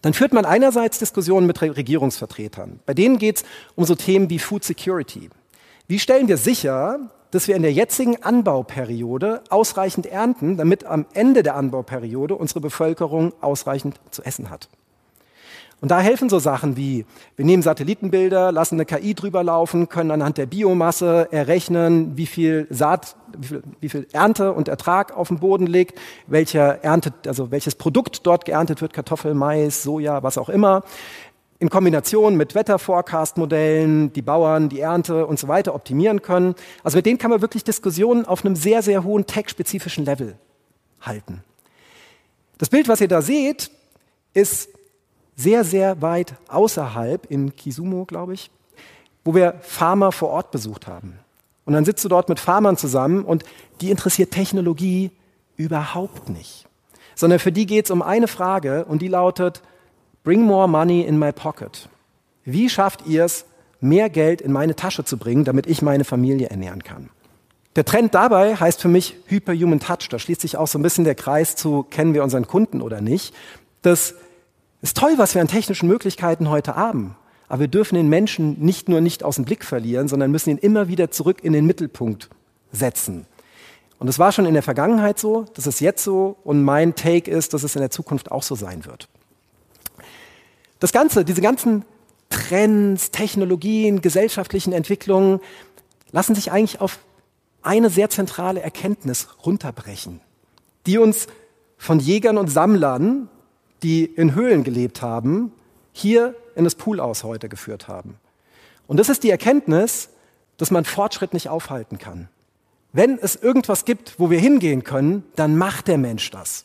Dann 0.00 0.14
führt 0.14 0.32
man 0.32 0.44
einerseits 0.44 0.98
Diskussionen 0.98 1.46
mit 1.46 1.60
Regierungsvertretern. 1.60 2.80
Bei 2.86 2.94
denen 2.94 3.18
geht 3.18 3.38
es 3.38 3.44
um 3.74 3.84
so 3.84 3.94
Themen 3.94 4.30
wie 4.30 4.38
Food 4.38 4.64
Security. 4.64 5.30
Wie 5.86 5.98
stellen 5.98 6.28
wir 6.28 6.36
sicher, 6.36 6.98
dass 7.34 7.48
wir 7.48 7.56
in 7.56 7.62
der 7.62 7.72
jetzigen 7.72 8.22
Anbauperiode 8.22 9.42
ausreichend 9.50 10.06
ernten, 10.06 10.56
damit 10.56 10.84
am 10.84 11.04
Ende 11.14 11.42
der 11.42 11.56
Anbauperiode 11.56 12.36
unsere 12.36 12.60
Bevölkerung 12.60 13.32
ausreichend 13.40 13.96
zu 14.10 14.22
essen 14.22 14.50
hat? 14.50 14.68
Und 15.80 15.90
da 15.90 16.00
helfen 16.00 16.30
so 16.30 16.38
Sachen 16.38 16.76
wie, 16.76 17.04
wir 17.36 17.44
nehmen 17.44 17.62
Satellitenbilder, 17.62 18.52
lassen 18.52 18.76
eine 18.76 18.86
KI 18.86 19.14
drüber 19.14 19.42
laufen, 19.42 19.88
können 19.88 20.12
anhand 20.12 20.38
der 20.38 20.46
Biomasse 20.46 21.28
errechnen, 21.30 22.16
wie 22.16 22.26
viel 22.26 22.68
Saat, 22.70 23.16
wie 23.36 23.46
viel, 23.48 23.62
wie 23.80 23.88
viel 23.88 24.06
Ernte 24.12 24.52
und 24.52 24.68
Ertrag 24.68 25.14
auf 25.14 25.28
dem 25.28 25.40
Boden 25.40 25.66
liegt, 25.66 26.00
welcher 26.28 26.84
erntet, 26.84 27.26
also 27.26 27.50
welches 27.50 27.74
Produkt 27.74 28.26
dort 28.26 28.44
geerntet 28.44 28.80
wird, 28.80 28.92
Kartoffel, 28.92 29.34
Mais, 29.34 29.82
Soja, 29.82 30.22
was 30.22 30.38
auch 30.38 30.48
immer. 30.48 30.84
In 31.64 31.70
Kombination 31.70 32.36
mit 32.36 32.54
Wetterforecast-Modellen, 32.54 34.12
die 34.12 34.20
Bauern, 34.20 34.68
die 34.68 34.80
Ernte 34.80 35.24
und 35.24 35.38
so 35.38 35.48
weiter 35.48 35.74
optimieren 35.74 36.20
können. 36.20 36.56
Also 36.82 36.98
mit 36.98 37.06
denen 37.06 37.16
kann 37.16 37.30
man 37.30 37.40
wirklich 37.40 37.64
Diskussionen 37.64 38.26
auf 38.26 38.44
einem 38.44 38.54
sehr, 38.54 38.82
sehr 38.82 39.02
hohen 39.02 39.24
tech-spezifischen 39.24 40.04
Level 40.04 40.36
halten. 41.00 41.42
Das 42.58 42.68
Bild, 42.68 42.86
was 42.86 43.00
ihr 43.00 43.08
da 43.08 43.22
seht, 43.22 43.70
ist 44.34 44.68
sehr, 45.36 45.64
sehr 45.64 46.02
weit 46.02 46.34
außerhalb, 46.48 47.30
in 47.30 47.56
Kisumo, 47.56 48.04
glaube 48.04 48.34
ich, 48.34 48.50
wo 49.24 49.34
wir 49.34 49.54
Farmer 49.62 50.12
vor 50.12 50.28
Ort 50.28 50.50
besucht 50.50 50.86
haben. 50.86 51.18
Und 51.64 51.72
dann 51.72 51.86
sitzt 51.86 52.04
du 52.04 52.10
dort 52.10 52.28
mit 52.28 52.40
Farmern 52.40 52.76
zusammen 52.76 53.24
und 53.24 53.42
die 53.80 53.90
interessiert 53.90 54.32
Technologie 54.32 55.12
überhaupt 55.56 56.28
nicht. 56.28 56.66
Sondern 57.14 57.38
für 57.38 57.52
die 57.52 57.64
geht 57.64 57.86
es 57.86 57.90
um 57.90 58.02
eine 58.02 58.28
Frage 58.28 58.84
und 58.84 59.00
die 59.00 59.08
lautet, 59.08 59.62
bring 60.24 60.42
more 60.42 60.66
money 60.66 61.02
in 61.02 61.18
my 61.18 61.32
pocket. 61.32 61.88
Wie 62.44 62.68
schafft 62.68 63.06
ihr 63.06 63.24
es, 63.24 63.44
mehr 63.80 64.10
Geld 64.10 64.40
in 64.40 64.50
meine 64.50 64.74
Tasche 64.74 65.04
zu 65.04 65.18
bringen, 65.18 65.44
damit 65.44 65.66
ich 65.66 65.82
meine 65.82 66.04
Familie 66.04 66.48
ernähren 66.48 66.82
kann? 66.82 67.10
Der 67.76 67.84
Trend 67.84 68.14
dabei 68.14 68.56
heißt 68.56 68.80
für 68.80 68.88
mich 68.88 69.16
Hyperhuman 69.26 69.80
Touch. 69.80 70.08
Da 70.08 70.18
schließt 70.18 70.40
sich 70.40 70.56
auch 70.56 70.68
so 70.68 70.78
ein 70.78 70.82
bisschen 70.82 71.04
der 71.04 71.14
Kreis 71.14 71.56
zu, 71.56 71.82
kennen 71.82 72.14
wir 72.14 72.22
unseren 72.22 72.46
Kunden 72.46 72.80
oder 72.80 73.00
nicht. 73.00 73.34
Das 73.82 74.14
ist 74.80 74.96
toll, 74.96 75.14
was 75.16 75.34
wir 75.34 75.42
an 75.42 75.48
technischen 75.48 75.88
Möglichkeiten 75.88 76.48
heute 76.48 76.76
haben. 76.76 77.16
Aber 77.48 77.60
wir 77.60 77.68
dürfen 77.68 77.96
den 77.96 78.08
Menschen 78.08 78.58
nicht 78.60 78.88
nur 78.88 79.00
nicht 79.00 79.22
aus 79.22 79.36
dem 79.36 79.44
Blick 79.44 79.64
verlieren, 79.64 80.08
sondern 80.08 80.30
müssen 80.30 80.50
ihn 80.50 80.58
immer 80.58 80.88
wieder 80.88 81.10
zurück 81.10 81.42
in 81.42 81.52
den 81.52 81.66
Mittelpunkt 81.66 82.30
setzen. 82.72 83.26
Und 83.98 84.08
es 84.08 84.18
war 84.18 84.32
schon 84.32 84.46
in 84.46 84.54
der 84.54 84.62
Vergangenheit 84.62 85.18
so, 85.18 85.46
das 85.54 85.66
ist 85.66 85.80
jetzt 85.80 86.04
so 86.04 86.36
und 86.44 86.62
mein 86.62 86.94
Take 86.94 87.30
ist, 87.30 87.54
dass 87.54 87.62
es 87.62 87.76
in 87.76 87.80
der 87.80 87.90
Zukunft 87.90 88.30
auch 88.30 88.42
so 88.42 88.54
sein 88.54 88.84
wird. 88.84 89.08
Das 90.84 90.92
Ganze, 90.92 91.24
diese 91.24 91.40
ganzen 91.40 91.86
Trends, 92.28 93.10
Technologien, 93.10 94.02
gesellschaftlichen 94.02 94.74
Entwicklungen 94.74 95.40
lassen 96.12 96.34
sich 96.34 96.52
eigentlich 96.52 96.82
auf 96.82 96.98
eine 97.62 97.88
sehr 97.88 98.10
zentrale 98.10 98.60
Erkenntnis 98.60 99.28
runterbrechen, 99.46 100.20
die 100.84 100.98
uns 100.98 101.26
von 101.78 102.00
Jägern 102.00 102.36
und 102.36 102.48
Sammlern 102.48 103.30
die 103.82 104.04
in 104.04 104.34
Höhlen 104.34 104.62
gelebt 104.62 105.00
haben, 105.00 105.52
hier 105.92 106.34
in 106.54 106.64
das 106.64 106.74
Pool 106.74 107.00
aus 107.00 107.24
heute 107.24 107.48
geführt 107.48 107.88
haben. 107.88 108.18
Und 108.86 109.00
das 109.00 109.08
ist 109.08 109.22
die 109.22 109.30
Erkenntnis, 109.30 110.10
dass 110.58 110.70
man 110.70 110.84
Fortschritt 110.84 111.32
nicht 111.32 111.48
aufhalten 111.48 111.96
kann. 111.96 112.28
Wenn 112.92 113.18
es 113.18 113.36
irgendwas 113.36 113.86
gibt, 113.86 114.20
wo 114.20 114.28
wir 114.28 114.38
hingehen 114.38 114.84
können, 114.84 115.24
dann 115.34 115.56
macht 115.56 115.88
der 115.88 115.96
Mensch 115.96 116.30
das. 116.30 116.64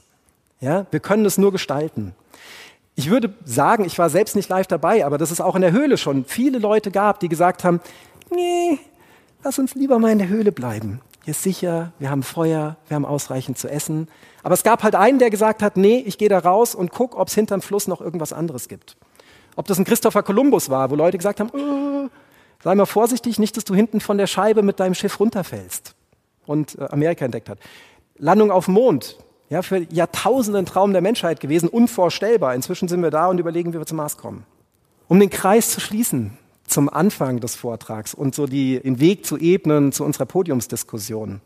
Ja, 0.59 0.87
wir 0.91 0.99
können 0.99 1.23
es 1.23 1.37
nur 1.37 1.53
gestalten. 1.53 2.15
Ich 2.99 3.09
würde 3.09 3.33
sagen, 3.45 3.85
ich 3.85 3.97
war 3.97 4.09
selbst 4.09 4.35
nicht 4.35 4.49
live 4.49 4.67
dabei, 4.67 5.05
aber 5.05 5.17
dass 5.17 5.31
es 5.31 5.39
auch 5.39 5.55
in 5.55 5.61
der 5.61 5.71
Höhle 5.71 5.97
schon 5.97 6.25
viele 6.25 6.59
Leute 6.59 6.91
gab, 6.91 7.21
die 7.21 7.29
gesagt 7.29 7.63
haben, 7.63 7.79
nee, 8.29 8.77
lass 9.41 9.57
uns 9.57 9.73
lieber 9.73 9.99
mal 9.99 10.11
in 10.11 10.17
der 10.17 10.27
Höhle 10.27 10.51
bleiben. 10.51 10.99
Hier 11.23 11.31
ist 11.31 11.41
sicher, 11.41 11.93
wir 11.97 12.09
haben 12.09 12.23
Feuer, 12.23 12.75
wir 12.89 12.95
haben 12.95 13.05
ausreichend 13.05 13.57
zu 13.57 13.69
essen. 13.69 14.09
Aber 14.43 14.53
es 14.53 14.63
gab 14.63 14.83
halt 14.83 14.95
einen, 14.95 15.17
der 15.17 15.29
gesagt 15.29 15.63
hat, 15.63 15.77
nee, 15.77 16.03
ich 16.05 16.17
gehe 16.17 16.27
da 16.27 16.39
raus 16.39 16.75
und 16.75 16.91
guck, 16.91 17.15
ob 17.15 17.29
es 17.29 17.35
hinterm 17.35 17.61
Fluss 17.61 17.87
noch 17.87 18.01
irgendwas 18.01 18.33
anderes 18.33 18.67
gibt. 18.67 18.97
Ob 19.55 19.65
das 19.65 19.79
ein 19.79 19.85
Christopher 19.85 20.21
Columbus 20.21 20.69
war, 20.69 20.91
wo 20.91 20.95
Leute 20.95 21.17
gesagt 21.17 21.39
haben, 21.39 21.51
äh, 21.57 22.09
sei 22.61 22.75
mal 22.75 22.85
vorsichtig, 22.85 23.39
nicht, 23.39 23.55
dass 23.55 23.63
du 23.63 23.75
hinten 23.75 24.01
von 24.01 24.17
der 24.17 24.27
Scheibe 24.27 24.61
mit 24.61 24.81
deinem 24.81 24.93
Schiff 24.93 25.21
runterfällst 25.21 25.95
und 26.45 26.77
äh, 26.77 26.83
Amerika 26.89 27.23
entdeckt 27.23 27.47
hat. 27.47 27.59
Landung 28.17 28.51
auf 28.51 28.65
dem 28.65 28.73
Mond, 28.73 29.15
ja, 29.49 29.61
für 29.61 29.79
Jahrtausende 29.91 30.59
ein 30.59 30.65
Traum 30.65 30.93
der 30.93 31.01
Menschheit 31.01 31.39
gewesen, 31.39 31.69
unvorstellbar. 31.69 32.53
Inzwischen 32.53 32.87
sind 32.87 33.01
wir 33.01 33.09
da 33.09 33.27
und 33.27 33.39
überlegen, 33.39 33.73
wie 33.73 33.79
wir 33.79 33.85
zum 33.85 33.97
Mars 33.97 34.17
kommen. 34.17 34.45
Um 35.07 35.19
den 35.19 35.29
Kreis 35.29 35.71
zu 35.71 35.79
schließen 35.79 36.37
zum 36.67 36.87
Anfang 36.87 37.39
des 37.39 37.55
Vortrags 37.55 38.13
und 38.13 38.35
so 38.35 38.45
die, 38.45 38.79
den 38.79 38.99
Weg 38.99 39.25
zu 39.25 39.37
ebnen 39.37 39.91
zu 39.91 40.05
unserer 40.05 40.27
Podiumsdiskussion, 40.27 41.41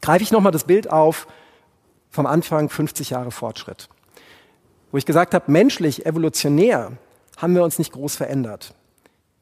greife 0.00 0.22
ich 0.22 0.32
nochmal 0.32 0.52
das 0.52 0.64
Bild 0.64 0.90
auf 0.90 1.26
vom 2.08 2.24
Anfang 2.24 2.70
50 2.70 3.10
Jahre 3.10 3.30
Fortschritt. 3.30 3.88
Wo 4.90 4.96
ich 4.96 5.04
gesagt 5.04 5.34
habe, 5.34 5.52
menschlich, 5.52 6.06
evolutionär 6.06 6.92
haben 7.36 7.54
wir 7.54 7.62
uns 7.62 7.78
nicht 7.78 7.92
groß 7.92 8.16
verändert. 8.16 8.74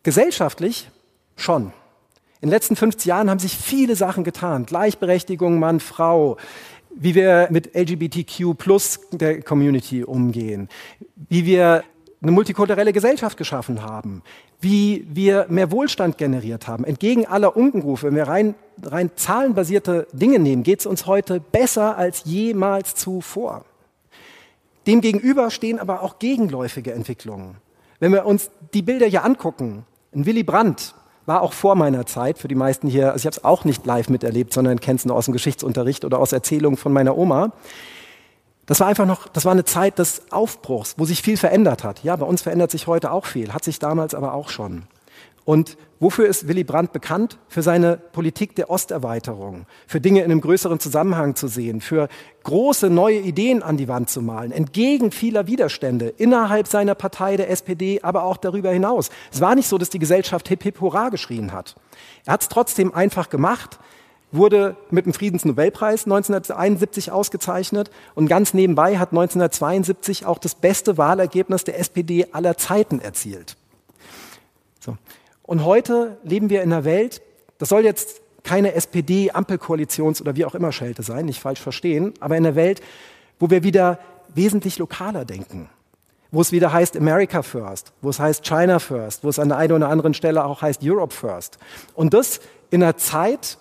Gesellschaftlich 0.02 0.90
schon. 1.36 1.72
In 2.40 2.48
den 2.48 2.50
letzten 2.50 2.76
50 2.76 3.06
Jahren 3.06 3.30
haben 3.30 3.40
sich 3.40 3.56
viele 3.56 3.96
Sachen 3.96 4.24
getan. 4.24 4.66
Gleichberechtigung 4.66 5.58
Mann, 5.58 5.80
Frau, 5.80 6.36
wie 7.00 7.14
wir 7.14 7.48
mit 7.50 7.74
LGBTQ 7.74 8.58
plus 8.58 9.00
der 9.12 9.40
Community 9.42 10.02
umgehen, 10.02 10.68
wie 11.28 11.46
wir 11.46 11.84
eine 12.20 12.32
multikulturelle 12.32 12.92
Gesellschaft 12.92 13.36
geschaffen 13.36 13.82
haben, 13.82 14.22
wie 14.60 15.06
wir 15.08 15.46
mehr 15.48 15.70
Wohlstand 15.70 16.18
generiert 16.18 16.66
haben. 16.66 16.84
Entgegen 16.84 17.26
aller 17.26 17.56
Unkenrufe, 17.56 18.08
wenn 18.08 18.16
wir 18.16 18.26
rein, 18.26 18.56
rein 18.82 19.12
zahlenbasierte 19.14 20.08
Dinge 20.12 20.40
nehmen, 20.40 20.64
geht 20.64 20.80
es 20.80 20.86
uns 20.86 21.06
heute 21.06 21.38
besser 21.38 21.96
als 21.96 22.24
jemals 22.24 22.96
zuvor. 22.96 23.64
Demgegenüber 24.88 25.50
stehen 25.50 25.78
aber 25.78 26.02
auch 26.02 26.18
gegenläufige 26.18 26.92
Entwicklungen. 26.92 27.56
Wenn 28.00 28.12
wir 28.12 28.26
uns 28.26 28.50
die 28.74 28.82
Bilder 28.82 29.06
hier 29.06 29.24
angucken, 29.24 29.84
ein 30.12 30.26
Willy 30.26 30.42
Brandt 30.42 30.94
war 31.28 31.42
auch 31.42 31.52
vor 31.52 31.74
meiner 31.74 32.06
Zeit, 32.06 32.38
für 32.38 32.48
die 32.48 32.54
meisten 32.54 32.88
hier, 32.88 33.12
also 33.12 33.18
ich 33.18 33.26
habe 33.26 33.36
es 33.36 33.44
auch 33.44 33.64
nicht 33.64 33.84
live 33.84 34.08
miterlebt, 34.08 34.52
sondern 34.52 34.80
kenne 34.80 34.96
es 34.96 35.04
nur 35.04 35.14
aus 35.14 35.26
dem 35.26 35.32
Geschichtsunterricht 35.32 36.04
oder 36.04 36.18
aus 36.18 36.32
Erzählungen 36.32 36.78
von 36.78 36.92
meiner 36.92 37.16
Oma. 37.16 37.52
Das 38.64 38.80
war 38.80 38.86
einfach 38.86 39.06
noch, 39.06 39.28
das 39.28 39.44
war 39.44 39.52
eine 39.52 39.64
Zeit 39.64 39.98
des 39.98 40.32
Aufbruchs, 40.32 40.94
wo 40.96 41.04
sich 41.04 41.22
viel 41.22 41.36
verändert 41.36 41.84
hat. 41.84 42.02
Ja, 42.02 42.16
bei 42.16 42.26
uns 42.26 42.42
verändert 42.42 42.70
sich 42.70 42.86
heute 42.86 43.12
auch 43.12 43.26
viel, 43.26 43.52
hat 43.52 43.62
sich 43.62 43.78
damals 43.78 44.14
aber 44.14 44.32
auch 44.32 44.48
schon. 44.48 44.84
Und 45.44 45.76
wofür 46.00 46.26
ist 46.26 46.48
Willy 46.48 46.64
Brandt 46.64 46.92
bekannt? 46.92 47.38
Für 47.48 47.62
seine 47.62 47.96
Politik 47.96 48.54
der 48.54 48.70
Osterweiterung, 48.70 49.66
für 49.86 50.00
Dinge 50.00 50.20
in 50.20 50.30
einem 50.30 50.40
größeren 50.40 50.80
Zusammenhang 50.80 51.34
zu 51.34 51.48
sehen, 51.48 51.80
für 51.80 52.08
große 52.44 52.90
neue 52.90 53.18
Ideen 53.18 53.62
an 53.62 53.76
die 53.76 53.88
Wand 53.88 54.10
zu 54.10 54.22
malen, 54.22 54.52
entgegen 54.52 55.10
vieler 55.10 55.46
Widerstände 55.46 56.08
innerhalb 56.08 56.66
seiner 56.66 56.94
Partei, 56.94 57.36
der 57.36 57.50
SPD, 57.50 58.00
aber 58.02 58.24
auch 58.24 58.36
darüber 58.36 58.70
hinaus. 58.70 59.10
Es 59.32 59.40
war 59.40 59.54
nicht 59.54 59.68
so, 59.68 59.78
dass 59.78 59.90
die 59.90 59.98
Gesellschaft 59.98 60.48
hip 60.48 60.62
hip 60.62 60.80
hurra 60.80 61.08
geschrien 61.08 61.52
hat. 61.52 61.76
Er 62.24 62.34
hat 62.34 62.42
es 62.42 62.48
trotzdem 62.48 62.94
einfach 62.94 63.28
gemacht, 63.28 63.78
wurde 64.32 64.76
mit 64.90 65.06
dem 65.06 65.14
Friedensnobelpreis 65.14 66.04
1971 66.04 67.10
ausgezeichnet 67.10 67.90
und 68.14 68.28
ganz 68.28 68.54
nebenbei 68.54 68.98
hat 68.98 69.10
1972 69.10 70.26
auch 70.26 70.38
das 70.38 70.54
beste 70.54 70.98
Wahlergebnis 70.98 71.64
der 71.64 71.78
SPD 71.78 72.26
aller 72.32 72.56
Zeiten 72.56 73.00
erzielt. 73.00 73.56
Und 75.48 75.64
heute 75.64 76.18
leben 76.24 76.50
wir 76.50 76.62
in 76.62 76.70
einer 76.70 76.84
Welt, 76.84 77.22
das 77.56 77.70
soll 77.70 77.82
jetzt 77.82 78.20
keine 78.42 78.74
SPD, 78.74 79.32
Ampelkoalitions- 79.32 80.20
oder 80.20 80.36
wie 80.36 80.44
auch 80.44 80.54
immer 80.54 80.72
Schelte 80.72 81.02
sein, 81.02 81.24
nicht 81.24 81.40
falsch 81.40 81.62
verstehen, 81.62 82.12
aber 82.20 82.36
in 82.36 82.44
einer 82.44 82.54
Welt, 82.54 82.82
wo 83.38 83.48
wir 83.48 83.62
wieder 83.62 83.98
wesentlich 84.34 84.76
lokaler 84.76 85.24
denken. 85.24 85.70
Wo 86.30 86.42
es 86.42 86.52
wieder 86.52 86.70
heißt 86.70 86.98
America 86.98 87.40
First, 87.40 87.94
wo 88.02 88.10
es 88.10 88.20
heißt 88.20 88.44
China 88.44 88.78
First, 88.78 89.24
wo 89.24 89.30
es 89.30 89.38
an 89.38 89.48
der 89.48 89.56
einen 89.56 89.72
oder 89.72 89.88
anderen 89.88 90.12
Stelle 90.12 90.44
auch 90.44 90.60
heißt 90.60 90.82
Europe 90.84 91.14
First. 91.14 91.56
Und 91.94 92.12
das 92.12 92.40
in 92.68 92.82
einer 92.82 92.98
Zeit, 92.98 93.56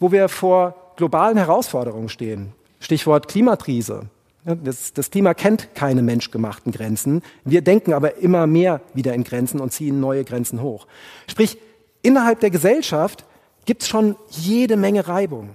wo 0.00 0.10
wir 0.10 0.28
vor 0.28 0.74
globalen 0.96 1.36
Herausforderungen 1.36 2.08
stehen. 2.08 2.52
Stichwort 2.80 3.28
Klimakrise. 3.28 4.08
Das, 4.54 4.94
das 4.94 5.10
Klima 5.10 5.34
kennt 5.34 5.74
keine 5.74 6.02
menschgemachten 6.02 6.72
Grenzen. 6.72 7.22
Wir 7.44 7.60
denken 7.60 7.92
aber 7.92 8.16
immer 8.16 8.46
mehr 8.46 8.80
wieder 8.94 9.12
in 9.12 9.22
Grenzen 9.22 9.60
und 9.60 9.72
ziehen 9.72 10.00
neue 10.00 10.24
Grenzen 10.24 10.62
hoch. 10.62 10.86
Sprich, 11.26 11.58
innerhalb 12.00 12.40
der 12.40 12.48
Gesellschaft 12.48 13.26
gibt 13.66 13.82
es 13.82 13.88
schon 13.88 14.16
jede 14.30 14.78
Menge 14.78 15.06
Reibung. 15.06 15.50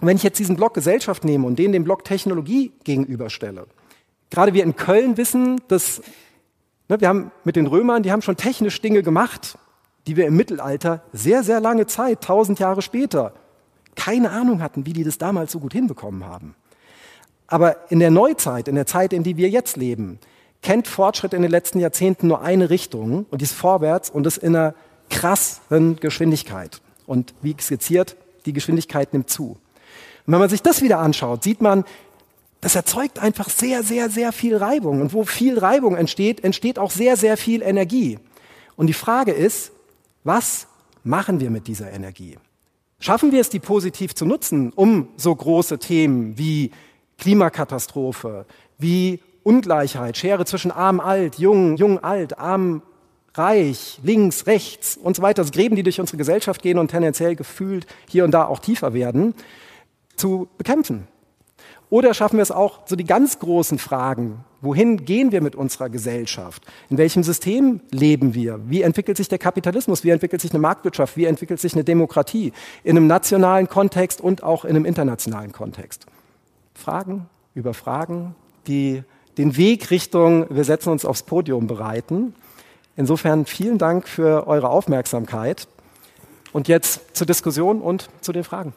Und 0.00 0.06
wenn 0.06 0.16
ich 0.16 0.22
jetzt 0.22 0.38
diesen 0.38 0.54
Block 0.54 0.74
Gesellschaft 0.74 1.24
nehme 1.24 1.44
und 1.44 1.58
den 1.58 1.72
dem 1.72 1.82
Block 1.82 2.04
Technologie 2.04 2.72
gegenüberstelle, 2.84 3.66
gerade 4.30 4.54
wir 4.54 4.62
in 4.62 4.76
Köln 4.76 5.16
wissen, 5.16 5.60
dass 5.66 6.00
ne, 6.88 7.00
wir 7.00 7.08
haben 7.08 7.32
mit 7.42 7.56
den 7.56 7.66
Römern, 7.66 8.04
die 8.04 8.12
haben 8.12 8.22
schon 8.22 8.36
technisch 8.36 8.80
Dinge 8.80 9.02
gemacht, 9.02 9.58
die 10.06 10.16
wir 10.16 10.26
im 10.26 10.36
Mittelalter 10.36 11.02
sehr, 11.12 11.42
sehr 11.42 11.60
lange 11.60 11.86
Zeit, 11.86 12.20
tausend 12.20 12.60
Jahre 12.60 12.82
später, 12.82 13.32
keine 13.96 14.30
Ahnung 14.30 14.62
hatten, 14.62 14.86
wie 14.86 14.92
die 14.92 15.02
das 15.04 15.18
damals 15.18 15.50
so 15.50 15.58
gut 15.58 15.72
hinbekommen 15.72 16.24
haben. 16.24 16.54
Aber 17.54 17.88
in 17.88 18.00
der 18.00 18.10
Neuzeit, 18.10 18.66
in 18.66 18.74
der 18.74 18.84
Zeit, 18.84 19.12
in 19.12 19.22
die 19.22 19.36
wir 19.36 19.48
jetzt 19.48 19.76
leben, 19.76 20.18
kennt 20.60 20.88
Fortschritt 20.88 21.32
in 21.34 21.42
den 21.42 21.52
letzten 21.52 21.78
Jahrzehnten 21.78 22.26
nur 22.26 22.42
eine 22.42 22.68
Richtung 22.68 23.26
und 23.30 23.40
die 23.40 23.44
ist 23.44 23.52
vorwärts 23.52 24.10
und 24.10 24.26
ist 24.26 24.38
in 24.38 24.56
einer 24.56 24.74
krassen 25.08 25.94
Geschwindigkeit. 26.00 26.80
Und 27.06 27.32
wie 27.42 27.54
skizziert, 27.56 28.16
die 28.44 28.52
Geschwindigkeit 28.52 29.12
nimmt 29.12 29.30
zu. 29.30 29.50
Und 29.50 30.32
wenn 30.32 30.40
man 30.40 30.48
sich 30.48 30.62
das 30.62 30.82
wieder 30.82 30.98
anschaut, 30.98 31.44
sieht 31.44 31.62
man, 31.62 31.84
das 32.60 32.74
erzeugt 32.74 33.20
einfach 33.20 33.48
sehr, 33.48 33.84
sehr, 33.84 34.10
sehr 34.10 34.32
viel 34.32 34.56
Reibung. 34.56 35.00
Und 35.00 35.12
wo 35.12 35.22
viel 35.22 35.56
Reibung 35.56 35.94
entsteht, 35.94 36.42
entsteht 36.42 36.76
auch 36.76 36.90
sehr, 36.90 37.16
sehr 37.16 37.36
viel 37.36 37.62
Energie. 37.62 38.18
Und 38.74 38.88
die 38.88 38.94
Frage 38.94 39.30
ist, 39.30 39.70
was 40.24 40.66
machen 41.04 41.38
wir 41.38 41.50
mit 41.50 41.68
dieser 41.68 41.92
Energie? 41.92 42.36
Schaffen 42.98 43.30
wir 43.30 43.40
es, 43.40 43.48
die 43.48 43.60
positiv 43.60 44.16
zu 44.16 44.26
nutzen, 44.26 44.72
um 44.74 45.06
so 45.16 45.32
große 45.32 45.78
Themen 45.78 46.36
wie 46.36 46.72
Klimakatastrophe, 47.24 48.44
wie 48.76 49.18
Ungleichheit, 49.44 50.18
Schere 50.18 50.44
zwischen 50.44 50.70
arm, 50.70 51.00
alt, 51.00 51.38
jung, 51.38 51.78
jung, 51.78 51.98
alt, 52.04 52.38
arm, 52.38 52.82
reich, 53.32 53.98
links, 54.02 54.46
rechts 54.46 54.98
und 54.98 55.16
so 55.16 55.22
weiter, 55.22 55.40
das 55.40 55.50
Gräben, 55.50 55.74
die 55.74 55.82
durch 55.82 55.98
unsere 55.98 56.18
Gesellschaft 56.18 56.60
gehen 56.60 56.78
und 56.78 56.88
tendenziell 56.90 57.34
gefühlt 57.34 57.86
hier 58.10 58.24
und 58.24 58.32
da 58.32 58.44
auch 58.44 58.58
tiefer 58.58 58.92
werden, 58.92 59.34
zu 60.16 60.48
bekämpfen. 60.58 61.08
Oder 61.88 62.12
schaffen 62.12 62.36
wir 62.36 62.42
es 62.42 62.50
auch, 62.50 62.80
so 62.84 62.94
die 62.94 63.04
ganz 63.04 63.38
großen 63.38 63.78
Fragen, 63.78 64.44
wohin 64.60 65.06
gehen 65.06 65.32
wir 65.32 65.40
mit 65.40 65.56
unserer 65.56 65.88
Gesellschaft? 65.88 66.62
In 66.90 66.98
welchem 66.98 67.22
System 67.22 67.80
leben 67.90 68.34
wir? 68.34 68.60
Wie 68.66 68.82
entwickelt 68.82 69.16
sich 69.16 69.28
der 69.28 69.38
Kapitalismus? 69.38 70.04
Wie 70.04 70.10
entwickelt 70.10 70.42
sich 70.42 70.50
eine 70.50 70.60
Marktwirtschaft? 70.60 71.16
Wie 71.16 71.24
entwickelt 71.24 71.58
sich 71.58 71.72
eine 71.72 71.84
Demokratie? 71.84 72.52
In 72.82 72.98
einem 72.98 73.06
nationalen 73.06 73.66
Kontext 73.66 74.20
und 74.20 74.42
auch 74.42 74.66
in 74.66 74.76
einem 74.76 74.84
internationalen 74.84 75.52
Kontext. 75.52 76.06
Fragen 76.74 77.28
über 77.54 77.74
Fragen, 77.74 78.34
die 78.66 79.02
den 79.38 79.56
Weg 79.56 79.90
Richtung, 79.90 80.46
wir 80.50 80.64
setzen 80.64 80.90
uns 80.90 81.04
aufs 81.04 81.22
Podium 81.22 81.66
bereiten. 81.66 82.34
Insofern 82.96 83.46
vielen 83.46 83.78
Dank 83.78 84.08
für 84.08 84.46
eure 84.46 84.68
Aufmerksamkeit. 84.68 85.68
Und 86.52 86.68
jetzt 86.68 87.16
zur 87.16 87.26
Diskussion 87.26 87.80
und 87.80 88.08
zu 88.20 88.32
den 88.32 88.44
Fragen. 88.44 88.74